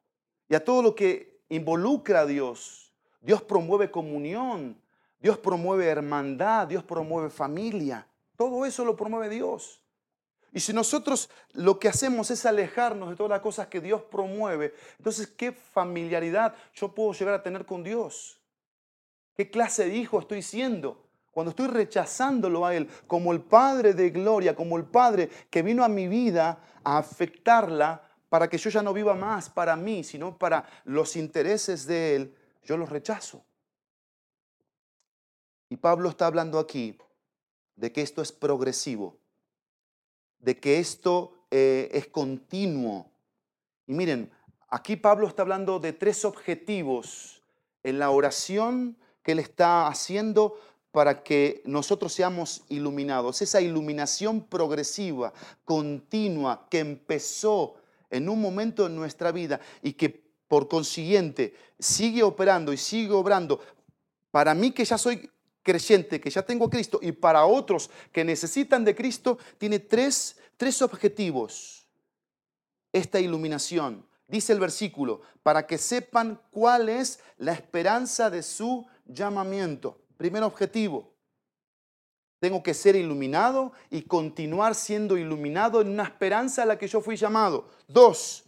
y 0.48 0.54
a 0.54 0.64
todo 0.64 0.84
lo 0.84 0.94
que 0.94 1.40
involucra 1.50 2.20
a 2.20 2.26
Dios. 2.26 2.94
Dios 3.22 3.42
promueve 3.42 3.90
comunión, 3.90 4.80
Dios 5.20 5.38
promueve 5.38 5.88
hermandad, 5.88 6.68
Dios 6.68 6.84
promueve 6.84 7.30
familia. 7.30 8.06
Todo 8.36 8.66
eso 8.66 8.84
lo 8.84 8.98
promueve 8.98 9.30
Dios. 9.30 9.82
Y 10.52 10.60
si 10.60 10.74
nosotros 10.74 11.30
lo 11.54 11.80
que 11.80 11.88
hacemos 11.88 12.32
es 12.32 12.46
alejarnos 12.46 13.10
de 13.10 13.16
todas 13.16 13.30
las 13.30 13.42
cosas 13.42 13.68
que 13.68 13.80
Dios 13.80 14.02
promueve, 14.04 14.74
entonces 14.98 15.28
¿qué 15.28 15.54
familiaridad 15.54 16.54
yo 16.74 16.94
puedo 16.94 17.14
llegar 17.14 17.34
a 17.34 17.44
tener 17.44 17.66
con 17.66 17.82
Dios? 17.82 18.42
¿Qué 19.36 19.50
clase 19.50 19.86
de 19.86 19.96
hijo 19.96 20.20
estoy 20.20 20.42
siendo? 20.42 21.05
Cuando 21.36 21.50
estoy 21.50 21.68
rechazándolo 21.68 22.66
a 22.66 22.74
Él 22.74 22.88
como 23.08 23.34
el 23.34 23.42
Padre 23.42 23.94
de 23.94 24.10
gloria, 24.10 24.56
como 24.56 24.78
el 24.78 24.86
Padre 24.86 25.30
que 25.50 25.64
vino 25.64 25.84
a 25.84 25.90
mi 25.90 26.08
vida 26.08 26.60
a 26.82 26.98
afectarla 26.98 28.02
para 28.30 28.50
que 28.50 28.58
yo 28.58 28.70
ya 28.70 28.82
no 28.82 28.94
viva 28.94 29.16
más 29.16 29.50
para 29.50 29.76
mí, 29.76 30.06
sino 30.06 30.38
para 30.38 30.64
los 30.86 31.18
intereses 31.18 31.86
de 31.86 32.16
Él, 32.16 32.36
yo 32.64 32.78
los 32.78 32.88
rechazo. 32.88 33.44
Y 35.68 35.76
Pablo 35.76 36.08
está 36.08 36.28
hablando 36.28 36.58
aquí 36.58 36.98
de 37.76 37.92
que 37.92 38.02
esto 38.02 38.22
es 38.22 38.32
progresivo, 38.32 39.18
de 40.40 40.58
que 40.58 40.80
esto 40.80 41.34
eh, 41.52 41.90
es 41.92 42.08
continuo. 42.08 43.12
Y 43.88 43.94
miren, 43.94 44.32
aquí 44.70 44.96
Pablo 44.96 45.28
está 45.28 45.42
hablando 45.42 45.82
de 45.82 45.92
tres 45.92 46.24
objetivos 46.24 47.44
en 47.84 48.00
la 48.00 48.10
oración 48.10 48.98
que 49.22 49.34
él 49.34 49.40
está 49.40 49.88
haciendo 49.88 50.58
para 50.96 51.24
que 51.24 51.62
nosotros 51.66 52.14
seamos 52.14 52.64
iluminados. 52.70 53.42
Esa 53.42 53.60
iluminación 53.60 54.46
progresiva, 54.46 55.34
continua, 55.66 56.68
que 56.70 56.80
empezó 56.80 57.76
en 58.10 58.30
un 58.30 58.40
momento 58.40 58.86
en 58.86 58.96
nuestra 58.96 59.34
vida 59.34 59.60
y 59.84 59.92
que 59.92 60.24
por 60.48 60.70
consiguiente 60.70 61.54
sigue 61.78 62.24
operando 62.24 62.72
y 62.72 62.78
sigue 62.78 63.12
obrando. 63.12 63.60
Para 64.32 64.54
mí 64.54 64.72
que 64.72 64.86
ya 64.86 64.98
soy 64.98 65.30
creyente, 65.62 66.22
que 66.22 66.30
ya 66.30 66.44
tengo 66.44 66.70
Cristo, 66.70 66.98
y 67.02 67.12
para 67.12 67.46
otros 67.46 67.90
que 68.14 68.24
necesitan 68.24 68.86
de 68.86 68.96
Cristo, 68.96 69.38
tiene 69.58 69.80
tres, 69.80 70.38
tres 70.56 70.82
objetivos. 70.82 71.90
Esta 72.94 73.20
iluminación, 73.20 74.08
dice 74.30 74.54
el 74.54 74.62
versículo, 74.62 75.20
para 75.44 75.68
que 75.68 75.78
sepan 75.78 76.40
cuál 76.52 76.88
es 76.88 77.20
la 77.38 77.52
esperanza 77.52 78.30
de 78.30 78.42
su 78.42 78.88
llamamiento. 79.06 80.05
Primer 80.18 80.44
objetivo. 80.44 81.12
Tengo 82.40 82.62
que 82.62 82.74
ser 82.74 82.96
iluminado 82.96 83.72
y 83.90 84.04
continuar 84.04 84.76
siendo 84.76 85.18
iluminado 85.18 85.82
en 85.82 85.90
una 85.90 86.04
esperanza 86.04 86.64
a 86.64 86.66
la 86.66 86.78
que 86.78 86.88
yo 86.88 87.02
fui 87.02 87.16
llamado. 87.16 87.70
Dos, 87.88 88.44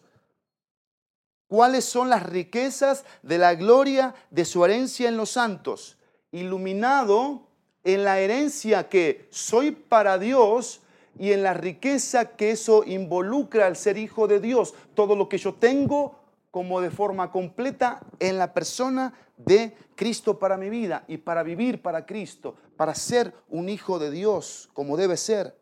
¿cuáles 1.47 1.86
son 1.86 2.09
las 2.09 2.24
riquezas 2.24 3.05
de 3.24 3.38
la 3.38 3.55
gloria 3.55 4.13
de 4.30 4.45
su 4.45 4.63
herencia 4.63 5.09
en 5.09 5.18
los 5.18 5.32
santos? 5.32 5.97
Iluminado 6.32 7.47
en 7.84 8.03
la 8.03 8.20
herencia 8.20 8.89
que 8.89 9.28
soy 9.32 9.72
para 9.72 10.18
Dios 10.18 10.82
y 11.18 11.32
en 11.32 11.41
la 11.41 11.53
riqueza 11.53 12.36
que 12.36 12.51
eso 12.51 12.84
involucra 12.84 13.65
al 13.65 13.76
ser 13.76 13.97
hijo 13.97 14.28
de 14.28 14.39
Dios. 14.39 14.76
Todo 14.93 15.15
lo 15.15 15.30
que 15.30 15.38
yo 15.38 15.53
tengo 15.53 16.20
como 16.51 16.82
de 16.82 16.91
forma 16.91 17.32
completa 17.32 18.01
en 18.20 18.38
la 18.38 18.53
persona 18.53 19.13
de 19.38 19.77
Cristo 19.95 20.38
para 20.38 20.57
mi 20.57 20.69
vida 20.69 21.05
y 21.07 21.17
para 21.17 21.43
vivir 21.43 21.81
para 21.81 22.05
Cristo, 22.05 22.55
para 22.75 22.93
ser 22.95 23.33
un 23.47 23.69
hijo 23.69 23.99
de 23.99 24.11
Dios 24.11 24.69
como 24.73 24.97
debe 24.97 25.15
ser. 25.15 25.57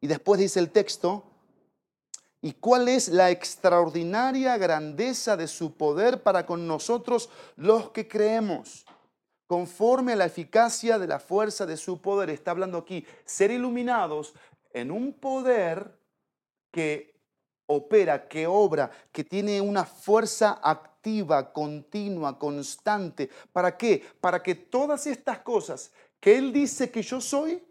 Y 0.00 0.06
después 0.06 0.38
dice 0.38 0.60
el 0.60 0.70
texto, 0.70 1.24
¿y 2.42 2.52
cuál 2.52 2.88
es 2.88 3.08
la 3.08 3.30
extraordinaria 3.30 4.56
grandeza 4.58 5.36
de 5.36 5.48
su 5.48 5.76
poder 5.76 6.22
para 6.22 6.46
con 6.46 6.66
nosotros 6.66 7.30
los 7.56 7.90
que 7.90 8.06
creemos? 8.06 8.86
Conforme 9.46 10.12
a 10.12 10.16
la 10.16 10.26
eficacia 10.26 10.98
de 10.98 11.06
la 11.06 11.18
fuerza 11.18 11.66
de 11.66 11.76
su 11.76 12.00
poder, 12.00 12.30
está 12.30 12.50
hablando 12.50 12.78
aquí, 12.78 13.06
ser 13.24 13.50
iluminados 13.50 14.34
en 14.72 14.90
un 14.90 15.14
poder 15.14 15.98
que 16.70 17.15
opera, 17.66 18.28
que 18.28 18.46
obra, 18.46 18.90
que 19.12 19.24
tiene 19.24 19.60
una 19.60 19.84
fuerza 19.84 20.60
activa, 20.62 21.52
continua, 21.52 22.38
constante. 22.38 23.30
¿Para 23.52 23.76
qué? 23.76 24.04
Para 24.20 24.42
que 24.42 24.54
todas 24.54 25.06
estas 25.06 25.38
cosas 25.40 25.90
que 26.20 26.36
Él 26.36 26.52
dice 26.52 26.90
que 26.90 27.02
yo 27.02 27.20
soy 27.20 27.62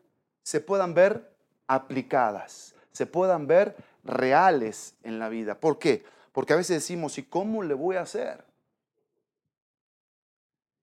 se 0.43 0.59
puedan 0.61 0.93
ver 0.93 1.35
aplicadas, 1.67 2.75
se 2.91 3.05
puedan 3.05 3.47
ver 3.47 3.75
reales 4.03 4.95
en 5.03 5.19
la 5.19 5.29
vida. 5.29 5.59
¿Por 5.59 5.79
qué? 5.79 6.05
Porque 6.31 6.53
a 6.53 6.57
veces 6.57 6.77
decimos, 6.81 7.17
¿y 7.17 7.23
cómo 7.23 7.63
le 7.63 7.73
voy 7.73 7.95
a 7.95 8.01
hacer? 8.01 8.45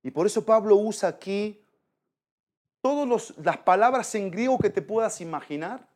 Y 0.02 0.10
por 0.10 0.26
eso 0.26 0.44
Pablo 0.44 0.76
usa 0.76 1.08
aquí 1.08 1.64
todas 2.80 3.34
las 3.38 3.58
palabras 3.58 4.14
en 4.14 4.30
griego 4.30 4.58
que 4.58 4.70
te 4.70 4.82
puedas 4.82 5.20
imaginar 5.20 5.91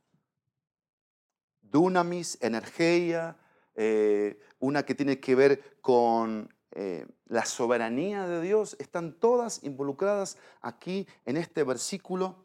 dunamis, 1.70 2.38
energía, 2.40 3.36
eh, 3.74 4.40
una 4.58 4.84
que 4.84 4.94
tiene 4.94 5.20
que 5.20 5.34
ver 5.34 5.78
con 5.80 6.54
eh, 6.72 7.06
la 7.26 7.44
soberanía 7.44 8.26
de 8.26 8.40
Dios, 8.40 8.76
están 8.78 9.18
todas 9.18 9.62
involucradas 9.62 10.38
aquí 10.60 11.06
en 11.24 11.36
este 11.36 11.64
versículo 11.64 12.44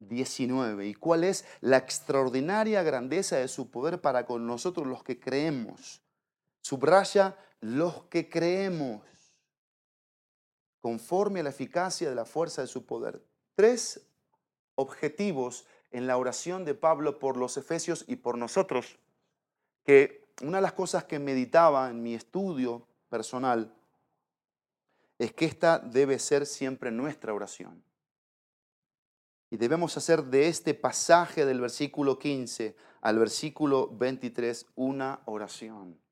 19. 0.00 0.86
¿Y 0.86 0.94
cuál 0.94 1.24
es 1.24 1.44
la 1.60 1.76
extraordinaria 1.76 2.82
grandeza 2.82 3.36
de 3.36 3.48
su 3.48 3.70
poder 3.70 4.00
para 4.00 4.26
con 4.26 4.46
nosotros 4.46 4.86
los 4.86 5.02
que 5.04 5.20
creemos? 5.20 6.02
Subraya 6.60 7.36
los 7.60 8.04
que 8.04 8.28
creemos, 8.28 9.02
conforme 10.80 11.40
a 11.40 11.44
la 11.44 11.50
eficacia 11.50 12.08
de 12.08 12.16
la 12.16 12.24
fuerza 12.24 12.62
de 12.62 12.68
su 12.68 12.84
poder. 12.84 13.24
Tres 13.54 14.08
objetivos 14.74 15.66
en 15.92 16.06
la 16.06 16.16
oración 16.16 16.64
de 16.64 16.74
Pablo 16.74 17.18
por 17.18 17.36
los 17.36 17.56
Efesios 17.56 18.04
y 18.06 18.16
por 18.16 18.38
nosotros, 18.38 18.98
que 19.84 20.26
una 20.42 20.58
de 20.58 20.62
las 20.62 20.72
cosas 20.72 21.04
que 21.04 21.18
meditaba 21.18 21.90
en 21.90 22.02
mi 22.02 22.14
estudio 22.14 22.86
personal 23.08 23.74
es 25.18 25.32
que 25.32 25.44
esta 25.44 25.78
debe 25.78 26.18
ser 26.18 26.46
siempre 26.46 26.90
nuestra 26.90 27.34
oración. 27.34 27.82
Y 29.50 29.56
debemos 29.56 29.96
hacer 29.96 30.24
de 30.24 30.48
este 30.48 30.74
pasaje 30.74 31.44
del 31.44 31.60
versículo 31.60 32.18
15 32.18 32.74
al 33.02 33.18
versículo 33.18 33.88
23 33.92 34.66
una 34.76 35.20
oración 35.26 36.02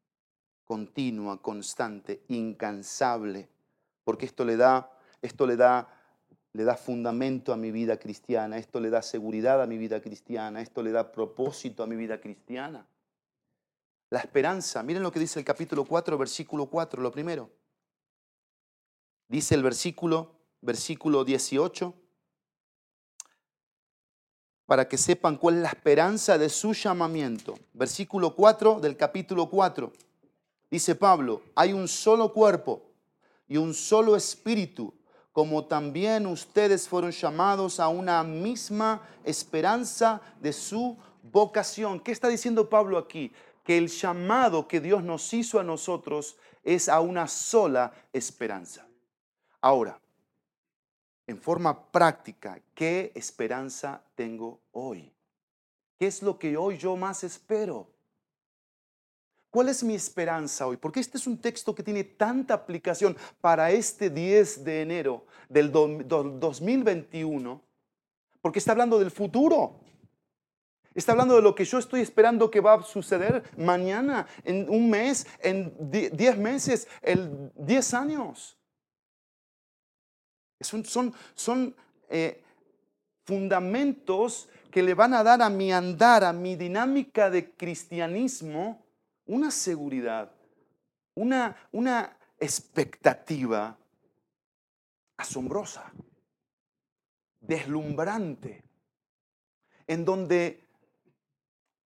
continua, 0.70 1.42
constante, 1.42 2.22
incansable, 2.28 3.48
porque 4.04 4.26
esto 4.26 4.44
le 4.44 4.56
da, 4.56 4.96
esto 5.20 5.44
le 5.44 5.56
da 5.56 5.88
le 6.52 6.64
da 6.64 6.76
fundamento 6.76 7.52
a 7.52 7.56
mi 7.56 7.70
vida 7.70 7.98
cristiana, 7.98 8.58
esto 8.58 8.80
le 8.80 8.90
da 8.90 9.02
seguridad 9.02 9.62
a 9.62 9.66
mi 9.66 9.78
vida 9.78 10.00
cristiana, 10.00 10.60
esto 10.60 10.82
le 10.82 10.90
da 10.90 11.12
propósito 11.12 11.82
a 11.82 11.86
mi 11.86 11.96
vida 11.96 12.20
cristiana. 12.20 12.86
La 14.10 14.18
esperanza, 14.18 14.82
miren 14.82 15.02
lo 15.02 15.12
que 15.12 15.20
dice 15.20 15.38
el 15.38 15.44
capítulo 15.44 15.84
4, 15.84 16.18
versículo 16.18 16.66
4, 16.66 17.00
lo 17.00 17.12
primero. 17.12 17.48
Dice 19.28 19.54
el 19.54 19.62
versículo, 19.62 20.32
versículo 20.60 21.24
18, 21.24 21.94
para 24.66 24.88
que 24.88 24.98
sepan 24.98 25.36
cuál 25.36 25.56
es 25.56 25.62
la 25.62 25.68
esperanza 25.68 26.38
de 26.38 26.48
su 26.48 26.72
llamamiento. 26.72 27.58
Versículo 27.72 28.34
4 28.34 28.80
del 28.80 28.96
capítulo 28.96 29.48
4. 29.48 29.92
Dice 30.70 30.94
Pablo, 30.96 31.42
hay 31.54 31.72
un 31.72 31.86
solo 31.86 32.32
cuerpo 32.32 32.82
y 33.48 33.56
un 33.56 33.74
solo 33.74 34.14
espíritu 34.16 34.94
como 35.40 35.64
también 35.64 36.26
ustedes 36.26 36.86
fueron 36.86 37.12
llamados 37.12 37.80
a 37.80 37.88
una 37.88 38.22
misma 38.22 39.00
esperanza 39.24 40.20
de 40.38 40.52
su 40.52 40.98
vocación. 41.22 41.98
¿Qué 41.98 42.12
está 42.12 42.28
diciendo 42.28 42.68
Pablo 42.68 42.98
aquí? 42.98 43.32
Que 43.64 43.78
el 43.78 43.88
llamado 43.88 44.68
que 44.68 44.82
Dios 44.82 45.02
nos 45.02 45.32
hizo 45.32 45.58
a 45.58 45.64
nosotros 45.64 46.36
es 46.62 46.90
a 46.90 47.00
una 47.00 47.26
sola 47.26 47.90
esperanza. 48.12 48.86
Ahora, 49.62 49.98
en 51.26 51.40
forma 51.40 51.90
práctica, 51.90 52.60
¿qué 52.74 53.10
esperanza 53.14 54.02
tengo 54.14 54.60
hoy? 54.72 55.10
¿Qué 55.98 56.06
es 56.06 56.22
lo 56.22 56.38
que 56.38 56.54
hoy 56.58 56.76
yo 56.76 56.96
más 56.96 57.24
espero? 57.24 57.88
¿Cuál 59.50 59.68
es 59.68 59.82
mi 59.82 59.94
esperanza 59.94 60.66
hoy? 60.68 60.76
Porque 60.76 61.00
este 61.00 61.18
es 61.18 61.26
un 61.26 61.38
texto 61.38 61.74
que 61.74 61.82
tiene 61.82 62.04
tanta 62.04 62.54
aplicación 62.54 63.16
para 63.40 63.72
este 63.72 64.08
10 64.08 64.64
de 64.64 64.82
enero 64.82 65.26
del 65.48 65.72
2021, 65.72 67.60
porque 68.40 68.60
está 68.60 68.72
hablando 68.72 68.98
del 68.98 69.10
futuro. 69.10 69.80
Está 70.94 71.12
hablando 71.12 71.34
de 71.34 71.42
lo 71.42 71.54
que 71.54 71.64
yo 71.64 71.78
estoy 71.78 72.00
esperando 72.00 72.50
que 72.50 72.60
va 72.60 72.74
a 72.74 72.82
suceder 72.82 73.42
mañana, 73.56 74.26
en 74.44 74.68
un 74.68 74.88
mes, 74.88 75.26
en 75.40 75.72
10 75.90 76.38
meses, 76.38 76.86
en 77.02 77.52
10 77.56 77.94
años. 77.94 78.56
Son, 80.60 80.84
son, 80.84 81.14
son 81.34 81.74
eh, 82.08 82.42
fundamentos 83.24 84.48
que 84.70 84.82
le 84.82 84.94
van 84.94 85.14
a 85.14 85.24
dar 85.24 85.42
a 85.42 85.48
mi 85.48 85.72
andar, 85.72 86.22
a 86.22 86.32
mi 86.32 86.54
dinámica 86.54 87.30
de 87.30 87.50
cristianismo, 87.52 88.84
una 89.30 89.52
seguridad, 89.52 90.32
una, 91.14 91.56
una 91.70 92.16
expectativa 92.38 93.78
asombrosa, 95.16 95.92
deslumbrante, 97.40 98.64
en 99.86 100.04
donde 100.04 100.66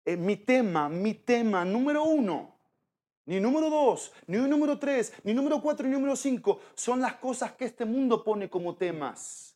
eh, 0.07 0.17
mi 0.17 0.37
tema, 0.37 0.89
mi 0.89 1.13
tema 1.13 1.67
número 1.67 2.05
uno, 2.05 2.57
ni 3.27 3.39
número 3.41 3.69
dos, 3.69 4.13
ni 4.27 4.39
número 4.39 4.79
tres, 4.79 5.13
ni 5.23 5.35
número 5.35 5.61
cuatro, 5.61 5.87
ni 5.87 5.93
número 5.93 6.17
cinco, 6.17 6.61
son 6.75 7.03
las 7.03 7.17
cosas 7.17 7.53
que 7.53 7.67
este 7.67 7.85
mundo 7.85 8.25
pone 8.25 8.49
como 8.49 8.75
temas. 8.77 9.55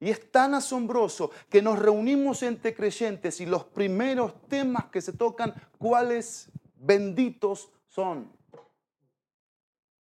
Y 0.00 0.08
es 0.08 0.30
tan 0.30 0.54
asombroso 0.54 1.30
que 1.50 1.60
nos 1.60 1.78
reunimos 1.78 2.42
entre 2.42 2.74
creyentes 2.74 3.38
y 3.42 3.46
los 3.46 3.64
primeros 3.64 4.48
temas 4.48 4.86
que 4.86 5.02
se 5.02 5.12
tocan, 5.12 5.54
¿cuáles 5.76 6.50
benditos 6.86 7.70
son. 7.88 8.32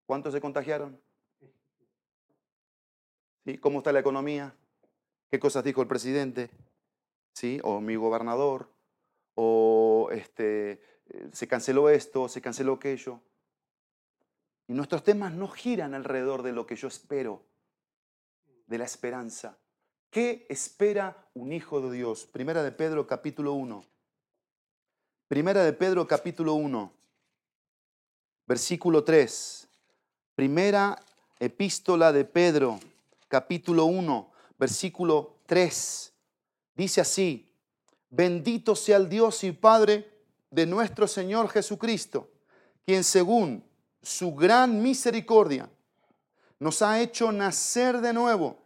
¿Cuántos 0.06 0.34
se 0.34 0.42
contagiaron? 0.42 1.00
¿Sí? 3.46 3.58
¿Cómo 3.58 3.80
está 3.80 3.92
la 3.92 4.00
economía? 4.00 4.56
qué 5.34 5.40
cosas 5.40 5.64
dijo 5.64 5.82
el 5.82 5.88
presidente, 5.88 6.52
¿sí? 7.34 7.60
o 7.64 7.82
mi 7.82 7.96
gobernador, 7.96 8.70
o 9.34 10.10
este, 10.12 10.74
eh, 11.08 11.30
se 11.32 11.48
canceló 11.48 11.90
esto, 11.90 12.30
se 12.30 12.40
canceló 12.40 12.74
aquello. 12.74 13.20
Y 14.68 14.74
nuestros 14.74 15.04
temas 15.04 15.34
no 15.34 15.48
giran 15.48 15.96
alrededor 15.96 16.44
de 16.44 16.52
lo 16.52 16.68
que 16.68 16.76
yo 16.76 16.88
espero, 16.88 17.42
de 18.68 18.78
la 18.78 18.86
esperanza. 18.86 19.58
¿Qué 20.12 20.46
espera 20.50 21.28
un 21.34 21.52
hijo 21.52 21.82
de 21.82 21.98
Dios? 21.98 22.28
Primera 22.28 22.62
de 22.62 22.72
Pedro 22.72 23.08
capítulo 23.08 23.54
1. 23.54 23.84
Primera 25.34 25.64
de 25.64 25.74
Pedro 25.74 26.08
capítulo 26.08 26.54
1, 26.54 26.94
versículo 28.46 29.04
3. 29.04 29.68
Primera 30.36 30.96
epístola 31.40 32.12
de 32.12 32.24
Pedro 32.24 32.80
capítulo 33.28 33.86
1, 33.86 34.32
versículo 34.60 35.38
3. 35.48 36.14
Dice 36.76 37.02
así, 37.02 37.52
bendito 38.12 38.76
sea 38.76 38.98
el 38.98 39.10
Dios 39.10 39.44
y 39.44 39.54
Padre 39.54 40.08
de 40.52 40.68
nuestro 40.68 41.08
Señor 41.08 41.50
Jesucristo, 41.50 42.30
quien 42.86 43.04
según 43.04 43.66
su 44.04 44.36
gran 44.36 44.84
misericordia 44.84 45.68
nos 46.60 46.84
ha 46.84 47.02
hecho 47.02 47.32
nacer 47.32 48.02
de 48.02 48.14
nuevo 48.14 48.60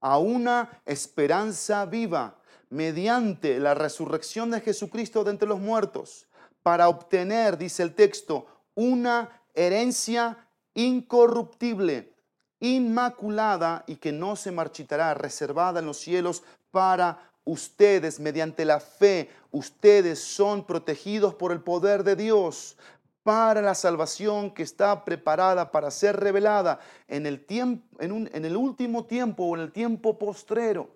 a 0.00 0.16
una 0.16 0.80
esperanza 0.86 1.84
viva 1.84 2.40
mediante 2.70 3.58
la 3.58 3.74
resurrección 3.74 4.50
de 4.50 4.60
Jesucristo 4.60 5.24
de 5.24 5.30
entre 5.30 5.48
los 5.48 5.60
muertos, 5.60 6.26
para 6.62 6.88
obtener, 6.88 7.58
dice 7.58 7.82
el 7.82 7.94
texto, 7.94 8.46
una 8.74 9.42
herencia 9.54 10.48
incorruptible, 10.74 12.12
inmaculada 12.60 13.84
y 13.86 13.96
que 13.96 14.12
no 14.12 14.36
se 14.36 14.50
marchitará, 14.50 15.14
reservada 15.14 15.80
en 15.80 15.86
los 15.86 15.98
cielos 15.98 16.42
para 16.70 17.30
ustedes 17.44 18.18
mediante 18.18 18.64
la 18.64 18.80
fe. 18.80 19.30
Ustedes 19.50 20.18
son 20.18 20.64
protegidos 20.64 21.34
por 21.34 21.52
el 21.52 21.60
poder 21.60 22.02
de 22.02 22.16
Dios 22.16 22.76
para 23.22 23.62
la 23.62 23.74
salvación 23.74 24.50
que 24.50 24.62
está 24.62 25.04
preparada 25.04 25.70
para 25.70 25.90
ser 25.90 26.16
revelada 26.16 26.80
en 27.08 27.26
el, 27.26 27.44
tiempo, 27.44 27.84
en, 28.00 28.30
en 28.32 28.44
el 28.44 28.56
último 28.56 29.04
tiempo 29.06 29.44
o 29.44 29.56
en 29.56 29.62
el 29.62 29.72
tiempo 29.72 30.18
postrero. 30.18 30.88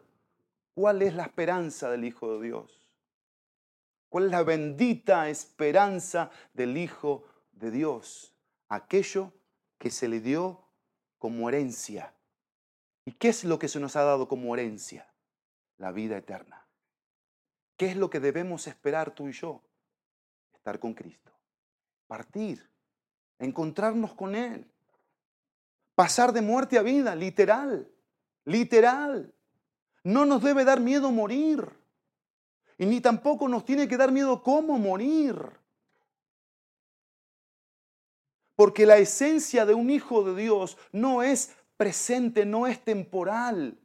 ¿Cuál 0.78 1.02
es 1.02 1.12
la 1.12 1.24
esperanza 1.24 1.90
del 1.90 2.04
Hijo 2.04 2.34
de 2.34 2.46
Dios? 2.46 2.88
¿Cuál 4.08 4.26
es 4.26 4.30
la 4.30 4.44
bendita 4.44 5.28
esperanza 5.28 6.30
del 6.54 6.76
Hijo 6.76 7.24
de 7.50 7.72
Dios? 7.72 8.32
Aquello 8.68 9.32
que 9.76 9.90
se 9.90 10.06
le 10.06 10.20
dio 10.20 10.62
como 11.18 11.48
herencia. 11.48 12.14
¿Y 13.04 13.10
qué 13.10 13.30
es 13.30 13.42
lo 13.42 13.58
que 13.58 13.66
se 13.66 13.80
nos 13.80 13.96
ha 13.96 14.04
dado 14.04 14.28
como 14.28 14.54
herencia? 14.54 15.12
La 15.78 15.90
vida 15.90 16.16
eterna. 16.16 16.64
¿Qué 17.76 17.86
es 17.86 17.96
lo 17.96 18.08
que 18.08 18.20
debemos 18.20 18.68
esperar 18.68 19.12
tú 19.12 19.26
y 19.26 19.32
yo? 19.32 19.60
Estar 20.52 20.78
con 20.78 20.94
Cristo. 20.94 21.32
Partir. 22.06 22.70
Encontrarnos 23.40 24.14
con 24.14 24.36
Él. 24.36 24.64
Pasar 25.96 26.32
de 26.32 26.40
muerte 26.40 26.78
a 26.78 26.82
vida, 26.82 27.16
literal. 27.16 27.90
Literal. 28.44 29.34
No 30.08 30.24
nos 30.24 30.42
debe 30.42 30.64
dar 30.64 30.80
miedo 30.80 31.12
morir. 31.12 31.68
Y 32.78 32.86
ni 32.86 32.98
tampoco 33.02 33.46
nos 33.46 33.66
tiene 33.66 33.86
que 33.86 33.98
dar 33.98 34.10
miedo 34.10 34.42
cómo 34.42 34.78
morir. 34.78 35.36
Porque 38.56 38.86
la 38.86 38.96
esencia 38.96 39.66
de 39.66 39.74
un 39.74 39.90
hijo 39.90 40.24
de 40.24 40.40
Dios 40.40 40.78
no 40.92 41.22
es 41.22 41.54
presente, 41.76 42.46
no 42.46 42.66
es 42.66 42.82
temporal. 42.82 43.76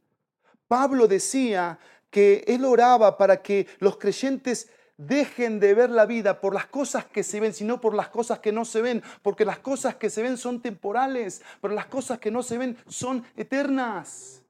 Pablo 0.66 1.08
decía 1.08 1.78
que 2.08 2.42
él 2.46 2.64
oraba 2.64 3.18
para 3.18 3.42
que 3.42 3.66
los 3.78 3.98
creyentes 3.98 4.70
dejen 4.96 5.60
de 5.60 5.74
ver 5.74 5.90
la 5.90 6.06
vida 6.06 6.40
por 6.40 6.54
las 6.54 6.68
cosas 6.68 7.04
que 7.04 7.22
se 7.22 7.38
ven, 7.38 7.52
sino 7.52 7.82
por 7.82 7.94
las 7.94 8.08
cosas 8.08 8.38
que 8.38 8.50
no 8.50 8.64
se 8.64 8.80
ven, 8.80 9.02
porque 9.20 9.44
las 9.44 9.58
cosas 9.58 9.96
que 9.96 10.08
se 10.08 10.22
ven 10.22 10.38
son 10.38 10.62
temporales, 10.62 11.42
pero 11.60 11.74
las 11.74 11.86
cosas 11.86 12.18
que 12.18 12.30
no 12.30 12.42
se 12.42 12.56
ven 12.56 12.78
son 12.88 13.26
eternas. 13.36 14.43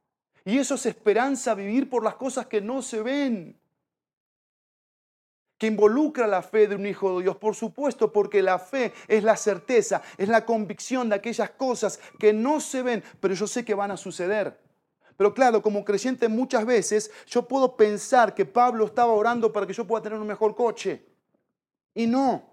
Y 0.44 0.58
eso 0.58 0.74
es 0.74 0.86
esperanza, 0.86 1.54
vivir 1.54 1.88
por 1.88 2.04
las 2.04 2.16
cosas 2.16 2.46
que 2.46 2.60
no 2.60 2.82
se 2.82 3.02
ven 3.02 3.58
que 5.58 5.68
involucra 5.68 6.26
la 6.26 6.42
fe 6.42 6.66
de 6.66 6.74
un 6.74 6.86
hijo 6.86 7.16
de 7.16 7.24
Dios, 7.24 7.36
por 7.36 7.54
supuesto, 7.54 8.12
porque 8.12 8.42
la 8.42 8.58
fe 8.58 8.92
es 9.08 9.22
la 9.22 9.36
certeza, 9.36 10.02
es 10.18 10.28
la 10.28 10.44
convicción 10.44 11.08
de 11.08 11.16
aquellas 11.16 11.50
cosas 11.50 12.00
que 12.18 12.32
no 12.32 12.60
se 12.60 12.82
ven, 12.82 13.04
pero 13.20 13.34
yo 13.34 13.46
sé 13.46 13.64
que 13.64 13.74
van 13.74 13.90
a 13.90 13.96
suceder. 13.96 14.60
Pero 15.16 15.32
claro, 15.32 15.62
como 15.62 15.84
creyente 15.84 16.28
muchas 16.28 16.66
veces 16.66 17.10
yo 17.26 17.46
puedo 17.46 17.76
pensar 17.76 18.34
que 18.34 18.44
Pablo 18.44 18.84
estaba 18.84 19.12
orando 19.12 19.52
para 19.52 19.66
que 19.66 19.72
yo 19.72 19.86
pueda 19.86 20.02
tener 20.02 20.18
un 20.18 20.26
mejor 20.26 20.56
coche. 20.56 21.06
Y 21.94 22.06
no. 22.08 22.50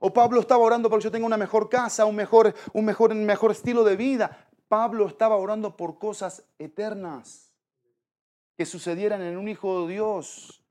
O 0.00 0.12
Pablo 0.12 0.40
estaba 0.40 0.62
orando 0.62 0.90
para 0.90 0.98
que 0.98 1.04
yo 1.04 1.12
tenga 1.12 1.26
una 1.26 1.36
mejor 1.36 1.68
casa, 1.68 2.04
un 2.04 2.16
mejor, 2.16 2.52
un 2.72 2.84
mejor, 2.84 3.12
un 3.12 3.24
mejor 3.24 3.52
estilo 3.52 3.84
de 3.84 3.94
vida. 3.94 4.47
Pablo 4.68 5.06
estaba 5.06 5.36
orando 5.36 5.76
por 5.76 5.98
cosas 5.98 6.44
eternas 6.58 7.52
que 8.56 8.66
sucedieran 8.66 9.22
en 9.22 9.36
un 9.36 9.48
hijo 9.48 9.86
de 9.86 9.94
Dios. 9.94 10.62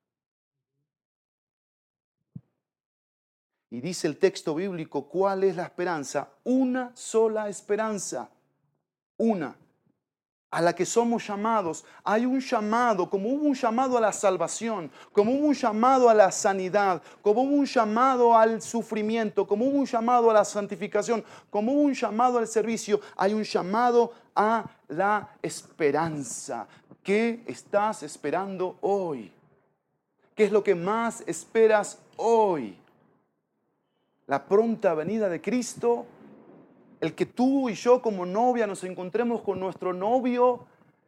Y 3.69 3.81
dice 3.81 4.07
el 4.07 4.17
texto 4.17 4.55
bíblico, 4.55 5.09
¿cuál 5.09 5.43
es 5.43 5.55
la 5.55 5.63
esperanza? 5.63 6.31
Una 6.43 6.95
sola 6.95 7.49
esperanza. 7.49 8.29
Una. 9.17 9.57
A 10.57 10.61
la 10.61 10.73
que 10.73 10.87
somos 10.87 11.27
llamados. 11.27 11.85
Hay 12.03 12.25
un 12.25 12.39
llamado, 12.39 13.07
como 13.07 13.29
hubo 13.29 13.45
un 13.45 13.53
llamado 13.53 13.95
a 13.95 14.01
la 14.01 14.11
salvación, 14.11 14.89
como 15.13 15.31
hubo 15.33 15.49
un 15.49 15.53
llamado 15.53 16.09
a 16.09 16.15
la 16.15 16.31
sanidad, 16.31 16.99
como 17.21 17.43
hubo 17.43 17.57
un 17.57 17.65
llamado 17.67 18.35
al 18.35 18.59
sufrimiento, 18.59 19.45
como 19.45 19.65
hubo 19.65 19.77
un 19.77 19.85
llamado 19.85 20.31
a 20.31 20.33
la 20.33 20.43
santificación, 20.43 21.23
como 21.51 21.73
hubo 21.73 21.81
un 21.81 21.93
llamado 21.93 22.39
al 22.39 22.47
servicio, 22.47 22.99
hay 23.15 23.35
un 23.35 23.43
llamado 23.43 24.13
a 24.35 24.65
la 24.87 25.29
esperanza. 25.43 26.65
¿Qué 27.03 27.43
estás 27.45 28.01
esperando 28.01 28.77
hoy? 28.81 29.31
¿Qué 30.33 30.45
es 30.45 30.51
lo 30.51 30.63
que 30.63 30.73
más 30.73 31.23
esperas 31.27 31.99
hoy? 32.15 32.79
la 34.27 34.45
pronta 34.45 34.93
venida 34.93 35.29
de 35.29 35.41
Cristo, 35.41 36.05
el 36.99 37.13
que 37.13 37.25
tú 37.25 37.69
y 37.69 37.73
yo 37.73 38.01
como 38.01 38.25
novia 38.25 38.67
nos 38.67 38.83
encontremos 38.83 39.41
con 39.41 39.59
nuestro 39.59 39.93
novio 39.93 40.65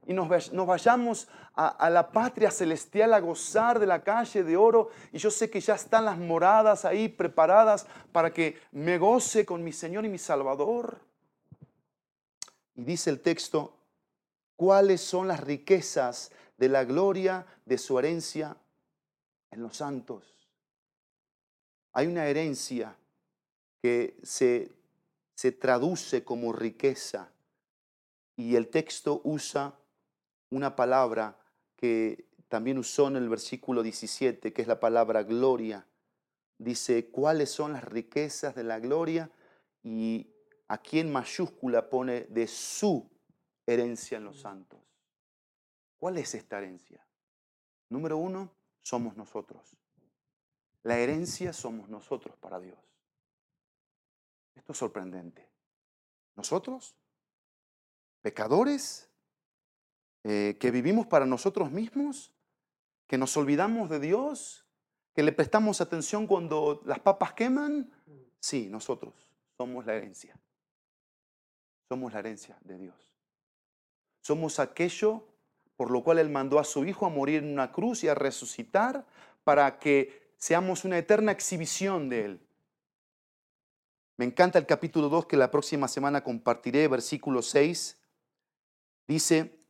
y 0.08 0.14
nos, 0.14 0.28
vayamos 0.28 1.28
a, 1.54 1.68
a, 1.68 1.90
la 1.90 2.12
patria 2.12 2.50
celestial 2.50 3.14
a 3.14 3.20
gozar 3.20 3.80
de 3.80 3.86
la 3.86 4.04
calle 4.04 4.44
de 4.44 4.58
oro. 4.58 4.90
Y 5.12 5.20
yo 5.20 5.30
sé 5.30 5.50
que 5.50 5.62
ya 5.62 5.76
están 5.76 6.06
las 6.06 6.18
moradas 6.18 6.84
ahí 6.84 7.10
preparadas 7.10 7.86
para 8.12 8.34
que 8.34 8.58
me 8.72 8.98
goce 8.98 9.46
con 9.46 9.64
mi 9.64 9.72
Señor 9.72 10.06
y 10.06 10.10
mi 10.10 10.18
Salvador. 10.18 11.00
Y 12.76 12.84
dice 12.84 13.10
el 13.10 13.20
texto, 13.20 13.76
¿cuáles 14.56 15.02
son 15.02 15.28
las 15.28 15.42
riquezas 15.42 16.32
de 16.58 16.70
la 16.70 16.86
gloria 16.86 17.46
de 17.66 17.78
su 17.78 18.00
herencia 18.00 18.58
en 19.52 19.62
los 19.62 19.78
santos? 19.78 20.50
Hay 21.94 22.08
una 22.08 22.26
herencia 22.26 22.96
que 23.82 24.18
se, 24.24 24.72
se 25.40 25.54
traduce 25.54 26.26
como 26.26 26.52
riqueza. 26.52 27.32
Y 28.36 28.58
el 28.58 28.68
texto 28.68 29.22
usa 29.24 29.80
una 30.50 30.76
palabra 30.76 31.40
que 31.78 32.28
también 32.50 32.78
usó 32.78 33.08
en 33.08 33.16
el 33.16 33.30
versículo 33.30 33.82
17, 33.82 34.52
que 34.52 34.62
es 34.62 34.68
la 34.68 34.82
palabra 34.82 35.24
gloria. 35.24 35.88
Dice, 36.58 37.10
¿cuáles 37.10 37.52
son 37.52 37.72
las 37.72 37.86
riquezas 37.86 38.54
de 38.54 38.66
la 38.66 38.82
gloria? 38.82 39.32
Y 39.82 40.30
aquí 40.68 41.00
en 41.00 41.10
mayúscula 41.10 41.90
pone 41.90 42.26
de 42.26 42.46
su 42.46 43.10
herencia 43.66 44.18
en 44.18 44.26
los 44.26 44.42
santos. 44.42 44.82
¿Cuál 45.96 46.18
es 46.18 46.36
esta 46.36 46.58
herencia? 46.58 47.08
Número 47.88 48.18
uno, 48.18 48.52
somos 48.82 49.16
nosotros. 49.16 49.78
La 50.84 51.00
herencia 51.00 51.54
somos 51.54 51.88
nosotros 51.88 52.36
para 52.36 52.60
Dios. 52.60 52.89
Esto 54.60 54.74
es 54.74 54.78
sorprendente. 54.78 55.50
Nosotros, 56.36 56.94
pecadores, 58.22 59.10
eh, 60.26 60.58
que 60.60 60.70
vivimos 60.70 61.08
para 61.08 61.26
nosotros 61.26 61.72
mismos, 61.72 62.34
que 63.08 63.18
nos 63.18 63.38
olvidamos 63.38 63.90
de 63.90 64.02
Dios, 64.02 64.66
que 65.16 65.24
le 65.24 65.32
prestamos 65.32 65.80
atención 65.80 66.28
cuando 66.28 66.82
las 66.86 67.00
papas 67.00 67.32
queman. 67.34 67.90
Sí, 68.42 68.68
nosotros 68.70 69.14
somos 69.58 69.86
la 69.86 69.96
herencia. 69.96 70.38
Somos 71.88 72.12
la 72.12 72.20
herencia 72.20 72.58
de 72.62 72.78
Dios. 72.78 73.16
Somos 74.22 74.60
aquello 74.60 75.26
por 75.78 75.90
lo 75.90 76.04
cual 76.04 76.20
Él 76.20 76.30
mandó 76.30 76.60
a 76.60 76.66
su 76.66 76.84
Hijo 76.84 77.06
a 77.06 77.10
morir 77.10 77.42
en 77.42 77.54
una 77.54 77.72
cruz 77.72 78.04
y 78.04 78.10
a 78.10 78.14
resucitar 78.14 79.06
para 79.46 79.80
que 79.80 80.34
seamos 80.36 80.84
una 80.84 80.98
eterna 80.98 81.32
exhibición 81.32 82.10
de 82.10 82.26
Él. 82.26 82.49
Me 84.20 84.26
encanta 84.26 84.60
el 84.60 84.66
capítulo 84.66 85.08
2 85.08 85.28
que 85.28 85.38
la 85.38 85.50
próxima 85.50 85.88
semana 85.88 86.26
compartiré, 86.26 86.90
versículo 86.90 87.42
6. 87.42 87.98
Dice, 89.08 89.64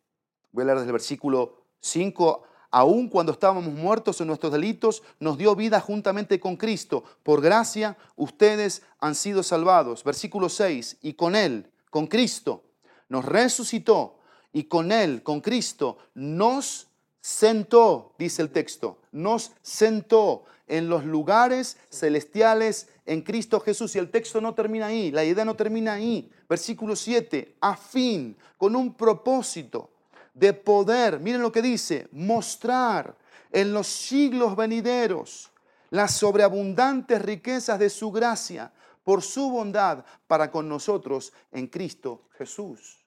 voy 0.51 0.61
a 0.61 0.63
hablar 0.63 0.77
desde 0.77 0.87
el 0.87 0.93
versículo 0.93 1.67
5. 1.81 2.41
Aun 2.71 3.09
cuando 3.09 3.31
estábamos 3.31 3.65
muertos 3.65 4.19
en 4.21 4.25
nuestros 4.25 4.51
delitos, 4.51 5.03
nos 5.19 5.37
dio 5.37 5.55
vida 5.55 5.79
juntamente 5.79 6.39
con 6.39 6.57
Cristo. 6.57 7.03
Por 7.21 7.41
gracia, 7.41 7.95
ustedes 8.15 8.81
han 8.99 9.13
sido 9.13 9.43
salvados. 9.43 10.03
Versículo 10.03 10.49
6. 10.49 10.97
Y 11.03 11.13
con 11.13 11.35
Él, 11.35 11.71
con 11.91 12.07
Cristo, 12.07 12.63
nos 13.07 13.25
resucitó. 13.25 14.17
Y 14.51 14.63
con 14.63 14.91
Él, 14.91 15.21
con 15.21 15.41
Cristo, 15.41 15.99
nos 16.15 16.88
sentó, 17.29 18.15
dice 18.17 18.41
el 18.41 18.49
texto, 18.49 18.97
nos 19.11 19.51
sentó 19.61 20.45
en 20.67 20.89
los 20.89 21.05
lugares 21.05 21.77
celestiales 21.91 22.89
en 23.05 23.21
Cristo 23.21 23.59
Jesús. 23.59 23.95
Y 23.95 23.99
el 23.99 24.09
texto 24.09 24.41
no 24.41 24.55
termina 24.55 24.87
ahí, 24.87 25.11
la 25.11 25.23
idea 25.23 25.45
no 25.45 25.55
termina 25.55 25.93
ahí. 25.93 26.31
Versículo 26.49 26.95
7, 26.95 27.57
a 27.61 27.77
fin, 27.77 28.35
con 28.57 28.75
un 28.75 28.95
propósito 28.95 29.91
de 30.33 30.53
poder, 30.53 31.19
miren 31.19 31.43
lo 31.43 31.51
que 31.51 31.61
dice, 31.61 32.07
mostrar 32.11 33.15
en 33.51 33.73
los 33.73 33.85
siglos 33.85 34.55
venideros 34.55 35.51
las 35.91 36.15
sobreabundantes 36.15 37.21
riquezas 37.21 37.77
de 37.77 37.91
su 37.91 38.11
gracia 38.11 38.73
por 39.03 39.21
su 39.21 39.51
bondad 39.51 40.03
para 40.25 40.49
con 40.49 40.67
nosotros 40.67 41.31
en 41.51 41.67
Cristo 41.67 42.27
Jesús. 42.39 42.97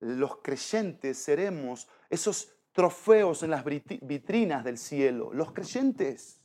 Los 0.00 0.38
creyentes 0.38 1.18
seremos 1.18 1.88
esos 2.10 2.52
trofeos 2.72 3.42
en 3.42 3.50
las 3.50 3.64
vitrinas 3.64 4.62
del 4.62 4.78
cielo, 4.78 5.32
los 5.32 5.52
creyentes. 5.52 6.40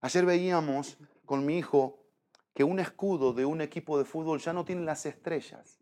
Ayer 0.00 0.24
veíamos 0.24 0.96
con 1.26 1.44
mi 1.44 1.58
hijo 1.58 1.98
que 2.54 2.64
un 2.64 2.78
escudo 2.78 3.32
de 3.32 3.44
un 3.44 3.60
equipo 3.60 3.98
de 3.98 4.04
fútbol 4.04 4.38
ya 4.38 4.52
no 4.52 4.64
tiene 4.64 4.82
las 4.82 5.06
estrellas, 5.06 5.80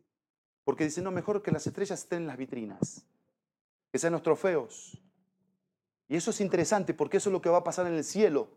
porque 0.64 0.84
dice, 0.84 1.02
no, 1.02 1.10
mejor 1.10 1.42
que 1.42 1.50
las 1.50 1.66
estrellas 1.66 2.00
estén 2.00 2.22
en 2.22 2.26
las 2.28 2.36
vitrinas, 2.36 3.04
que 3.92 3.98
sean 3.98 4.12
los 4.12 4.22
trofeos. 4.22 4.98
Y 6.08 6.16
eso 6.16 6.30
es 6.30 6.40
interesante 6.40 6.94
porque 6.94 7.18
eso 7.18 7.28
es 7.28 7.32
lo 7.32 7.42
que 7.42 7.50
va 7.50 7.58
a 7.58 7.64
pasar 7.64 7.86
en 7.86 7.94
el 7.94 8.04
cielo. 8.04 8.48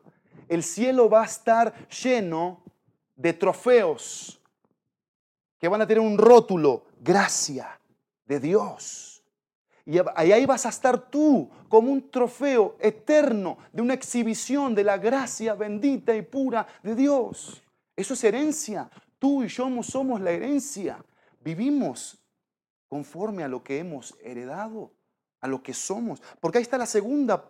El 0.48 0.64
cielo 0.64 1.10
va 1.10 1.24
a 1.24 1.26
estar 1.26 1.88
lleno 1.90 2.64
de 3.16 3.34
trofeos 3.34 4.42
que 5.60 5.68
van 5.68 5.82
a 5.82 5.88
tener 5.88 6.02
un 6.02 6.18
rótulo, 6.18 6.86
gracia 7.02 7.80
de 8.26 8.40
Dios. 8.40 9.11
Y 9.86 9.98
ahí 10.16 10.46
vas 10.46 10.66
a 10.66 10.70
estar 10.70 11.10
tú 11.10 11.50
como 11.68 11.92
un 11.92 12.10
trofeo 12.10 12.76
eterno 12.80 13.58
de 13.72 13.82
una 13.82 13.94
exhibición 13.94 14.76
de 14.76 14.84
la 14.84 14.98
gracia 14.98 15.56
bendita 15.56 16.16
y 16.16 16.22
pura 16.22 16.68
de 16.84 16.96
Dios. 16.96 17.64
Eso 17.96 18.14
es 18.14 18.24
herencia. 18.24 18.90
Tú 19.18 19.44
y 19.44 19.48
yo 19.48 19.84
somos 19.84 20.22
la 20.22 20.32
herencia. 20.32 21.04
Vivimos 21.44 22.20
conforme 22.88 23.44
a 23.44 23.48
lo 23.48 23.64
que 23.64 23.80
hemos 23.80 24.16
heredado, 24.22 24.92
a 25.40 25.48
lo 25.48 25.64
que 25.64 25.74
somos. 25.74 26.22
Porque 26.40 26.58
ahí 26.58 26.64
está 26.64 26.78
la 26.78 26.86
segunda 26.86 27.50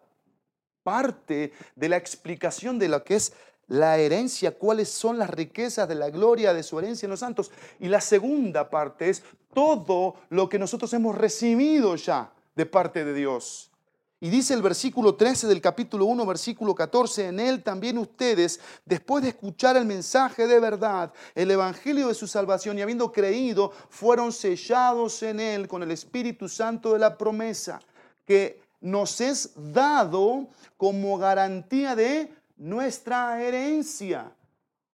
parte 0.84 1.54
de 1.76 1.90
la 1.90 1.98
explicación 1.98 2.80
de 2.80 2.90
lo 2.90 3.04
que 3.04 3.16
es 3.16 3.34
la 3.72 3.97
herencia, 3.97 4.51
cuáles 4.51 4.89
son 4.89 5.17
las 5.17 5.30
riquezas 5.30 5.88
de 5.88 5.95
la 5.95 6.09
gloria 6.09 6.53
de 6.53 6.61
su 6.61 6.78
herencia 6.78 7.05
en 7.05 7.11
los 7.11 7.22
santos. 7.22 7.51
Y 7.80 7.88
la 7.88 8.01
segunda 8.01 8.69
parte 8.69 9.09
es 9.09 9.24
todo 9.53 10.15
lo 10.30 10.49
que 10.49 10.59
nosotros 10.59 10.93
hemos 10.93 11.17
recibido 11.17 11.95
ya 11.95 12.34
de 12.53 12.65
parte 12.65 13.05
de 13.05 13.13
Dios. 13.13 13.72
Y 14.19 14.30
dice 14.30 14.55
el 14.55 14.61
versículo 14.61 15.15
13 15.15 15.47
del 15.47 15.61
capítulo 15.61 16.03
1, 16.03 16.26
versículo 16.26 16.76
14, 16.76 17.28
en 17.28 17.39
él 17.39 17.63
también 17.63 17.97
ustedes, 17.97 18.59
después 18.86 19.24
de 19.24 19.30
escuchar 19.30 19.78
el 19.78 19.86
mensaje 19.86 20.47
de 20.47 20.59
verdad, 20.59 21.13
el 21.34 21.49
evangelio 21.49 22.09
de 22.09 22.13
su 22.13 22.28
salvación 22.28 22.78
y 22.78 22.82
habiendo 22.82 23.09
creído, 23.09 23.72
fueron 23.89 24.34
sellados 24.34 25.24
en 25.24 25.39
él 25.39 25.69
con 25.69 25.82
el 25.82 25.91
Espíritu 25.91 26.49
Santo 26.49 26.91
de 26.91 26.99
la 26.99 27.17
promesa, 27.17 27.80
que 28.26 28.61
nos 28.82 29.22
es 29.22 29.51
dado 29.55 30.49
como 30.76 31.17
garantía 31.17 31.95
de 31.95 32.41
nuestra 32.62 33.41
herencia, 33.41 34.36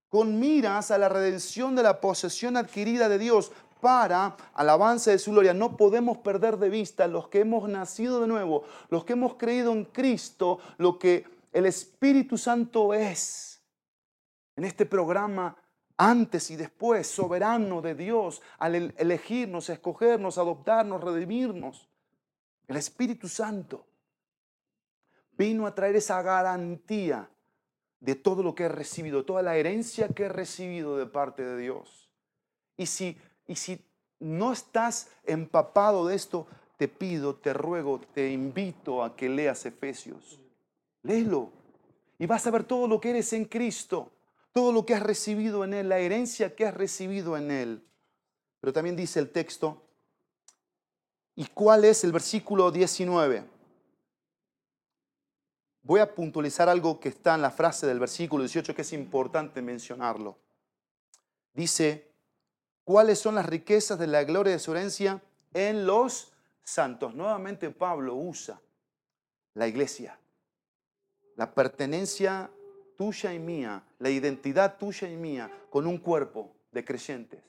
con 0.08 0.40
miras 0.40 0.90
a 0.90 0.98
la 0.98 1.10
redención 1.10 1.76
de 1.76 1.84
la 1.84 2.00
posesión 2.00 2.56
adquirida 2.56 3.10
de 3.10 3.20
Dios 3.20 3.52
para 3.82 4.38
alabanza 4.54 5.12
de 5.12 5.20
su 5.20 5.32
gloria. 5.32 5.54
No 5.54 5.76
podemos 5.76 6.18
perder 6.20 6.58
de 6.58 6.70
vista 6.70 7.08
los 7.08 7.28
que 7.28 7.42
hemos 7.42 7.68
nacido 7.68 8.22
de 8.22 8.28
nuevo, 8.28 8.64
los 8.90 9.04
que 9.04 9.14
hemos 9.14 9.36
creído 9.36 9.74
en 9.74 9.84
Cristo, 9.84 10.60
lo 10.78 10.98
que 10.98 11.26
el 11.52 11.66
Espíritu 11.66 12.38
Santo 12.38 12.94
es. 12.94 13.62
En 14.56 14.64
este 14.64 14.86
programa, 14.86 15.58
antes 15.98 16.50
y 16.52 16.56
después, 16.56 17.06
soberano 17.06 17.82
de 17.82 17.96
Dios, 17.96 18.42
al 18.60 18.76
elegirnos, 18.98 19.70
escogernos, 19.70 20.38
adoptarnos, 20.38 21.04
redimirnos. 21.04 21.90
El 22.66 22.78
Espíritu 22.78 23.28
Santo 23.28 23.86
vino 25.34 25.68
a 25.68 25.76
traer 25.76 25.98
esa 25.98 26.22
garantía 26.22 27.30
de 28.00 28.16
todo 28.16 28.44
lo 28.44 28.56
que 28.56 28.64
he 28.64 28.70
recibido, 28.70 29.26
toda 29.26 29.42
la 29.42 29.58
herencia 29.58 30.10
que 30.10 30.24
he 30.24 30.30
recibido 30.30 30.98
de 30.98 31.06
parte 31.06 31.44
de 31.44 31.58
Dios. 31.58 32.10
Y 32.78 32.86
si, 32.86 33.18
y 33.48 33.56
si 33.56 33.84
no 34.20 34.54
estás 34.54 35.10
empapado 35.26 36.08
de 36.08 36.16
esto, 36.16 36.48
te 36.78 36.88
pido, 36.88 37.36
te 37.36 37.54
ruego, 37.54 38.00
te 38.14 38.32
invito 38.32 39.04
a 39.04 39.16
que 39.16 39.30
leas 39.30 39.66
Efesios. 39.66 40.40
Léelo. 41.04 41.52
Y 42.20 42.26
vas 42.26 42.46
a 42.48 42.52
ver 42.52 42.64
todo 42.64 42.88
lo 42.88 43.00
que 43.00 43.12
eres 43.12 43.34
en 43.34 43.46
Cristo, 43.46 44.12
todo 44.52 44.72
lo 44.72 44.86
que 44.86 44.94
has 44.94 45.04
recibido 45.04 45.64
en 45.64 45.74
Él, 45.74 45.90
la 45.90 46.00
herencia 46.00 46.56
que 46.56 46.66
has 46.66 46.74
recibido 46.74 47.38
en 47.38 47.52
Él. 47.52 47.84
Pero 48.60 48.74
también 48.74 48.96
dice 48.96 49.20
el 49.20 49.30
texto, 49.30 49.84
¿y 51.36 51.46
cuál 51.46 51.86
es 51.86 52.04
el 52.04 52.12
versículo 52.12 52.72
19? 52.72 53.57
Voy 55.88 56.02
a 56.02 56.14
puntualizar 56.14 56.68
algo 56.68 57.00
que 57.00 57.08
está 57.08 57.36
en 57.36 57.42
la 57.42 57.50
frase 57.50 57.88
del 57.88 57.98
versículo 57.98 58.44
18 58.44 58.76
que 58.76 58.82
es 58.82 58.92
importante 58.92 59.62
mencionarlo. 59.62 60.38
Dice, 61.54 62.12
¿cuáles 62.84 63.20
son 63.20 63.36
las 63.36 63.46
riquezas 63.46 63.98
de 63.98 64.08
la 64.08 64.26
gloria 64.26 64.52
de 64.52 64.60
su 64.60 64.74
herencia 64.74 65.24
en 65.54 65.88
los 65.88 66.34
santos? 66.62 67.16
Nuevamente 67.16 67.70
Pablo 67.70 68.16
usa 68.16 68.60
la 69.54 69.66
iglesia, 69.66 70.20
la 71.38 71.54
pertenencia 71.54 72.52
tuya 72.98 73.34
y 73.34 73.40
mía, 73.40 73.82
la 74.00 74.10
identidad 74.10 74.78
tuya 74.78 75.08
y 75.08 75.16
mía 75.16 75.50
con 75.70 75.88
un 75.88 76.00
cuerpo 76.00 76.52
de 76.74 76.84
creyentes, 76.84 77.42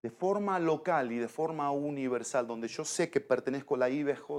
de 0.00 0.10
forma 0.12 0.60
local 0.60 1.10
y 1.10 1.18
de 1.18 1.26
forma 1.26 1.72
universal, 1.72 2.46
donde 2.46 2.68
yo 2.68 2.84
sé 2.84 3.10
que 3.10 3.20
pertenezco 3.20 3.74
a 3.74 3.78
la 3.78 3.90
IBJ, 3.90 4.30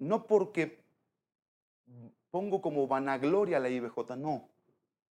no 0.00 0.26
porque 0.26 0.84
pongo 2.36 2.60
como 2.60 2.86
vanagloria 2.86 3.58
la 3.58 3.70
IBJ, 3.70 4.14
no, 4.18 4.50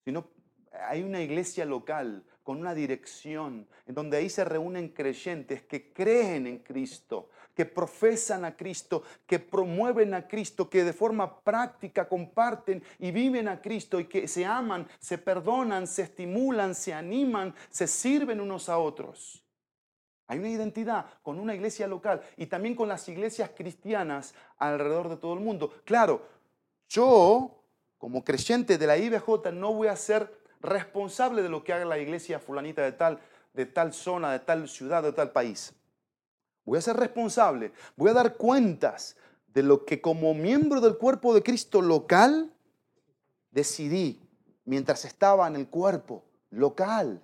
sino 0.04 0.26
hay 0.90 1.04
una 1.04 1.22
iglesia 1.22 1.64
local 1.64 2.22
con 2.44 2.60
una 2.60 2.74
dirección, 2.74 3.66
en 3.86 3.96
donde 3.96 4.18
ahí 4.18 4.30
se 4.30 4.44
reúnen 4.44 4.90
creyentes 4.90 5.64
que 5.64 5.94
creen 5.94 6.48
en 6.48 6.58
Cristo, 6.60 7.30
que 7.56 7.66
profesan 7.66 8.44
a 8.44 8.58
Cristo, 8.58 9.04
que 9.26 9.40
promueven 9.40 10.14
a 10.14 10.28
Cristo, 10.28 10.70
que 10.70 10.84
de 10.84 10.92
forma 10.92 11.40
práctica 11.40 12.10
comparten 12.10 12.84
y 13.00 13.12
viven 13.12 13.48
a 13.48 13.62
Cristo 13.62 14.02
y 14.02 14.06
que 14.08 14.28
se 14.28 14.46
aman, 14.46 14.86
se 15.00 15.18
perdonan, 15.18 15.88
se 15.88 16.02
estimulan, 16.02 16.76
se 16.76 16.94
animan, 16.94 17.56
se 17.70 17.88
sirven 17.88 18.42
unos 18.42 18.68
a 18.68 18.80
otros. 18.80 19.46
Hay 20.28 20.40
una 20.40 20.50
identidad 20.50 21.06
con 21.22 21.40
una 21.40 21.54
iglesia 21.54 21.88
local 21.88 22.22
y 22.38 22.48
también 22.48 22.76
con 22.76 22.90
las 22.90 23.08
iglesias 23.08 23.52
cristianas 23.56 24.34
alrededor 24.58 25.08
de 25.08 25.18
todo 25.18 25.34
el 25.34 25.42
mundo. 25.42 25.74
Claro, 25.86 26.33
yo, 26.94 27.64
como 27.98 28.24
creyente 28.24 28.78
de 28.78 28.88
la 28.88 28.98
IBJ, 28.98 29.52
no 29.52 29.74
voy 29.74 29.88
a 29.88 29.96
ser 29.96 30.32
responsable 30.62 31.42
de 31.42 31.50
lo 31.50 31.64
que 31.64 31.74
haga 31.74 31.86
la 31.86 31.98
iglesia 31.98 32.40
fulanita 32.40 32.84
de 32.84 32.92
tal, 32.92 33.20
de 33.54 33.66
tal 33.66 33.94
zona, 33.94 34.32
de 34.32 34.40
tal 34.40 34.70
ciudad, 34.70 35.02
de 35.02 35.12
tal 35.12 35.32
país. 35.32 35.74
Voy 36.66 36.78
a 36.78 36.82
ser 36.82 36.96
responsable, 36.96 37.72
voy 37.98 38.12
a 38.12 38.14
dar 38.14 38.36
cuentas 38.36 39.18
de 39.48 39.64
lo 39.64 39.86
que 39.86 40.02
como 40.02 40.34
miembro 40.34 40.82
del 40.82 40.98
cuerpo 40.98 41.34
de 41.34 41.44
Cristo 41.44 41.82
local 41.82 42.54
decidí 43.52 44.22
mientras 44.64 45.04
estaba 45.04 45.48
en 45.48 45.56
el 45.56 45.68
cuerpo 45.68 46.24
local. 46.52 47.22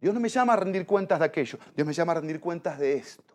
Dios 0.00 0.14
no 0.14 0.20
me 0.20 0.28
llama 0.28 0.54
a 0.54 0.56
rendir 0.56 0.86
cuentas 0.86 1.18
de 1.18 1.26
aquello, 1.26 1.58
Dios 1.76 1.86
me 1.86 1.92
llama 1.92 2.12
a 2.12 2.16
rendir 2.16 2.40
cuentas 2.40 2.78
de 2.78 2.94
esto. 2.94 3.34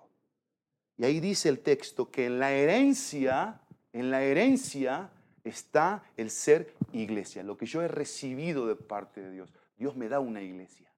Y 0.98 1.06
ahí 1.06 1.20
dice 1.20 1.50
el 1.50 1.60
texto 1.60 2.10
que 2.10 2.26
en 2.26 2.40
la 2.40 2.52
herencia, 2.52 3.62
en 3.94 4.12
la 4.12 4.22
herencia 4.22 5.10
está 5.44 6.04
el 6.18 6.30
ser 6.30 6.74
iglesia, 6.92 7.44
lo 7.44 7.58
que 7.58 7.66
yo 7.66 7.82
he 7.82 7.88
recibido 7.88 8.68
de 8.68 8.76
parte 8.76 9.22
de 9.22 9.32
Dios. 9.32 9.54
Dios 9.78 9.96
me 9.96 10.10
da 10.10 10.20
una 10.20 10.42
iglesia. 10.42 10.92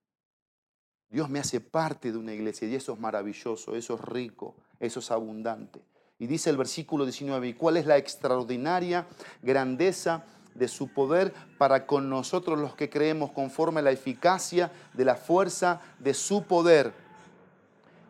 Dios 1.09 1.29
me 1.29 1.39
hace 1.39 1.59
parte 1.59 2.11
de 2.11 2.17
una 2.17 2.33
iglesia 2.33 2.67
y 2.67 2.75
eso 2.75 2.93
es 2.93 2.99
maravilloso, 2.99 3.75
eso 3.75 3.95
es 3.95 4.01
rico, 4.01 4.55
eso 4.79 4.99
es 4.99 5.11
abundante. 5.11 5.81
Y 6.19 6.27
dice 6.27 6.49
el 6.49 6.57
versículo 6.57 7.03
19, 7.03 7.49
¿y 7.49 7.53
cuál 7.53 7.77
es 7.77 7.85
la 7.85 7.97
extraordinaria 7.97 9.07
grandeza 9.41 10.23
de 10.55 10.67
su 10.67 10.87
poder 10.87 11.33
para 11.57 11.85
con 11.85 12.09
nosotros 12.09 12.59
los 12.59 12.75
que 12.75 12.89
creemos 12.89 13.31
conforme 13.31 13.79
a 13.79 13.83
la 13.83 13.91
eficacia 13.91 14.71
de 14.93 15.03
la 15.03 15.15
fuerza 15.15 15.81
de 15.99 16.13
su 16.13 16.43
poder? 16.43 16.93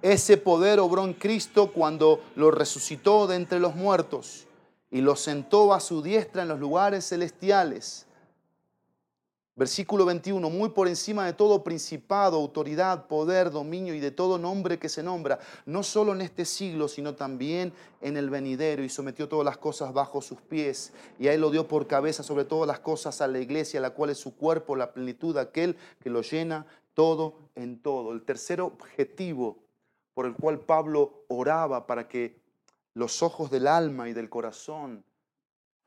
Ese 0.02 0.38
poder 0.38 0.80
obró 0.80 1.04
en 1.04 1.14
Cristo 1.14 1.72
cuando 1.72 2.24
lo 2.36 2.52
resucitó 2.52 3.28
de 3.28 3.36
entre 3.36 3.60
los 3.60 3.76
muertos 3.76 4.48
y 4.92 5.02
lo 5.02 5.16
sentó 5.16 5.74
a 5.74 5.80
su 5.80 6.02
diestra 6.02 6.44
en 6.44 6.50
los 6.50 6.60
lugares 6.60 7.08
celestiales. 7.08 8.06
Versículo 9.56 10.06
21, 10.06 10.50
muy 10.50 10.70
por 10.70 10.88
encima 10.88 11.26
de 11.26 11.34
todo 11.34 11.64
principado, 11.64 12.38
autoridad, 12.38 13.08
poder, 13.08 13.52
dominio 13.52 13.94
y 13.94 14.00
de 14.00 14.12
todo 14.12 14.38
nombre 14.38 14.80
que 14.80 14.90
se 14.90 15.04
nombra, 15.04 15.40
no 15.66 15.84
solo 15.84 16.14
en 16.14 16.22
este 16.22 16.46
siglo, 16.46 16.88
sino 16.88 17.16
también 17.16 17.74
en 18.02 18.18
el 18.18 18.30
venidero, 18.30 18.84
y 18.84 18.90
sometió 18.90 19.30
todas 19.30 19.46
las 19.46 19.58
cosas 19.58 19.94
bajo 19.94 20.22
sus 20.22 20.42
pies, 20.42 20.94
y 21.20 21.28
a 21.28 21.34
él 21.34 21.42
lo 21.42 21.52
dio 21.52 21.68
por 21.68 21.86
cabeza 21.86 22.24
sobre 22.24 22.46
todas 22.46 22.68
las 22.68 22.80
cosas 22.80 23.22
a 23.22 23.28
la 23.28 23.40
iglesia, 23.40 23.82
la 23.82 23.92
cual 23.92 24.10
es 24.10 24.18
su 24.18 24.36
cuerpo, 24.36 24.76
la 24.76 24.94
plenitud 24.94 25.38
aquel 25.38 25.78
que 26.00 26.10
lo 26.10 26.22
llena 26.22 26.66
todo 26.94 27.36
en 27.56 27.82
todo. 27.82 28.14
El 28.14 28.24
tercer 28.24 28.62
objetivo 28.62 29.60
por 30.14 30.26
el 30.26 30.34
cual 30.34 30.60
Pablo 30.60 31.24
oraba 31.28 31.88
para 31.88 32.08
que 32.08 32.41
los 32.94 33.24
ojos 33.24 33.50
del 33.50 33.68
alma 33.68 34.10
y 34.10 34.14
del 34.14 34.30
corazón 34.30 35.06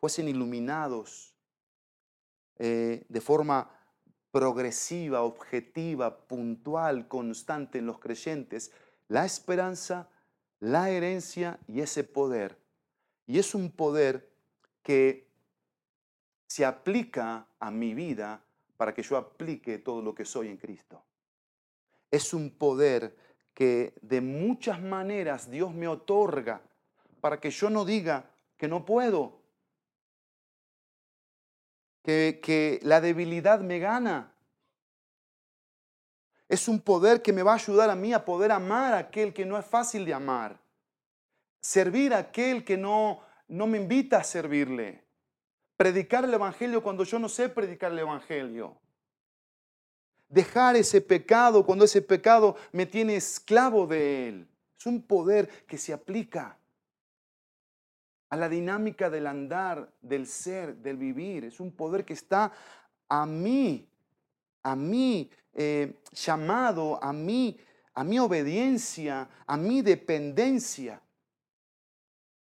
fuesen 0.00 0.28
iluminados 0.28 1.34
eh, 2.58 3.04
de 3.08 3.20
forma 3.20 3.70
progresiva, 4.30 5.22
objetiva, 5.22 6.26
puntual, 6.26 7.08
constante 7.08 7.78
en 7.78 7.86
los 7.86 7.98
creyentes, 7.98 8.72
la 9.08 9.24
esperanza, 9.24 10.08
la 10.60 10.90
herencia 10.90 11.58
y 11.68 11.80
ese 11.80 12.04
poder. 12.04 12.58
Y 13.26 13.38
es 13.38 13.54
un 13.54 13.70
poder 13.70 14.32
que 14.82 15.28
se 16.46 16.64
aplica 16.64 17.46
a 17.58 17.70
mi 17.70 17.94
vida 17.94 18.44
para 18.76 18.92
que 18.92 19.02
yo 19.02 19.16
aplique 19.16 19.78
todo 19.78 20.02
lo 20.02 20.14
que 20.14 20.24
soy 20.24 20.48
en 20.48 20.56
Cristo. 20.56 21.02
Es 22.10 22.34
un 22.34 22.50
poder 22.50 23.16
que 23.54 23.94
de 24.02 24.20
muchas 24.20 24.80
maneras 24.82 25.50
Dios 25.50 25.72
me 25.72 25.88
otorga 25.88 26.60
para 27.24 27.40
que 27.40 27.50
yo 27.50 27.70
no 27.70 27.86
diga 27.86 28.28
que 28.58 28.68
no 28.68 28.84
puedo, 28.84 29.40
que, 32.02 32.38
que 32.42 32.78
la 32.82 33.00
debilidad 33.00 33.60
me 33.60 33.78
gana. 33.78 34.34
Es 36.50 36.68
un 36.68 36.82
poder 36.82 37.22
que 37.22 37.32
me 37.32 37.42
va 37.42 37.52
a 37.52 37.54
ayudar 37.54 37.88
a 37.88 37.94
mí 37.94 38.12
a 38.12 38.26
poder 38.26 38.52
amar 38.52 38.92
a 38.92 38.98
aquel 38.98 39.32
que 39.32 39.46
no 39.46 39.58
es 39.58 39.64
fácil 39.64 40.04
de 40.04 40.12
amar. 40.12 40.60
Servir 41.62 42.12
a 42.12 42.18
aquel 42.18 42.62
que 42.62 42.76
no, 42.76 43.22
no 43.48 43.66
me 43.66 43.78
invita 43.78 44.18
a 44.18 44.22
servirle. 44.22 45.02
Predicar 45.78 46.24
el 46.24 46.34
Evangelio 46.34 46.82
cuando 46.82 47.04
yo 47.04 47.18
no 47.18 47.30
sé 47.30 47.48
predicar 47.48 47.90
el 47.90 48.00
Evangelio 48.00 48.78
dejar 50.28 50.76
ese 50.76 51.00
pecado 51.00 51.64
cuando 51.64 51.86
ese 51.86 52.02
pecado 52.02 52.56
me 52.72 52.84
tiene 52.84 53.16
esclavo 53.16 53.86
de 53.86 54.28
él. 54.28 54.48
Es 54.78 54.84
un 54.84 55.00
poder 55.00 55.48
que 55.66 55.78
se 55.78 55.94
aplica 55.94 56.58
a 58.34 58.36
la 58.36 58.48
dinámica 58.48 59.10
del 59.10 59.28
andar, 59.28 59.92
del 60.02 60.26
ser, 60.26 60.74
del 60.78 60.96
vivir. 60.96 61.44
Es 61.44 61.60
un 61.60 61.70
poder 61.70 62.04
que 62.04 62.14
está 62.14 62.52
a 63.08 63.24
mí, 63.26 63.88
a 64.64 64.74
mí 64.74 65.30
eh, 65.52 66.00
llamado, 66.10 66.98
a 67.00 67.12
mí, 67.12 67.56
a 67.94 68.02
mi 68.02 68.18
obediencia, 68.18 69.28
a 69.46 69.56
mi 69.56 69.82
dependencia. 69.82 71.00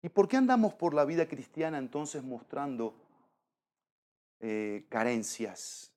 ¿Y 0.02 0.08
por 0.08 0.26
qué 0.26 0.36
andamos 0.36 0.74
por 0.74 0.94
la 0.94 1.04
vida 1.04 1.28
cristiana 1.28 1.78
entonces 1.78 2.24
mostrando 2.24 2.96
eh, 4.40 4.84
carencias? 4.88 5.92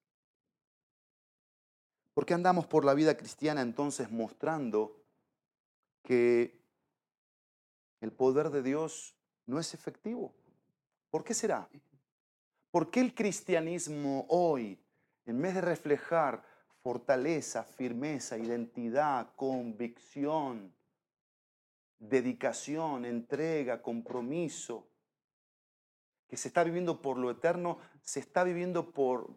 ¿Por 2.14 2.28
qué 2.28 2.36
andamos 2.36 2.68
por 2.68 2.86
la 2.86 2.94
vida 2.94 3.18
cristiana 3.18 3.64
entonces 3.64 4.12
mostrando 4.12 5.04
que 6.04 6.62
el 8.00 8.12
poder 8.12 8.52
de 8.52 8.62
Dios 8.62 9.16
no 9.52 9.60
es 9.60 9.74
efectivo? 9.74 10.34
¿Por 11.10 11.26
qué 11.26 11.34
será? 11.34 11.68
¿Por 12.72 12.90
qué 12.90 13.02
el 13.02 13.14
cristianismo 13.14 14.26
hoy, 14.30 14.80
en 15.26 15.42
vez 15.42 15.56
de 15.56 15.62
reflejar 15.62 16.42
fortaleza, 16.82 17.66
firmeza, 17.66 18.38
identidad, 18.38 19.36
convicción, 19.36 20.74
dedicación, 22.00 23.04
entrega, 23.04 23.82
compromiso, 23.82 24.88
que 26.30 26.38
se 26.38 26.48
está 26.48 26.64
viviendo 26.64 27.02
por 27.02 27.18
lo 27.18 27.30
eterno, 27.30 27.78
se 28.02 28.22
está 28.22 28.46
viviendo 28.46 28.94
por, 28.94 29.36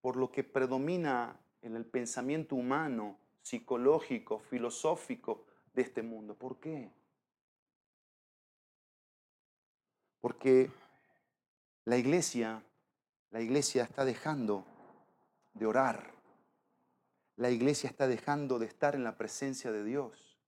por 0.00 0.16
lo 0.16 0.32
que 0.32 0.42
predomina 0.42 1.40
en 1.62 1.76
el 1.76 1.86
pensamiento 1.86 2.56
humano, 2.56 3.16
psicológico, 3.42 4.40
filosófico 4.40 5.46
de 5.72 5.82
este 5.82 6.02
mundo. 6.02 6.34
¿Por 6.34 6.58
qué? 6.58 6.90
Porque 10.22 10.70
la 11.84 11.98
iglesia, 11.98 12.62
la 13.32 13.40
iglesia 13.40 13.82
está 13.82 14.04
dejando 14.04 14.64
de 15.52 15.66
orar. 15.66 16.14
La 17.36 17.50
iglesia 17.50 17.90
está 17.90 18.06
dejando 18.06 18.60
de 18.60 18.66
estar 18.66 18.94
en 18.94 19.02
la 19.02 19.18
presencia 19.18 19.72
de 19.72 19.82
Dios. 19.82 20.38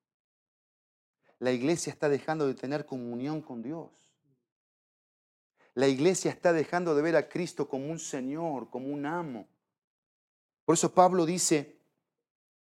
La 1.41 1.51
iglesia 1.51 1.93
está 1.93 2.09
dejando 2.09 2.47
de 2.47 2.55
tener 2.55 2.87
comunión 2.87 3.43
con 3.43 3.63
Dios. 3.63 3.91
La 5.75 5.89
iglesia 5.89 6.31
está 6.31 6.53
dejando 6.53 6.95
de 6.95 7.03
ver 7.03 7.17
a 7.17 7.29
Cristo 7.29 7.69
como 7.69 7.91
un 7.91 7.99
Señor, 7.99 8.71
como 8.71 8.87
un 8.87 9.05
amo. 9.05 9.49
Por 10.65 10.75
eso 10.75 10.95
Pablo 10.95 11.27
dice 11.27 11.81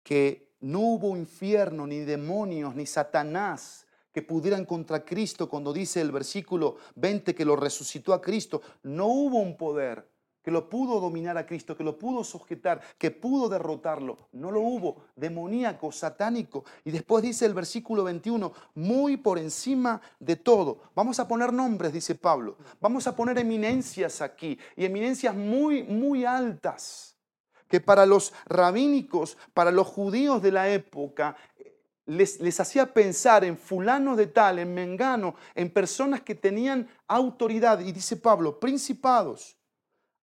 que 0.02 0.52
no 0.58 0.80
hubo 0.80 1.16
infierno, 1.16 1.86
ni 1.86 2.00
demonios, 2.00 2.74
ni 2.74 2.86
Satanás 2.86 3.87
que 4.12 4.22
pudieran 4.22 4.64
contra 4.64 5.04
Cristo 5.04 5.48
cuando 5.48 5.72
dice 5.72 6.00
el 6.00 6.12
versículo 6.12 6.76
20 6.96 7.34
que 7.34 7.44
lo 7.44 7.56
resucitó 7.56 8.12
a 8.12 8.20
Cristo. 8.20 8.62
No 8.82 9.06
hubo 9.06 9.38
un 9.38 9.56
poder 9.56 10.08
que 10.48 10.52
lo 10.52 10.70
pudo 10.70 10.98
dominar 10.98 11.36
a 11.36 11.44
Cristo, 11.44 11.76
que 11.76 11.84
lo 11.84 11.98
pudo 11.98 12.24
sujetar, 12.24 12.80
que 12.96 13.10
pudo 13.10 13.50
derrotarlo. 13.50 14.16
No 14.32 14.50
lo 14.50 14.60
hubo, 14.60 15.04
demoníaco, 15.14 15.92
satánico. 15.92 16.64
Y 16.86 16.90
después 16.90 17.22
dice 17.22 17.44
el 17.44 17.52
versículo 17.52 18.02
21, 18.04 18.50
muy 18.76 19.18
por 19.18 19.38
encima 19.38 20.00
de 20.18 20.36
todo. 20.36 20.80
Vamos 20.94 21.20
a 21.20 21.28
poner 21.28 21.52
nombres, 21.52 21.92
dice 21.92 22.14
Pablo. 22.14 22.56
Vamos 22.80 23.06
a 23.06 23.14
poner 23.14 23.36
eminencias 23.36 24.22
aquí, 24.22 24.58
y 24.74 24.86
eminencias 24.86 25.34
muy, 25.34 25.82
muy 25.82 26.24
altas 26.24 27.18
que 27.68 27.82
para 27.82 28.06
los 28.06 28.32
rabínicos, 28.46 29.36
para 29.52 29.70
los 29.70 29.86
judíos 29.86 30.40
de 30.40 30.52
la 30.52 30.70
época, 30.70 31.36
les, 32.08 32.60
hacía 32.60 32.92
pensar 32.92 33.44
en 33.44 33.56
fulano 33.56 34.16
de 34.16 34.26
tal, 34.26 34.58
en 34.58 34.74
mengano, 34.74 35.36
en 35.54 35.70
personas 35.70 36.22
que 36.22 36.34
tenían 36.34 36.88
autoridad. 37.06 37.78
Y 37.80 37.92
dice 37.92 38.16
Pablo, 38.16 38.58
principados, 38.58 39.56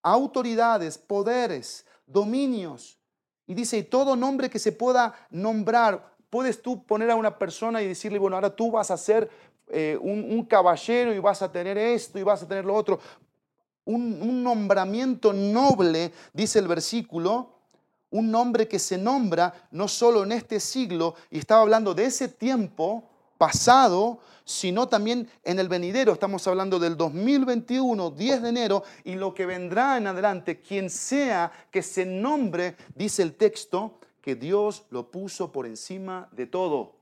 autoridades, 0.01 0.97
poderes, 0.97 1.85
dominios. 2.07 2.99
Y 3.45 3.53
dice, 3.53 3.77
y 3.77 3.83
todo 3.83 4.15
nombre 4.15 4.49
que 4.49 4.59
se 4.59 4.71
pueda 4.71 5.13
nombrar, 5.29 6.15
puedes 6.29 6.61
tú 6.61 6.85
poner 6.85 7.11
a 7.11 7.15
una 7.15 7.37
persona 7.37 7.81
y 7.81 7.87
decirle, 7.87 8.17
bueno, 8.17 8.37
ahora 8.37 8.55
tú 8.55 8.71
vas 8.71 8.89
a 8.89 8.97
ser 8.97 9.29
eh, 9.67 9.97
un 10.01 10.43
caballero 10.45 11.13
y 11.13 11.19
vas 11.19 11.41
a 11.41 11.51
tener 11.51 11.77
esto 11.77 12.17
y 12.17 12.23
vas 12.23 12.41
a 12.41 12.47
tener 12.47 12.65
lo 12.65 12.73
otro 12.73 12.99
un, 13.85 14.43
nombramiento 14.43 15.33
noble, 15.33 16.13
dice 16.33 16.59
el 16.59 16.67
versículo, 16.67 17.52
un 18.13 18.31
nombre 18.31 18.67
que 18.67 18.79
se 18.79 18.97
nombra 18.97 19.67
no 19.71 19.87
solo 19.87 20.23
en 20.23 20.31
este 20.31 20.59
siglo, 20.59 21.15
y 21.29 21.39
estaba 21.39 21.61
hablando 21.61 21.93
de 21.93 22.05
ese 22.05 22.27
tiempo 22.27 23.09
pasado, 23.37 24.19
sino 24.45 24.87
también 24.87 25.29
en 25.43 25.59
el 25.59 25.67
venidero. 25.67 26.13
Estamos 26.13 26.47
hablando 26.47 26.79
del 26.79 26.95
2021, 26.95 28.11
10 28.11 28.41
de 28.41 28.49
enero, 28.49 28.83
y 29.03 29.15
lo 29.15 29.33
que 29.33 29.45
vendrá 29.45 29.97
en 29.97 30.07
adelante, 30.07 30.61
quien 30.61 30.89
sea 30.89 31.51
que 31.71 31.81
se 31.81 32.05
nombre, 32.05 32.75
dice 32.95 33.23
el 33.23 33.35
texto, 33.35 33.99
que 34.21 34.35
Dios 34.35 34.85
lo 34.89 35.11
puso 35.11 35.51
por 35.51 35.65
encima 35.65 36.29
de 36.31 36.47
todo. 36.47 36.95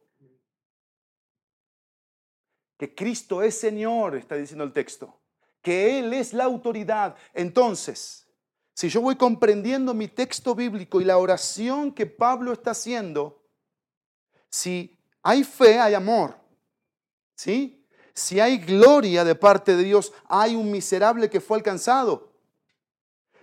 Que 2.78 2.96
Cristo 2.96 3.44
es 3.44 3.60
Señor, 3.60 4.16
está 4.16 4.36
diciendo 4.36 4.64
el 4.64 4.74
texto 4.74 5.22
que 5.62 6.00
Él 6.00 6.14
es 6.14 6.34
la 6.34 6.46
autoridad. 6.46 7.16
Entonces, 7.34 8.28
si 8.82 8.90
yo 8.90 9.00
voy 9.00 9.16
comprendiendo 9.16 9.94
mi 9.94 10.08
texto 10.08 10.56
bíblico 10.56 11.00
y 11.00 11.04
la 11.04 11.20
oración 11.20 11.92
que 11.92 12.08
Pablo 12.08 12.52
está 12.52 12.72
haciendo, 12.72 13.44
si 14.50 14.98
hay 15.22 15.44
fe, 15.44 15.80
hay 15.80 15.94
amor. 15.94 16.36
¿Sí? 17.36 17.86
Si 18.16 18.40
hay 18.40 18.58
gloria 18.58 19.24
de 19.24 19.36
parte 19.36 19.76
de 19.76 19.84
Dios, 19.84 20.12
hay 20.28 20.56
un 20.56 20.72
miserable 20.72 21.30
que 21.30 21.40
fue 21.40 21.58
alcanzado. 21.58 22.34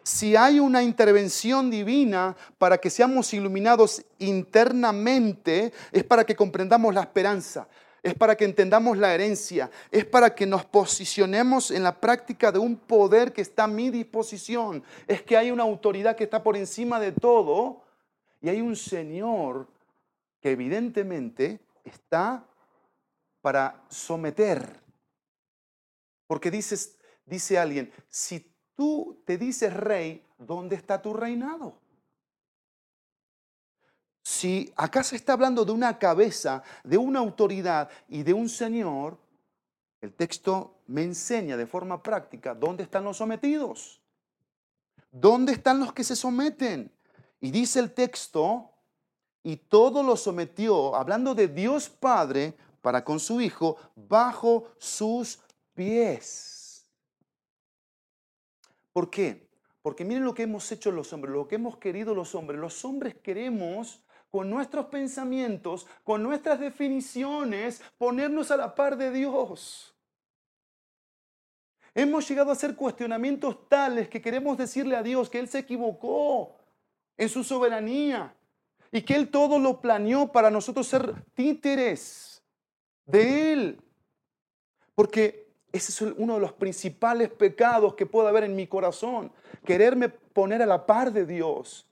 Si 0.02 0.34
hay 0.34 0.58
una 0.58 0.82
intervención 0.82 1.70
divina 1.70 2.34
para 2.58 2.76
que 2.76 2.90
seamos 2.90 3.32
iluminados 3.32 4.04
internamente, 4.18 5.72
es 5.92 6.02
para 6.02 6.26
que 6.26 6.34
comprendamos 6.34 6.92
la 6.92 7.02
esperanza 7.02 7.68
es 8.08 8.14
para 8.14 8.36
que 8.36 8.44
entendamos 8.44 8.98
la 8.98 9.14
herencia, 9.14 9.70
es 9.90 10.04
para 10.04 10.34
que 10.34 10.46
nos 10.46 10.64
posicionemos 10.64 11.70
en 11.70 11.82
la 11.82 12.00
práctica 12.00 12.50
de 12.50 12.58
un 12.58 12.76
poder 12.76 13.32
que 13.32 13.42
está 13.42 13.64
a 13.64 13.68
mi 13.68 13.90
disposición, 13.90 14.82
es 15.06 15.22
que 15.22 15.36
hay 15.36 15.50
una 15.50 15.62
autoridad 15.62 16.16
que 16.16 16.24
está 16.24 16.42
por 16.42 16.56
encima 16.56 16.98
de 17.00 17.12
todo 17.12 17.82
y 18.40 18.48
hay 18.48 18.60
un 18.60 18.76
Señor 18.76 19.68
que 20.40 20.50
evidentemente 20.50 21.60
está 21.84 22.46
para 23.40 23.82
someter. 23.88 24.80
Porque 26.26 26.50
dices, 26.50 26.98
dice 27.24 27.58
alguien, 27.58 27.92
si 28.08 28.54
tú 28.74 29.22
te 29.24 29.38
dices 29.38 29.72
rey, 29.72 30.24
¿dónde 30.38 30.76
está 30.76 31.00
tu 31.00 31.14
reinado? 31.14 31.78
Si 34.28 34.70
acá 34.76 35.02
se 35.02 35.16
está 35.16 35.32
hablando 35.32 35.64
de 35.64 35.72
una 35.72 35.98
cabeza, 35.98 36.62
de 36.84 36.98
una 36.98 37.18
autoridad 37.18 37.88
y 38.10 38.24
de 38.24 38.34
un 38.34 38.50
señor, 38.50 39.16
el 40.02 40.12
texto 40.12 40.82
me 40.86 41.02
enseña 41.02 41.56
de 41.56 41.66
forma 41.66 42.02
práctica 42.02 42.54
dónde 42.54 42.82
están 42.82 43.04
los 43.04 43.16
sometidos. 43.16 44.02
¿Dónde 45.10 45.52
están 45.52 45.80
los 45.80 45.94
que 45.94 46.04
se 46.04 46.14
someten? 46.14 46.92
Y 47.40 47.50
dice 47.50 47.80
el 47.80 47.94
texto, 47.94 48.70
y 49.42 49.56
todo 49.56 50.02
lo 50.02 50.14
sometió, 50.14 50.94
hablando 50.94 51.34
de 51.34 51.48
Dios 51.48 51.88
Padre, 51.88 52.54
para 52.82 53.02
con 53.02 53.20
su 53.20 53.40
Hijo, 53.40 53.78
bajo 53.96 54.72
sus 54.76 55.38
pies. 55.72 56.86
¿Por 58.92 59.08
qué? 59.08 59.48
Porque 59.80 60.04
miren 60.04 60.26
lo 60.26 60.34
que 60.34 60.42
hemos 60.42 60.70
hecho 60.70 60.90
los 60.90 61.14
hombres, 61.14 61.32
lo 61.32 61.48
que 61.48 61.54
hemos 61.54 61.78
querido 61.78 62.14
los 62.14 62.34
hombres. 62.34 62.60
Los 62.60 62.84
hombres 62.84 63.14
queremos 63.14 64.02
con 64.30 64.50
nuestros 64.50 64.86
pensamientos, 64.86 65.86
con 66.04 66.22
nuestras 66.22 66.60
definiciones, 66.60 67.82
ponernos 67.96 68.50
a 68.50 68.56
la 68.56 68.74
par 68.74 68.96
de 68.96 69.10
Dios. 69.10 69.94
Hemos 71.94 72.28
llegado 72.28 72.50
a 72.50 72.52
hacer 72.52 72.76
cuestionamientos 72.76 73.68
tales 73.68 74.08
que 74.08 74.20
queremos 74.20 74.56
decirle 74.58 74.96
a 74.96 75.02
Dios 75.02 75.28
que 75.28 75.38
Él 75.38 75.48
se 75.48 75.58
equivocó 75.58 76.56
en 77.16 77.28
su 77.28 77.42
soberanía 77.42 78.34
y 78.92 79.02
que 79.02 79.16
Él 79.16 79.30
todo 79.30 79.58
lo 79.58 79.80
planeó 79.80 80.30
para 80.30 80.50
nosotros 80.50 80.86
ser 80.86 81.24
títeres 81.34 82.42
de 83.06 83.52
Él. 83.52 83.82
Porque 84.94 85.48
ese 85.72 85.90
es 85.92 86.00
uno 86.16 86.34
de 86.34 86.40
los 86.40 86.52
principales 86.52 87.30
pecados 87.30 87.94
que 87.94 88.06
puede 88.06 88.28
haber 88.28 88.44
en 88.44 88.54
mi 88.54 88.66
corazón, 88.66 89.32
quererme 89.64 90.08
poner 90.08 90.62
a 90.62 90.66
la 90.66 90.86
par 90.86 91.12
de 91.12 91.26
Dios. 91.26 91.87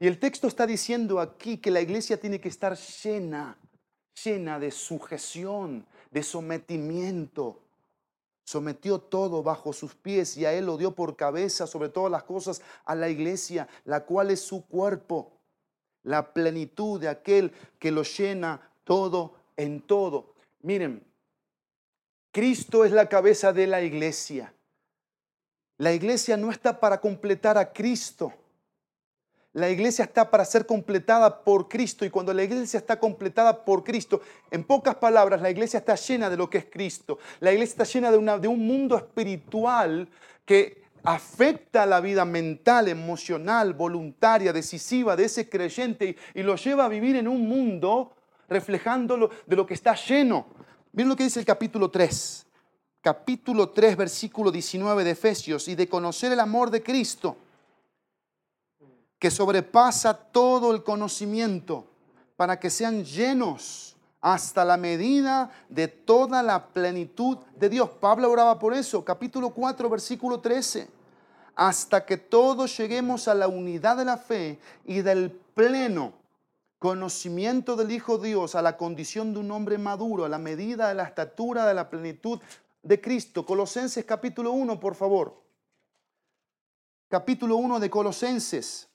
Y 0.00 0.06
el 0.06 0.18
texto 0.18 0.46
está 0.46 0.66
diciendo 0.66 1.18
aquí 1.18 1.58
que 1.58 1.70
la 1.70 1.80
iglesia 1.80 2.20
tiene 2.20 2.40
que 2.40 2.48
estar 2.48 2.76
llena, 2.76 3.58
llena 4.24 4.58
de 4.58 4.70
sujeción, 4.70 5.86
de 6.10 6.22
sometimiento. 6.22 7.60
Sometió 8.44 9.00
todo 9.00 9.42
bajo 9.42 9.72
sus 9.72 9.94
pies 9.94 10.36
y 10.36 10.46
a 10.46 10.52
él 10.52 10.66
lo 10.66 10.76
dio 10.76 10.94
por 10.94 11.16
cabeza 11.16 11.66
sobre 11.66 11.88
todas 11.88 12.10
las 12.10 12.22
cosas 12.22 12.62
a 12.84 12.94
la 12.94 13.08
iglesia, 13.08 13.68
la 13.84 14.04
cual 14.04 14.30
es 14.30 14.40
su 14.40 14.66
cuerpo, 14.66 15.32
la 16.04 16.32
plenitud 16.32 17.00
de 17.00 17.08
aquel 17.08 17.52
que 17.78 17.90
lo 17.90 18.04
llena 18.04 18.72
todo 18.84 19.34
en 19.56 19.82
todo. 19.82 20.34
Miren, 20.62 21.04
Cristo 22.30 22.84
es 22.84 22.92
la 22.92 23.08
cabeza 23.08 23.52
de 23.52 23.66
la 23.66 23.82
iglesia. 23.82 24.54
La 25.76 25.92
iglesia 25.92 26.36
no 26.36 26.50
está 26.50 26.78
para 26.80 27.00
completar 27.00 27.58
a 27.58 27.72
Cristo. 27.72 28.32
La 29.58 29.68
iglesia 29.68 30.04
está 30.04 30.30
para 30.30 30.44
ser 30.44 30.66
completada 30.66 31.42
por 31.42 31.68
Cristo 31.68 32.04
y 32.04 32.10
cuando 32.10 32.32
la 32.32 32.44
iglesia 32.44 32.78
está 32.78 33.00
completada 33.00 33.64
por 33.64 33.82
Cristo, 33.82 34.20
en 34.52 34.62
pocas 34.62 34.94
palabras, 34.94 35.42
la 35.42 35.50
iglesia 35.50 35.78
está 35.78 35.96
llena 35.96 36.30
de 36.30 36.36
lo 36.36 36.48
que 36.48 36.58
es 36.58 36.66
Cristo. 36.66 37.18
La 37.40 37.52
iglesia 37.52 37.72
está 37.72 37.84
llena 37.84 38.38
de, 38.38 38.46
un 38.46 38.64
mundo 38.64 38.96
espiritual 38.96 40.08
que 40.44 40.84
afecta 41.02 41.86
la 41.86 42.00
vida 42.00 42.24
mental, 42.24 42.86
emocional, 42.86 43.74
voluntaria, 43.74 44.52
decisiva 44.52 45.16
de 45.16 45.24
ese 45.24 45.48
creyente 45.48 46.14
y, 46.34 46.42
lo 46.44 46.54
lleva 46.54 46.84
a 46.84 46.88
vivir 46.88 47.16
en 47.16 47.26
un 47.26 47.48
mundo 47.48 48.14
reflejándolo 48.48 49.28
de 49.44 49.56
lo 49.56 49.66
que 49.66 49.74
está 49.74 49.96
lleno. 49.96 50.46
Miren 50.92 51.08
lo 51.08 51.16
que 51.16 51.24
dice 51.24 51.40
el 51.40 51.46
capítulo 51.46 51.90
3. 51.90 52.46
Capítulo 53.00 53.70
3, 53.70 53.96
versículo 53.96 54.52
19 54.52 55.02
de 55.02 55.10
Efesios, 55.10 55.66
y 55.66 55.74
de 55.74 55.88
conocer 55.88 56.30
el 56.30 56.38
amor 56.38 56.70
de 56.70 56.80
Cristo 56.80 57.38
que 59.18 59.30
sobrepasa 59.30 60.14
todo 60.14 60.72
el 60.72 60.82
conocimiento, 60.82 61.86
para 62.36 62.60
que 62.60 62.70
sean 62.70 63.04
llenos 63.04 63.96
hasta 64.20 64.64
la 64.64 64.76
medida 64.76 65.50
de 65.68 65.88
toda 65.88 66.42
la 66.42 66.68
plenitud 66.68 67.38
de 67.56 67.68
Dios. 67.68 67.90
Pablo 68.00 68.30
oraba 68.30 68.58
por 68.58 68.74
eso, 68.74 69.04
capítulo 69.04 69.50
4, 69.50 69.88
versículo 69.88 70.40
13. 70.40 70.88
Hasta 71.54 72.06
que 72.06 72.16
todos 72.16 72.76
lleguemos 72.76 73.26
a 73.26 73.34
la 73.34 73.48
unidad 73.48 73.96
de 73.96 74.04
la 74.04 74.16
fe 74.16 74.60
y 74.84 75.02
del 75.02 75.32
pleno 75.32 76.12
conocimiento 76.78 77.74
del 77.74 77.90
Hijo 77.90 78.18
Dios, 78.18 78.54
a 78.54 78.62
la 78.62 78.76
condición 78.76 79.34
de 79.34 79.40
un 79.40 79.50
hombre 79.50 79.78
maduro, 79.78 80.24
a 80.24 80.28
la 80.28 80.38
medida 80.38 80.88
de 80.88 80.94
la 80.94 81.02
estatura 81.02 81.66
de 81.66 81.74
la 81.74 81.90
plenitud 81.90 82.38
de 82.82 83.00
Cristo. 83.00 83.44
Colosenses 83.44 84.04
capítulo 84.04 84.52
1, 84.52 84.78
por 84.78 84.94
favor. 84.94 85.42
Capítulo 87.08 87.56
1 87.56 87.80
de 87.80 87.90
Colosenses. 87.90 88.88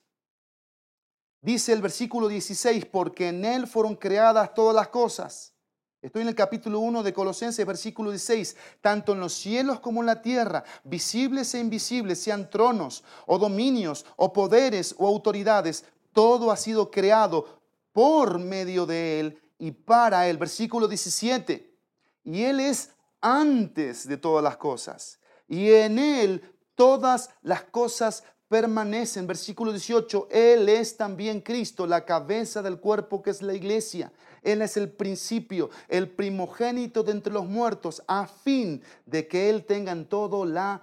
Dice 1.44 1.74
el 1.74 1.82
versículo 1.82 2.26
16, 2.26 2.86
porque 2.86 3.28
en 3.28 3.44
Él 3.44 3.66
fueron 3.66 3.96
creadas 3.96 4.54
todas 4.54 4.74
las 4.74 4.88
cosas. 4.88 5.52
Estoy 6.00 6.22
en 6.22 6.28
el 6.28 6.34
capítulo 6.34 6.78
1 6.78 7.02
de 7.02 7.12
Colosenses, 7.12 7.66
versículo 7.66 8.08
16. 8.12 8.56
Tanto 8.80 9.12
en 9.12 9.20
los 9.20 9.34
cielos 9.34 9.78
como 9.78 10.00
en 10.00 10.06
la 10.06 10.22
tierra, 10.22 10.64
visibles 10.84 11.54
e 11.54 11.60
invisibles, 11.60 12.18
sean 12.18 12.48
tronos 12.48 13.04
o 13.26 13.38
dominios 13.38 14.06
o 14.16 14.32
poderes 14.32 14.94
o 14.96 15.06
autoridades, 15.06 15.84
todo 16.14 16.50
ha 16.50 16.56
sido 16.56 16.90
creado 16.90 17.60
por 17.92 18.38
medio 18.38 18.86
de 18.86 19.20
Él 19.20 19.42
y 19.58 19.70
para 19.70 20.26
Él. 20.26 20.38
Versículo 20.38 20.88
17. 20.88 21.76
Y 22.24 22.42
Él 22.44 22.58
es 22.58 22.88
antes 23.20 24.08
de 24.08 24.16
todas 24.16 24.42
las 24.42 24.56
cosas. 24.56 25.20
Y 25.46 25.70
en 25.72 25.98
Él 25.98 26.54
todas 26.74 27.28
las 27.42 27.64
cosas 27.64 28.24
permanecen. 28.48 29.26
Versículo 29.26 29.72
18, 29.72 30.28
Él 30.30 30.68
es 30.68 30.96
también 30.96 31.40
Cristo, 31.40 31.86
la 31.86 32.04
cabeza 32.04 32.62
del 32.62 32.78
cuerpo 32.78 33.22
que 33.22 33.30
es 33.30 33.42
la 33.42 33.54
iglesia. 33.54 34.12
Él 34.42 34.62
es 34.62 34.76
el 34.76 34.90
principio, 34.90 35.70
el 35.88 36.10
primogénito 36.10 37.02
de 37.02 37.12
entre 37.12 37.32
los 37.32 37.46
muertos, 37.46 38.02
a 38.06 38.26
fin 38.26 38.82
de 39.06 39.26
que 39.26 39.50
Él 39.50 39.64
tenga 39.64 39.92
en 39.92 40.06
todo 40.06 40.44
la 40.44 40.82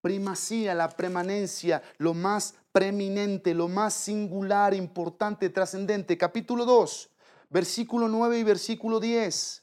primacía, 0.00 0.74
la 0.74 0.88
permanencia, 0.88 1.82
lo 1.98 2.14
más 2.14 2.54
preeminente, 2.72 3.54
lo 3.54 3.68
más 3.68 3.94
singular, 3.94 4.74
importante, 4.74 5.50
trascendente. 5.50 6.16
Capítulo 6.16 6.64
2, 6.64 7.10
versículo 7.48 8.08
9 8.08 8.38
y 8.38 8.44
versículo 8.44 9.00
10. 9.00 9.62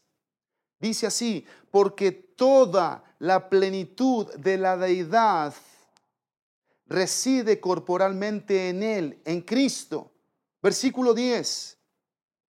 Dice 0.79 1.07
así, 1.07 1.45
porque 1.71 2.11
toda 2.11 3.03
la 3.19 3.49
plenitud 3.49 4.31
de 4.35 4.57
la 4.57 4.77
deidad 4.77 5.53
reside 6.89 7.59
corporalmente 7.59 8.69
en 8.69 8.83
Él, 8.83 9.21
en 9.25 9.41
Cristo. 9.41 10.11
Versículo 10.61 11.13
10. 11.13 11.77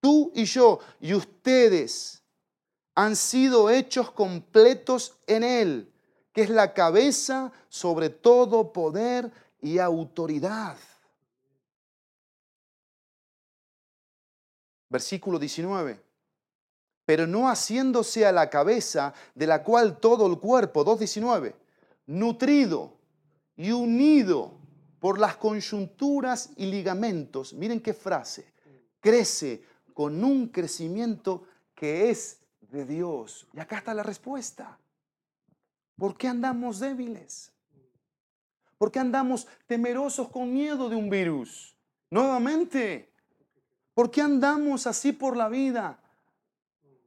Tú 0.00 0.32
y 0.34 0.44
yo 0.44 0.78
y 1.00 1.14
ustedes 1.14 2.22
han 2.94 3.16
sido 3.16 3.70
hechos 3.70 4.10
completos 4.10 5.18
en 5.26 5.44
Él, 5.44 5.92
que 6.32 6.42
es 6.42 6.50
la 6.50 6.72
cabeza 6.72 7.52
sobre 7.68 8.10
todo 8.10 8.72
poder 8.72 9.30
y 9.60 9.78
autoridad. 9.78 10.76
Versículo 14.88 15.38
19. 15.38 16.00
Pero 17.04 17.26
no 17.26 17.48
haciéndose 17.48 18.26
a 18.26 18.32
la 18.32 18.50
cabeza 18.50 19.14
de 19.34 19.46
la 19.46 19.62
cual 19.62 19.98
todo 19.98 20.26
el 20.26 20.38
cuerpo, 20.38 20.84
2.19, 20.84 21.54
nutrido 22.06 22.97
y 23.58 23.72
unido 23.72 24.56
por 25.00 25.18
las 25.18 25.36
coyunturas 25.36 26.50
y 26.56 26.66
ligamentos, 26.66 27.52
miren 27.52 27.80
qué 27.80 27.92
frase, 27.92 28.54
crece 29.00 29.62
con 29.92 30.24
un 30.24 30.48
crecimiento 30.48 31.42
que 31.74 32.08
es 32.08 32.40
de 32.60 32.84
Dios. 32.86 33.48
Y 33.52 33.58
acá 33.58 33.78
está 33.78 33.92
la 33.94 34.04
respuesta. 34.04 34.78
¿Por 35.96 36.16
qué 36.16 36.28
andamos 36.28 36.78
débiles? 36.78 37.52
¿Por 38.78 38.92
qué 38.92 39.00
andamos 39.00 39.48
temerosos 39.66 40.28
con 40.28 40.52
miedo 40.52 40.88
de 40.88 40.94
un 40.94 41.10
virus? 41.10 41.76
Nuevamente, 42.10 43.12
¿por 43.92 44.08
qué 44.08 44.22
andamos 44.22 44.86
así 44.86 45.12
por 45.12 45.36
la 45.36 45.48
vida? 45.48 46.00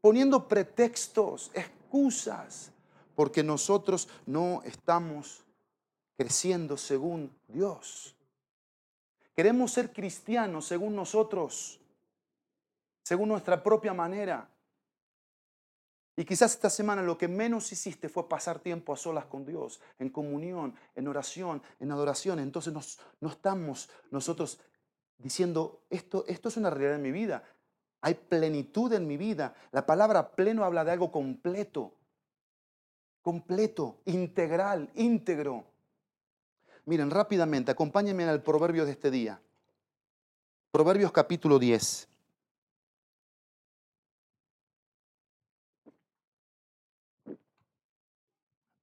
Poniendo 0.02 0.50
pretextos, 0.50 1.50
excusas, 1.54 2.74
porque 3.16 3.42
nosotros 3.42 4.10
no 4.26 4.62
estamos 4.64 5.46
creciendo 6.22 6.78
según 6.78 7.36
Dios. 7.48 8.16
Queremos 9.36 9.72
ser 9.72 9.92
cristianos 9.92 10.68
según 10.68 10.96
nosotros, 10.96 11.80
según 13.02 13.30
nuestra 13.30 13.64
propia 13.64 13.92
manera. 13.92 14.48
Y 16.16 16.24
quizás 16.24 16.54
esta 16.54 16.70
semana 16.70 17.02
lo 17.02 17.18
que 17.18 17.28
menos 17.28 17.72
hiciste 17.72 18.08
fue 18.08 18.30
pasar 18.30 18.60
tiempo 18.60 18.94
a 18.94 18.98
solas 18.98 19.26
con 19.26 19.48
Dios, 19.48 19.82
en 19.98 20.10
comunión, 20.10 20.76
en 20.94 21.08
oración, 21.08 21.64
en 21.80 21.92
adoración. 21.92 22.38
Entonces 22.38 22.72
no 23.20 23.28
estamos 23.28 23.90
nosotros 24.12 24.60
diciendo, 25.18 25.82
esto, 25.90 26.24
esto 26.28 26.50
es 26.50 26.58
una 26.58 26.70
realidad 26.70 26.98
en 26.98 27.02
mi 27.02 27.12
vida. 27.12 27.44
Hay 28.02 28.14
plenitud 28.14 28.94
en 28.94 29.08
mi 29.08 29.18
vida. 29.18 29.56
La 29.72 29.88
palabra 29.88 30.36
pleno 30.36 30.66
habla 30.66 30.84
de 30.84 30.92
algo 30.92 31.12
completo. 31.12 31.96
Completo, 33.24 34.02
integral, 34.06 34.92
íntegro. 34.94 35.71
Miren, 36.86 37.12
rápidamente, 37.12 37.72
acompáñenme 37.72 38.24
al 38.24 38.42
proverbio 38.42 38.86
de 38.86 38.92
este 38.92 39.12
día. 39.12 39.40
Proverbios 40.72 41.12
capítulo 41.12 41.60
10. 41.60 42.08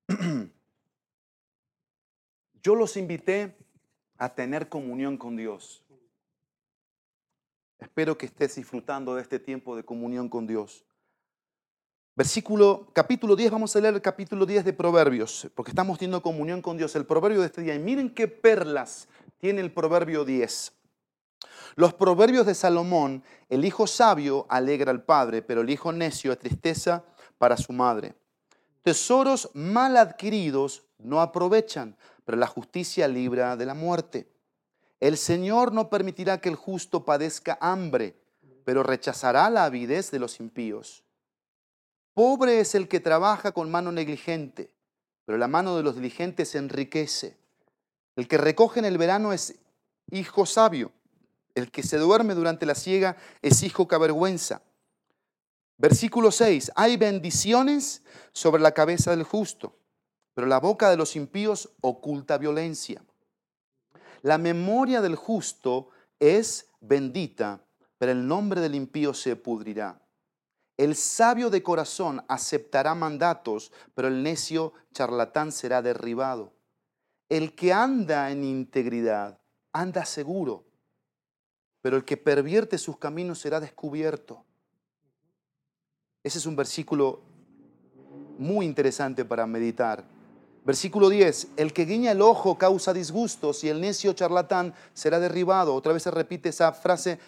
Yo 2.63 2.75
los 2.77 2.97
invité 2.97 3.57
a 4.17 4.33
tener 4.35 4.69
comunión 4.69 5.17
con 5.17 5.37
Dios. 5.37 5.83
Espero 7.81 8.17
que 8.19 8.27
estés 8.27 8.55
disfrutando 8.57 9.15
de 9.15 9.23
este 9.23 9.39
tiempo 9.39 9.75
de 9.77 9.85
comunión 9.85 10.29
con 10.29 10.47
Dios. 10.47 10.85
Versículo, 12.19 12.89
capítulo 12.93 13.37
10, 13.37 13.53
vamos 13.53 13.77
a 13.77 13.81
leer 13.81 13.95
el 13.95 14.03
capítulo 14.03 14.45
10 14.45 14.65
de 14.65 14.73
Proverbios, 14.73 15.47
porque 15.55 15.71
estamos 15.71 16.01
teniendo 16.01 16.21
comunión 16.21 16.61
con 16.61 16.77
Dios. 16.77 16.97
El 16.97 17.07
proverbio 17.07 17.39
de 17.39 17.47
este 17.47 17.63
día. 17.63 17.77
Y 17.77 17.79
miren 17.79 18.13
qué 18.13 18.27
perlas 18.27 19.07
tiene 19.39 19.61
el 19.61 19.71
proverbio 19.71 20.25
10. 20.25 20.73
Los 21.77 21.95
proverbios 21.95 22.45
de 22.45 22.57
Salomón, 22.57 23.23
el 23.49 23.65
hijo 23.65 23.87
sabio 23.87 24.47
alegra 24.49 24.91
al 24.91 25.05
padre, 25.05 25.43
pero 25.43 25.61
el 25.61 25.71
hijo 25.71 25.93
necio 25.93 26.33
es 26.33 26.41
tristeza 26.41 27.05
para 27.39 27.57
su 27.57 27.73
madre. 27.73 28.17
Tesoros 28.83 29.51
mal 29.55 29.97
adquiridos 29.97 30.83
no 30.99 31.21
aprovechan, 31.21 31.97
pero 32.25 32.37
la 32.37 32.49
justicia 32.49 33.07
libra 33.07 33.57
de 33.57 33.65
la 33.65 33.75
muerte. 33.75 34.29
El 34.99 35.19
Señor 35.19 35.73
no 35.73 35.89
permitirá 35.89 36.41
que 36.41 36.49
el 36.49 36.57
justo 36.57 37.05
padezca 37.05 37.59
hambre, 37.61 38.17
pero 38.65 38.83
rechazará 38.83 39.49
la 39.51 39.67
avidez 39.67 40.11
de 40.11 40.19
los 40.19 40.41
impíos. 40.41 41.05
Pobre 42.19 42.59
es 42.59 42.75
el 42.75 42.89
que 42.89 42.99
trabaja 42.99 43.53
con 43.53 43.71
mano 43.71 43.93
negligente, 43.93 44.75
pero 45.25 45.39
la 45.39 45.47
mano 45.47 45.77
de 45.77 45.85
los 45.85 45.95
diligentes 45.95 46.57
enriquece. 46.57 47.37
El 48.17 48.27
que 48.27 48.37
recoge 48.37 48.81
en 48.81 48.87
el 48.87 48.99
verano 48.99 49.33
es 49.33 49.55
hijo 50.11 50.45
sabio, 50.45 50.91
el 51.55 51.71
que 51.71 51.85
se 51.85 51.97
duerme 51.97 52.35
durante 52.35 52.67
la 52.67 52.75
siega 52.75 53.17
es 53.41 53.63
hijo 53.63 53.87
que 53.87 53.95
avergüenza. 53.95 54.63
Versículo 55.77 56.33
6, 56.33 56.73
hay 56.75 56.97
bendiciones 56.97 58.03
sobre 58.33 58.63
la 58.63 58.73
cabeza 58.73 59.13
del 59.13 59.23
justo, 59.23 59.77
pero 60.35 60.49
la 60.49 60.59
boca 60.59 60.91
de 60.91 60.97
los 60.97 61.15
impíos 61.15 61.71
oculta 61.83 62.37
violencia. 62.37 63.01
La 64.23 64.39
memoria 64.39 65.01
del 65.01 65.15
justo 65.15 65.91
es 66.19 66.67
bendita, 66.81 67.61
pero 67.97 68.11
el 68.11 68.27
nombre 68.27 68.61
del 68.61 68.75
impío 68.75 69.15
se 69.15 69.37
pudrirá. 69.37 70.03
El 70.79 70.95
sabio 70.95 71.51
de 71.51 71.61
corazón 71.61 72.25
aceptará 72.29 72.95
mandatos, 72.95 73.73
pero 73.97 74.07
el 74.07 74.23
necio 74.23 74.73
charlatán 74.93 75.51
será 75.51 75.83
derribado. 75.83 76.53
El 77.29 77.57
que 77.57 77.73
anda 77.73 78.31
en 78.31 78.45
integridad 78.45 79.41
anda 79.73 80.05
seguro, 80.05 80.65
pero 81.83 81.97
el 81.97 82.05
que 82.05 82.17
pervierte 82.17 82.79
sus 82.79 82.97
caminos 82.97 83.41
será 83.41 83.59
descubierto. 83.59 84.45
Ese 86.23 86.39
es 86.39 86.47
un 86.47 86.55
versículo 86.55 87.23
muy 88.39 88.65
interesante 88.65 89.25
para 89.25 89.49
meditar. 89.49 90.05
Versículo 90.65 91.09
10, 91.09 91.49
el 91.57 91.73
que 91.73 91.87
guiña 91.87 92.13
el 92.13 92.23
ojo 92.23 92.57
causa 92.57 92.93
disgustos 92.93 93.65
y 93.65 93.69
el 93.69 93.81
necio 93.81 94.13
charlatán 94.13 94.73
será 94.95 95.19
derribado. 95.19 95.75
Otra 95.75 95.93
vez 95.93 96.05
se 96.05 96.11
repite 96.13 96.51
esa 96.51 96.73
frase, 96.73 97.19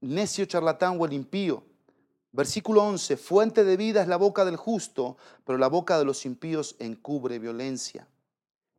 necio 0.00 0.46
charlatán 0.46 0.98
o 0.98 1.04
el 1.04 1.12
impío. 1.12 1.75
Versículo 2.36 2.82
11, 2.82 3.16
fuente 3.16 3.64
de 3.64 3.78
vida 3.78 4.02
es 4.02 4.08
la 4.08 4.18
boca 4.18 4.44
del 4.44 4.56
justo, 4.56 5.16
pero 5.46 5.56
la 5.56 5.68
boca 5.68 5.98
de 5.98 6.04
los 6.04 6.26
impíos 6.26 6.76
encubre 6.78 7.38
violencia. 7.38 8.06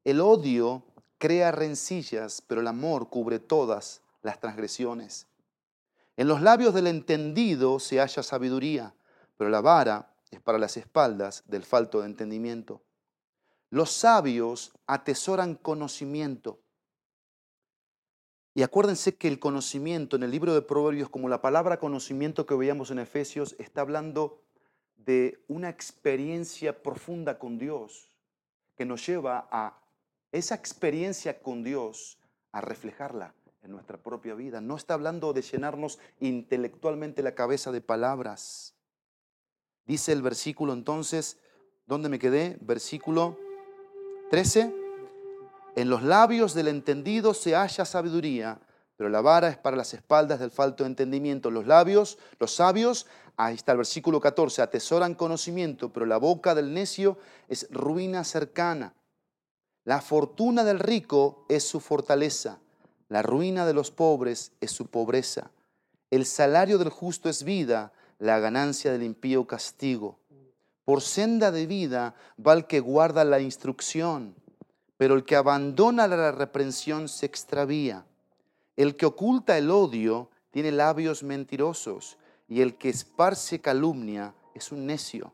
El 0.04 0.22
odio 0.22 0.84
crea 1.18 1.52
rencillas, 1.52 2.44
pero 2.46 2.62
el 2.62 2.68
amor 2.68 3.10
cubre 3.10 3.40
todas 3.40 4.02
las 4.22 4.40
transgresiones. 4.40 5.26
En 6.18 6.28
los 6.28 6.44
labios 6.44 6.76
del 6.76 6.86
entendido 6.86 7.80
se 7.80 7.98
halla 7.98 8.22
sabiduría, 8.22 8.94
pero 9.38 9.50
la 9.50 9.62
vara 9.62 10.14
es 10.30 10.40
para 10.40 10.60
las 10.60 10.78
espaldas 10.78 11.44
del 11.48 11.64
falto 11.64 12.02
de 12.02 12.06
entendimiento. 12.06 12.84
Los 13.72 13.92
sabios 13.92 14.72
atesoran 14.86 15.56
conocimiento. 15.56 16.60
Y 18.58 18.64
acuérdense 18.64 19.16
que 19.16 19.28
el 19.28 19.38
conocimiento 19.38 20.16
en 20.16 20.24
el 20.24 20.32
libro 20.32 20.56
de 20.56 20.64
Proverbios, 20.64 21.10
como 21.10 21.30
la 21.30 21.44
palabra 21.44 21.78
conocimiento 21.78 22.48
que 22.48 22.56
veíamos 22.56 22.90
en 22.90 22.98
Efesios, 22.98 23.56
está 23.60 23.82
hablando 23.82 24.42
de 24.96 25.44
una 25.48 25.70
experiencia 25.70 26.82
profunda 26.82 27.38
con 27.38 27.60
Dios, 27.60 28.10
que 28.76 28.84
nos 28.84 29.06
lleva 29.06 29.48
a 29.52 29.80
esa 30.32 30.56
experiencia 30.56 31.40
con 31.40 31.64
Dios, 31.64 32.18
a 32.52 32.62
reflejarla 32.62 33.36
en 33.62 33.70
nuestra 33.70 34.00
propia 34.00 34.34
vida. 34.34 34.60
No 34.60 34.76
está 34.76 34.96
hablando 34.96 35.34
de 35.34 35.44
llenarnos 35.44 36.00
intelectualmente 36.20 37.22
la 37.22 37.36
cabeza 37.36 37.72
de 37.72 37.82
palabras. 37.82 38.74
Dice 39.86 40.14
el 40.14 40.24
versículo 40.24 40.74
entonces, 40.74 41.38
¿dónde 41.86 42.10
me 42.10 42.18
quedé? 42.18 42.58
Versículo 42.62 43.38
13. 44.32 44.87
En 45.78 45.92
los 45.92 46.02
labios 46.02 46.56
del 46.56 46.70
entendido 46.70 47.36
se 47.36 47.54
halla 47.54 47.86
sabiduría, 47.86 48.60
pero 48.96 49.10
la 49.10 49.22
vara 49.22 49.50
es 49.50 49.60
para 49.60 49.78
las 49.78 49.94
espaldas 49.94 50.40
del 50.40 50.50
falto 50.50 50.84
de 50.84 50.90
entendimiento. 50.90 51.52
Los 51.52 51.68
labios, 51.68 52.18
los 52.40 52.56
sabios, 52.56 53.06
ahí 53.36 53.54
está 53.54 53.74
el 53.74 53.78
versículo 53.78 54.20
14, 54.20 54.64
atesoran 54.64 55.14
conocimiento, 55.14 55.94
pero 55.94 56.08
la 56.08 56.18
boca 56.18 56.56
del 56.56 56.74
necio 56.74 57.20
es 57.48 57.68
ruina 57.70 58.24
cercana. 58.24 58.96
La 59.84 60.02
fortuna 60.02 60.64
del 60.64 60.80
rico 60.80 61.46
es 61.48 61.64
su 61.64 61.80
fortaleza, 61.80 62.58
la 63.08 63.22
ruina 63.22 63.68
de 63.68 63.76
los 63.76 63.92
pobres 63.92 64.54
es 64.60 64.72
su 64.72 64.88
pobreza. 64.88 65.52
El 66.10 66.26
salario 66.26 66.80
del 66.80 66.90
justo 66.90 67.30
es 67.30 67.44
vida, 67.44 67.94
la 68.18 68.40
ganancia 68.40 68.92
del 68.92 69.04
impío 69.04 69.46
castigo. 69.46 70.18
Por 70.86 71.04
senda 71.04 71.52
de 71.52 71.68
vida 71.68 72.16
va 72.44 72.54
el 72.54 72.66
que 72.66 72.80
guarda 72.80 73.24
la 73.24 73.42
instrucción, 73.42 74.34
pero 74.98 75.16
el 75.16 75.24
que 75.24 75.36
abandona 75.36 76.08
la 76.08 76.32
reprensión 76.32 77.08
se 77.08 77.26
extravía. 77.26 78.06
El 78.76 78.96
que 78.96 79.06
oculta 79.06 79.58
el 79.58 79.72
odio 79.72 80.30
tiene 80.52 80.72
labios 80.72 81.24
mentirosos, 81.24 82.18
y 82.48 82.62
el 82.62 82.78
que 82.78 82.90
esparce 82.90 83.62
calumnia 83.62 84.34
es 84.56 84.72
un 84.72 84.86
necio. 84.86 85.34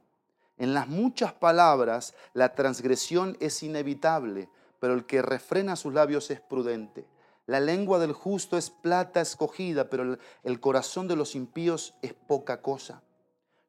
En 0.57 0.73
las 0.73 0.87
muchas 0.87 1.33
palabras 1.33 2.13
la 2.33 2.55
transgresión 2.55 3.37
es 3.39 3.63
inevitable, 3.63 4.49
pero 4.79 4.93
el 4.93 5.05
que 5.05 5.21
refrena 5.21 5.75
sus 5.75 5.93
labios 5.93 6.29
es 6.31 6.41
prudente. 6.41 7.05
La 7.45 7.59
lengua 7.59 7.99
del 7.99 8.13
justo 8.13 8.57
es 8.57 8.69
plata 8.69 9.21
escogida, 9.21 9.89
pero 9.89 10.17
el 10.43 10.59
corazón 10.59 11.07
de 11.07 11.15
los 11.15 11.35
impíos 11.35 11.93
es 12.01 12.13
poca 12.13 12.61
cosa. 12.61 13.01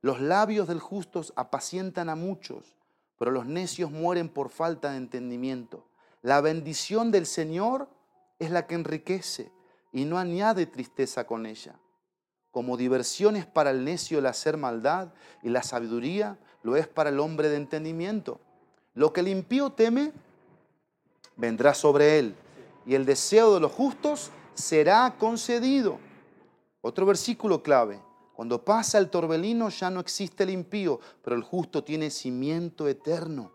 Los 0.01 0.21
labios 0.21 0.69
del 0.69 0.81
justo 0.81 1.23
apacientan 1.35 2.09
a 2.09 2.15
muchos, 2.15 2.77
pero 3.19 3.31
los 3.31 3.47
necios 3.47 3.91
mueren 3.91 4.29
por 4.29 4.51
falta 4.51 4.91
de 4.91 4.99
entendimiento. 4.99 5.87
La 6.25 6.41
bendición 6.41 7.11
del 7.11 7.27
Señor 7.27 7.87
es 8.39 8.51
la 8.51 8.67
que 8.67 8.75
enriquece 8.75 9.53
y 9.93 10.07
no 10.07 10.17
añade 10.17 10.65
tristeza 10.65 11.27
con 11.27 11.45
ella. 11.45 11.79
Como 12.51 12.79
diversión 12.79 13.37
es 13.37 13.45
para 13.45 13.69
el 13.69 13.85
necio 13.85 14.21
el 14.21 14.25
hacer 14.25 14.57
maldad 14.57 15.13
y 15.43 15.51
la 15.51 15.63
sabiduría 15.63 16.39
lo 16.63 16.77
es 16.77 16.89
para 16.89 17.11
el 17.11 17.21
hombre 17.21 17.51
de 17.51 17.57
entendimiento. 17.57 18.41
Lo 18.95 19.13
que 19.13 19.21
el 19.21 19.29
impío 19.29 19.73
teme 19.73 20.13
vendrá 21.37 21.75
sobre 21.75 22.19
él 22.19 22.35
y 22.87 22.95
el 22.95 23.05
deseo 23.05 23.53
de 23.53 23.61
los 23.61 23.73
justos 23.73 24.31
será 24.55 25.17
concedido. 25.19 25.99
Otro 26.81 27.05
versículo 27.05 27.63
clave. 27.63 28.01
Cuando 28.33 28.65
pasa 28.65 28.97
el 28.97 29.11
torbelino 29.11 29.69
ya 29.69 29.91
no 29.91 30.01
existe 30.01 30.45
el 30.45 30.51
impío, 30.51 31.01
pero 31.23 31.37
el 31.37 31.43
justo 31.43 31.85
tiene 31.85 32.09
cimiento 32.09 32.89
eterno. 32.89 33.53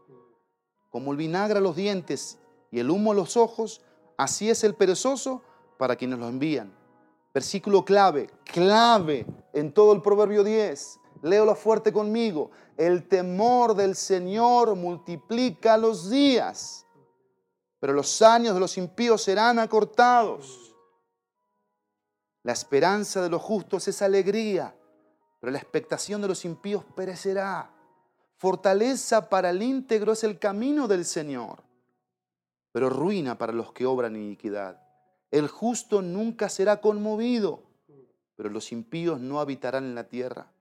Como 0.92 1.12
el 1.12 1.18
vinagre 1.18 1.58
a 1.58 1.62
los 1.62 1.76
dientes 1.76 2.38
y 2.72 2.80
el 2.80 2.90
humo 2.90 3.12
a 3.12 3.16
los 3.16 3.38
ojos, 3.38 3.82
así 4.18 4.50
es 4.50 4.64
el 4.64 4.76
perezoso 4.76 5.42
para 5.78 5.96
quienes 5.96 6.20
lo 6.20 6.28
envían. 6.28 6.74
Versículo 7.34 7.86
clave, 7.86 8.30
clave 8.44 9.26
en 9.54 9.72
todo 9.74 9.94
el 9.94 10.02
Proverbio 10.02 10.44
10. 10.44 11.00
Léelo 11.22 11.56
fuerte 11.56 11.92
conmigo. 11.92 12.52
El 12.78 13.08
temor 13.08 13.76
del 13.76 13.96
Señor 13.96 14.76
multiplica 14.76 15.78
los 15.78 16.10
días, 16.10 16.86
pero 17.80 17.94
los 17.94 18.22
años 18.22 18.54
de 18.54 18.60
los 18.60 18.78
impíos 18.78 19.22
serán 19.22 19.60
acortados. 19.60 20.76
La 22.44 22.54
esperanza 22.54 23.22
de 23.22 23.30
los 23.30 23.42
justos 23.42 23.88
es 23.88 24.02
alegría, 24.02 24.76
pero 25.40 25.52
la 25.52 25.60
expectación 25.60 26.22
de 26.22 26.30
los 26.30 26.46
impíos 26.46 26.84
perecerá. 26.96 27.74
Fortaleza 28.38 29.30
para 29.30 29.50
el 29.50 29.62
íntegro 29.62 30.14
es 30.14 30.24
el 30.24 30.40
camino 30.40 30.88
del 30.88 31.04
Señor, 31.04 31.62
pero 32.72 32.90
ruina 32.90 33.38
para 33.38 33.54
los 33.54 33.72
que 33.74 33.86
obran 33.86 34.16
iniquidad. 34.16 34.82
El 35.32 35.48
justo 35.48 36.02
nunca 36.02 36.50
será 36.50 36.82
conmovido, 36.82 37.64
pero 38.36 38.50
los 38.50 38.72
impíos 38.72 39.20
no 39.20 39.40
habitarán 39.40 39.84
en 39.86 39.96
la 39.96 40.06
tierra. 40.06 40.52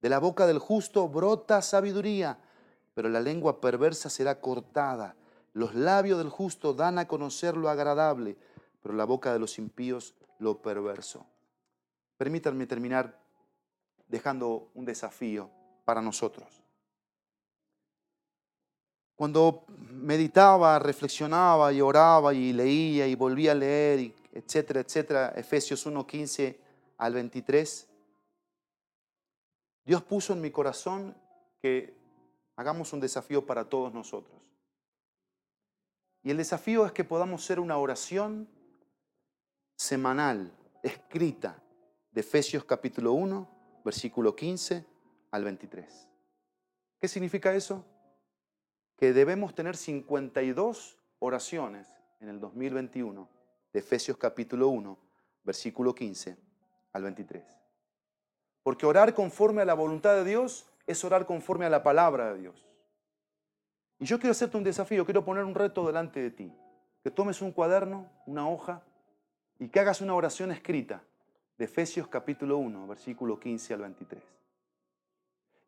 De 0.00 0.08
la 0.08 0.18
boca 0.18 0.46
del 0.46 0.58
justo 0.58 1.08
brota 1.08 1.62
sabiduría, 1.62 2.38
pero 2.94 3.08
la 3.08 3.20
lengua 3.20 3.60
perversa 3.60 4.10
será 4.10 4.40
cortada. 4.40 5.14
Los 5.52 5.74
labios 5.74 6.18
del 6.18 6.28
justo 6.28 6.74
dan 6.74 6.98
a 6.98 7.08
conocer 7.08 7.56
lo 7.56 7.68
agradable, 7.68 8.36
pero 8.82 8.94
la 8.94 9.04
boca 9.04 9.32
de 9.32 9.38
los 9.38 9.58
impíos 9.58 10.14
lo 10.38 10.62
perverso. 10.62 11.26
Permítanme 12.16 12.66
terminar 12.66 13.18
dejando 14.08 14.70
un 14.74 14.84
desafío 14.84 15.50
para 15.84 16.02
nosotros. 16.02 16.59
Cuando 19.20 19.66
meditaba, 19.90 20.78
reflexionaba 20.78 21.70
y 21.74 21.82
oraba 21.82 22.32
y 22.32 22.54
leía 22.54 23.06
y 23.06 23.14
volvía 23.14 23.52
a 23.52 23.54
leer, 23.54 24.14
etcétera, 24.32 24.80
etcétera, 24.80 25.34
Efesios 25.36 25.84
1, 25.84 26.06
15 26.06 26.58
al 26.96 27.12
23, 27.12 27.86
Dios 29.84 30.02
puso 30.04 30.32
en 30.32 30.40
mi 30.40 30.50
corazón 30.50 31.14
que 31.60 31.94
hagamos 32.56 32.94
un 32.94 33.00
desafío 33.00 33.44
para 33.44 33.68
todos 33.68 33.92
nosotros. 33.92 34.40
Y 36.22 36.30
el 36.30 36.38
desafío 36.38 36.86
es 36.86 36.92
que 36.92 37.04
podamos 37.04 37.44
hacer 37.44 37.60
una 37.60 37.76
oración 37.76 38.48
semanal, 39.76 40.50
escrita, 40.82 41.62
de 42.10 42.22
Efesios 42.22 42.64
capítulo 42.64 43.12
1, 43.12 43.82
versículo 43.84 44.34
15 44.34 44.86
al 45.30 45.44
23. 45.44 46.08
¿Qué 46.98 47.06
significa 47.06 47.54
eso? 47.54 47.84
Que 49.00 49.14
debemos 49.14 49.54
tener 49.54 49.78
52 49.78 50.98
oraciones 51.20 51.88
en 52.20 52.28
el 52.28 52.38
2021 52.38 53.30
de 53.72 53.80
Efesios 53.80 54.18
capítulo 54.18 54.68
1, 54.68 54.98
versículo 55.42 55.94
15 55.94 56.36
al 56.92 57.02
23. 57.04 57.42
Porque 58.62 58.84
orar 58.84 59.14
conforme 59.14 59.62
a 59.62 59.64
la 59.64 59.72
voluntad 59.72 60.16
de 60.16 60.24
Dios 60.24 60.66
es 60.86 61.02
orar 61.02 61.24
conforme 61.24 61.64
a 61.64 61.70
la 61.70 61.82
palabra 61.82 62.34
de 62.34 62.40
Dios. 62.40 62.68
Y 63.98 64.04
yo 64.04 64.18
quiero 64.18 64.32
hacerte 64.32 64.58
un 64.58 64.64
desafío, 64.64 65.06
quiero 65.06 65.24
poner 65.24 65.44
un 65.44 65.54
reto 65.54 65.86
delante 65.86 66.20
de 66.20 66.30
ti. 66.30 66.52
Que 67.02 67.10
tomes 67.10 67.40
un 67.40 67.52
cuaderno, 67.52 68.06
una 68.26 68.46
hoja, 68.50 68.82
y 69.58 69.68
que 69.68 69.80
hagas 69.80 70.02
una 70.02 70.14
oración 70.14 70.52
escrita 70.52 71.02
de 71.56 71.64
Efesios 71.64 72.06
capítulo 72.06 72.58
1, 72.58 72.86
versículo 72.86 73.40
15 73.40 73.72
al 73.72 73.80
23. 73.80 74.22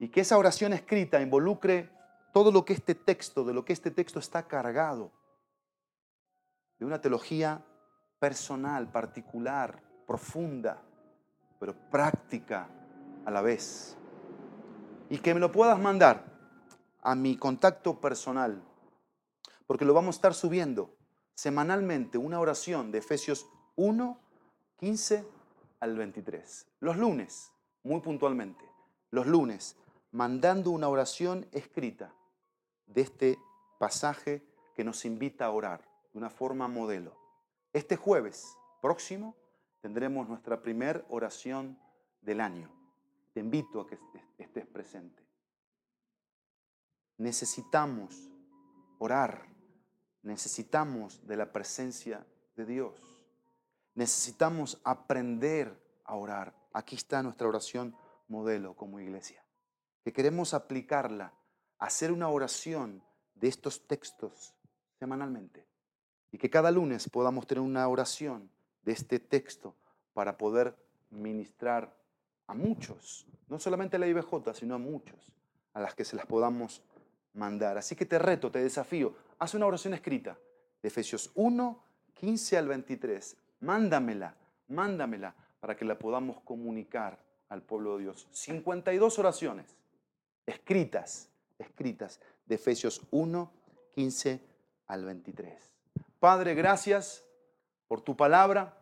Y 0.01 0.09
que 0.09 0.21
esa 0.21 0.37
oración 0.37 0.75
escrita 0.75 1.23
involucre 1.23 1.89
todo 2.33 2.51
lo 2.51 2.65
que 2.65 2.73
este 2.73 2.95
texto, 2.95 3.45
de 3.45 3.53
lo 3.53 3.65
que 3.65 3.75
este 3.75 3.91
texto 3.91 4.19
está 4.19 4.49
cargado, 4.49 5.13
de 6.79 6.87
una 6.87 7.01
teología 7.01 7.65
personal, 8.19 8.91
particular, 8.91 9.83
profunda, 10.07 10.83
pero 11.61 11.75
práctica 11.91 12.69
a 13.25 13.31
la 13.31 13.43
vez. 13.43 13.97
Y 15.11 15.19
que 15.19 15.35
me 15.35 15.41
lo 15.41 15.53
puedas 15.53 15.79
mandar 15.79 16.25
a 17.03 17.15
mi 17.15 17.37
contacto 17.37 18.01
personal, 18.01 18.63
porque 19.67 19.85
lo 19.85 19.95
vamos 19.95 20.17
a 20.17 20.19
estar 20.19 20.35
subiendo 20.35 20.97
semanalmente, 21.35 22.19
una 22.19 22.41
oración 22.41 22.91
de 22.93 22.99
Efesios 22.99 23.47
1, 23.77 24.19
15 24.79 25.27
al 25.81 25.97
23. 25.97 26.67
Los 26.81 26.97
lunes, 26.97 27.53
muy 27.83 28.01
puntualmente, 28.01 28.65
los 29.11 29.27
lunes, 29.27 29.77
mandando 30.13 30.71
una 30.71 30.89
oración 30.89 31.47
escrita 31.53 32.15
de 32.87 33.01
este 33.01 33.39
pasaje 33.79 34.43
que 34.75 34.85
nos 34.85 35.05
invita 35.05 35.47
a 35.47 35.51
orar 35.51 35.89
de 36.13 36.19
una 36.19 36.31
forma 36.31 36.69
modelo. 36.69 37.17
Este 37.73 37.97
jueves 37.97 38.57
próximo 38.81 39.37
tendremos 39.81 40.29
nuestra 40.29 40.63
primera 40.63 41.05
oración 41.09 41.79
del 42.21 42.41
año. 42.41 42.71
Te 43.33 43.41
invito 43.41 43.81
a 43.81 43.87
que 43.87 43.99
estés 44.39 44.67
presente. 44.67 45.23
Necesitamos 47.19 48.31
orar, 48.99 49.47
necesitamos 50.23 51.27
de 51.27 51.37
la 51.37 51.53
presencia 51.53 52.27
de 52.57 52.67
Dios. 52.67 53.27
Necesitamos 53.95 54.81
aprender 54.85 55.81
a 56.05 56.17
orar. 56.17 56.55
Aquí 56.73 56.97
está 56.97 57.23
nuestra 57.23 57.49
oración 57.49 57.97
modelo 58.29 58.75
como 58.75 59.01
iglesia. 59.01 59.45
Que 60.05 60.13
queremos 60.13 60.55
aplicarla, 60.55 61.33
hacer 61.83 62.13
una 62.13 62.29
oración 62.29 63.03
de 63.35 63.49
estos 63.49 63.87
textos 63.87 64.55
semanalmente. 64.99 65.67
Y 66.31 66.39
que 66.39 66.49
cada 66.49 66.71
lunes 66.71 67.11
podamos 67.11 67.47
tener 67.47 67.61
una 67.61 67.87
oración 67.89 68.49
de 68.85 68.93
este 68.93 69.19
texto 69.19 69.75
para 70.15 70.39
poder 70.39 70.77
ministrar 71.11 71.95
a 72.47 72.55
muchos, 72.55 73.27
no 73.49 73.59
solamente 73.59 73.97
a 73.97 73.99
la 73.99 74.07
IBJ, 74.07 74.55
sino 74.55 74.77
a 74.77 74.79
muchos, 74.79 75.33
a 75.75 75.81
las 75.81 75.95
que 75.95 76.05
se 76.05 76.15
las 76.15 76.25
podamos 76.27 76.83
mandar. 77.35 77.77
Así 77.77 77.97
que 77.97 78.07
te 78.07 78.19
reto, 78.19 78.51
te 78.51 78.63
desafío, 78.63 79.15
haz 79.39 79.55
una 79.55 79.67
oración 79.67 79.93
escrita 79.93 80.39
de 80.81 80.89
Efesios 80.89 81.33
1, 81.35 81.83
15 82.15 82.59
al 82.59 82.69
23 82.69 83.37
mándamela, 83.61 84.37
mándamela 84.69 85.35
para 85.59 85.77
que 85.77 85.85
la 85.85 85.99
podamos 85.99 86.41
comunicar 86.43 87.19
al 87.49 87.63
pueblo 87.63 87.97
de 87.97 88.05
Dios. 88.05 88.29
52 88.31 89.19
oraciones 89.19 89.77
escritas, 90.47 91.29
escritas 91.63 92.21
de 92.47 92.57
Efesios 92.57 93.01
1, 93.11 93.53
15 93.95 94.41
al 94.87 95.05
23. 95.05 95.73
Padre, 96.19 96.55
gracias 96.55 97.25
por 97.89 98.01
tu 98.01 98.17
palabra 98.17 98.77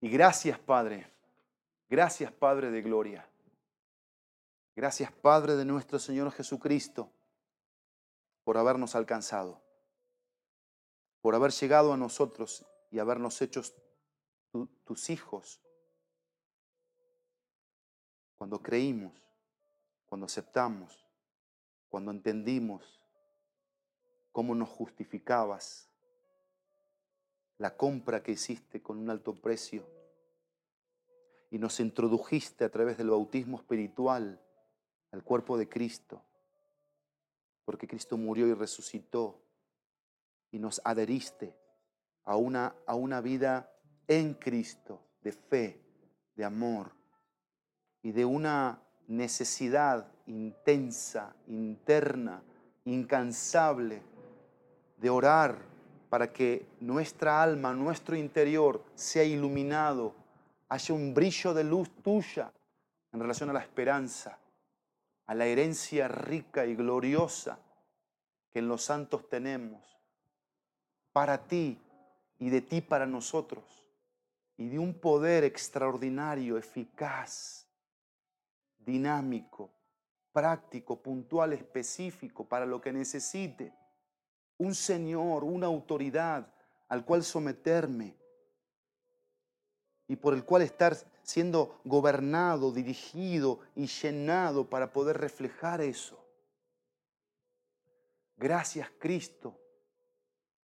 y 0.00 0.08
gracias, 0.08 0.58
Padre, 0.58 1.10
gracias, 1.88 2.30
Padre 2.32 2.70
de 2.70 2.82
gloria. 2.82 3.28
Gracias, 4.76 5.12
Padre 5.12 5.54
de 5.54 5.64
nuestro 5.64 5.98
Señor 5.98 6.32
Jesucristo, 6.32 7.08
por 8.42 8.58
habernos 8.58 8.96
alcanzado, 8.96 9.62
por 11.20 11.34
haber 11.34 11.52
llegado 11.52 11.92
a 11.92 11.96
nosotros 11.96 12.66
y 12.90 12.98
habernos 12.98 13.40
hecho 13.40 13.62
tus 14.84 15.10
hijos. 15.10 15.60
Cuando 18.36 18.60
creímos, 18.60 19.23
cuando 20.14 20.26
aceptamos, 20.26 21.04
cuando 21.88 22.12
entendimos 22.12 23.00
cómo 24.30 24.54
nos 24.54 24.68
justificabas, 24.68 25.90
la 27.58 27.76
compra 27.76 28.22
que 28.22 28.30
hiciste 28.30 28.80
con 28.80 28.98
un 28.98 29.10
alto 29.10 29.34
precio 29.34 29.84
y 31.50 31.58
nos 31.58 31.80
introdujiste 31.80 32.64
a 32.64 32.70
través 32.70 32.96
del 32.96 33.10
bautismo 33.10 33.56
espiritual 33.56 34.40
al 35.10 35.24
cuerpo 35.24 35.58
de 35.58 35.68
Cristo, 35.68 36.22
porque 37.64 37.88
Cristo 37.88 38.16
murió 38.16 38.46
y 38.46 38.54
resucitó 38.54 39.42
y 40.52 40.60
nos 40.60 40.80
adheriste 40.84 41.58
a 42.22 42.36
una, 42.36 42.76
a 42.86 42.94
una 42.94 43.20
vida 43.20 43.68
en 44.06 44.34
Cristo, 44.34 45.00
de 45.22 45.32
fe, 45.32 45.84
de 46.36 46.44
amor 46.44 46.92
y 48.00 48.12
de 48.12 48.24
una 48.24 48.83
necesidad 49.08 50.06
intensa, 50.26 51.34
interna, 51.46 52.42
incansable 52.84 54.02
de 54.96 55.10
orar 55.10 55.58
para 56.08 56.32
que 56.32 56.66
nuestra 56.80 57.42
alma, 57.42 57.74
nuestro 57.74 58.16
interior 58.16 58.84
sea 58.94 59.24
iluminado, 59.24 60.14
haya 60.68 60.94
un 60.94 61.12
brillo 61.12 61.52
de 61.54 61.64
luz 61.64 61.90
tuya 62.02 62.52
en 63.12 63.20
relación 63.20 63.50
a 63.50 63.52
la 63.52 63.60
esperanza, 63.60 64.38
a 65.26 65.34
la 65.34 65.46
herencia 65.46 66.08
rica 66.08 66.66
y 66.66 66.74
gloriosa 66.74 67.58
que 68.52 68.60
en 68.60 68.68
los 68.68 68.84
santos 68.84 69.28
tenemos, 69.28 69.98
para 71.12 71.46
ti 71.46 71.78
y 72.38 72.50
de 72.50 72.60
ti 72.60 72.80
para 72.80 73.06
nosotros, 73.06 73.64
y 74.56 74.68
de 74.68 74.78
un 74.78 74.94
poder 74.94 75.44
extraordinario, 75.44 76.56
eficaz, 76.56 77.63
dinámico, 78.84 79.70
práctico, 80.32 81.00
puntual, 81.00 81.52
específico 81.52 82.44
para 82.48 82.66
lo 82.66 82.80
que 82.80 82.92
necesite. 82.92 83.72
Un 84.58 84.74
Señor, 84.74 85.44
una 85.44 85.66
autoridad 85.66 86.46
al 86.88 87.04
cual 87.04 87.24
someterme 87.24 88.16
y 90.06 90.16
por 90.16 90.34
el 90.34 90.44
cual 90.44 90.62
estar 90.62 90.96
siendo 91.22 91.80
gobernado, 91.84 92.70
dirigido 92.72 93.60
y 93.74 93.86
llenado 93.86 94.68
para 94.68 94.92
poder 94.92 95.18
reflejar 95.18 95.80
eso. 95.80 96.24
Gracias 98.36 98.90
Cristo 98.98 99.58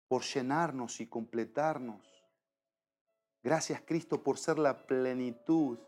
por 0.09 0.23
llenarnos 0.23 1.01
y 1.01 1.07
completarnos. 1.07 2.07
Gracias 3.43 3.83
Cristo 3.85 4.23
por 4.23 4.39
ser 4.39 4.59
la 4.59 4.87
plenitud 4.87 5.79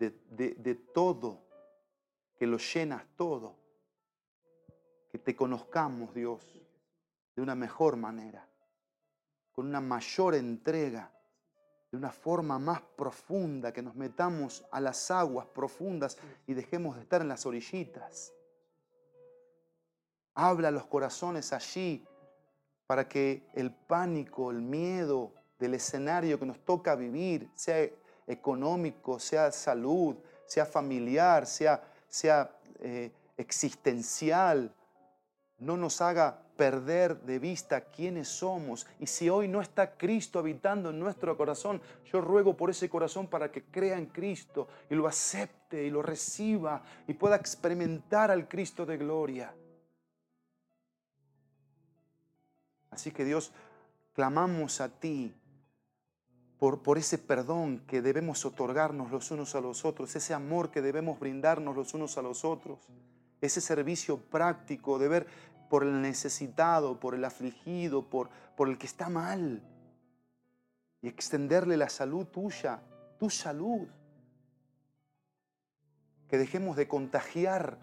de, 0.00 0.74
todo, 0.94 1.42
que 2.36 2.46
lo 2.46 2.56
llenas 2.58 3.04
todo. 3.16 3.56
Que 5.10 5.18
te 5.18 5.36
conozcamos, 5.36 6.14
Dios, 6.14 6.40
de 7.34 7.42
una 7.42 7.54
mejor 7.54 7.96
manera, 7.96 8.48
con 9.52 9.66
una 9.66 9.80
mayor 9.80 10.34
entrega, 10.34 11.12
de 11.90 11.98
una 11.98 12.12
forma 12.12 12.58
más 12.58 12.80
profunda, 12.80 13.72
que 13.72 13.82
nos 13.82 13.96
metamos 13.96 14.64
a 14.70 14.80
las 14.80 15.10
aguas 15.10 15.46
profundas 15.46 16.16
y 16.46 16.54
dejemos 16.54 16.96
de 16.96 17.02
estar 17.02 17.20
en 17.20 17.28
las 17.28 17.44
orillitas. 17.44 18.32
Habla 20.34 20.70
los 20.70 20.86
corazones 20.86 21.52
allí 21.52 22.06
para 22.86 23.08
que 23.08 23.48
el 23.54 23.74
pánico, 23.74 24.50
el 24.52 24.62
miedo 24.62 25.34
del 25.58 25.74
escenario 25.74 26.38
que 26.38 26.46
nos 26.46 26.64
toca 26.64 26.94
vivir, 26.94 27.50
sea 27.54 27.88
económico, 28.30 29.18
sea 29.18 29.50
salud, 29.52 30.16
sea 30.46 30.66
familiar, 30.66 31.46
sea, 31.46 31.82
sea 32.08 32.50
eh, 32.80 33.10
existencial, 33.36 34.72
no 35.58 35.76
nos 35.76 36.00
haga 36.00 36.42
perder 36.56 37.20
de 37.22 37.38
vista 37.38 37.80
quiénes 37.80 38.28
somos. 38.28 38.86
Y 38.98 39.06
si 39.06 39.30
hoy 39.30 39.48
no 39.48 39.60
está 39.60 39.96
Cristo 39.96 40.38
habitando 40.38 40.90
en 40.90 40.98
nuestro 40.98 41.36
corazón, 41.36 41.80
yo 42.04 42.20
ruego 42.20 42.56
por 42.56 42.70
ese 42.70 42.88
corazón 42.88 43.28
para 43.28 43.50
que 43.50 43.64
crea 43.64 43.96
en 43.96 44.06
Cristo 44.06 44.68
y 44.90 44.94
lo 44.94 45.06
acepte 45.06 45.84
y 45.84 45.90
lo 45.90 46.02
reciba 46.02 46.82
y 47.06 47.14
pueda 47.14 47.36
experimentar 47.36 48.30
al 48.30 48.48
Cristo 48.48 48.84
de 48.84 48.98
gloria. 48.98 49.54
Así 52.90 53.10
que 53.10 53.24
Dios, 53.24 53.52
clamamos 54.12 54.80
a 54.80 54.88
ti 54.88 55.32
por, 56.60 56.98
ese 56.98 57.16
perdón 57.16 57.82
que 57.86 58.02
debemos 58.02 58.44
otorgarnos 58.44 59.10
los 59.10 59.30
unos 59.30 59.54
a 59.54 59.62
los 59.62 59.86
otros, 59.86 60.14
ese 60.14 60.34
amor 60.34 60.70
que 60.70 60.82
debemos 60.82 61.18
brindarnos 61.18 61.74
los 61.74 61.94
unos 61.94 62.18
a 62.18 62.22
los 62.22 62.44
otros, 62.44 62.78
ese 63.40 63.62
servicio 63.62 64.18
práctico 64.18 64.98
de 64.98 65.08
ver 65.08 65.26
por 65.70 65.84
el 65.84 66.02
necesitado, 66.02 67.00
por 67.00 67.14
el 67.14 67.24
afligido, 67.24 68.10
por, 68.10 68.28
por 68.58 68.68
el 68.68 68.76
que 68.76 68.86
está 68.86 69.08
mal. 69.08 69.62
Y 71.00 71.08
extenderle 71.08 71.78
la 71.78 71.88
salud 71.88 72.26
tuya, 72.26 72.82
tu 73.18 73.30
salud. 73.30 73.88
Que 76.28 76.36
dejemos 76.36 76.76
de 76.76 76.86
contagiar 76.86 77.78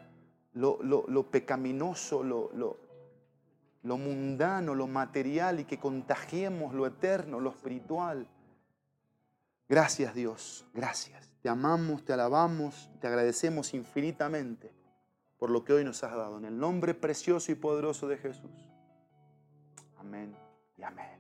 lo, 0.54 1.32
pecaminoso, 1.32 2.22
lo, 2.22 2.52
lo 2.54 3.98
mundano, 3.98 4.76
lo 4.76 4.86
material 4.86 5.62
y 5.62 5.66
que 5.66 5.80
contagiemos 5.80 6.76
lo 6.76 6.86
eterno, 6.86 7.40
lo 7.40 7.49
espiritual. 7.49 8.28
Gracias 9.69 10.14
Dios, 10.15 10.65
gracias. 10.73 11.30
Te 11.41 11.49
amamos, 11.49 12.03
te 12.06 12.14
alabamos, 12.14 12.89
te 12.99 13.07
agradecemos 13.07 13.73
infinitamente 13.73 14.73
por 15.38 15.49
lo 15.49 15.64
que 15.64 15.73
hoy 15.73 15.84
nos 15.84 16.03
has 16.03 16.15
dado. 16.15 16.38
En 16.38 16.45
el 16.45 16.57
nombre 16.57 16.94
precioso 16.94 17.52
y 17.52 17.56
poderoso 17.56 18.07
de 18.07 18.18
Jesús. 18.18 18.68
Amén 19.98 20.35
y 20.77 20.84
amén. 20.84 21.16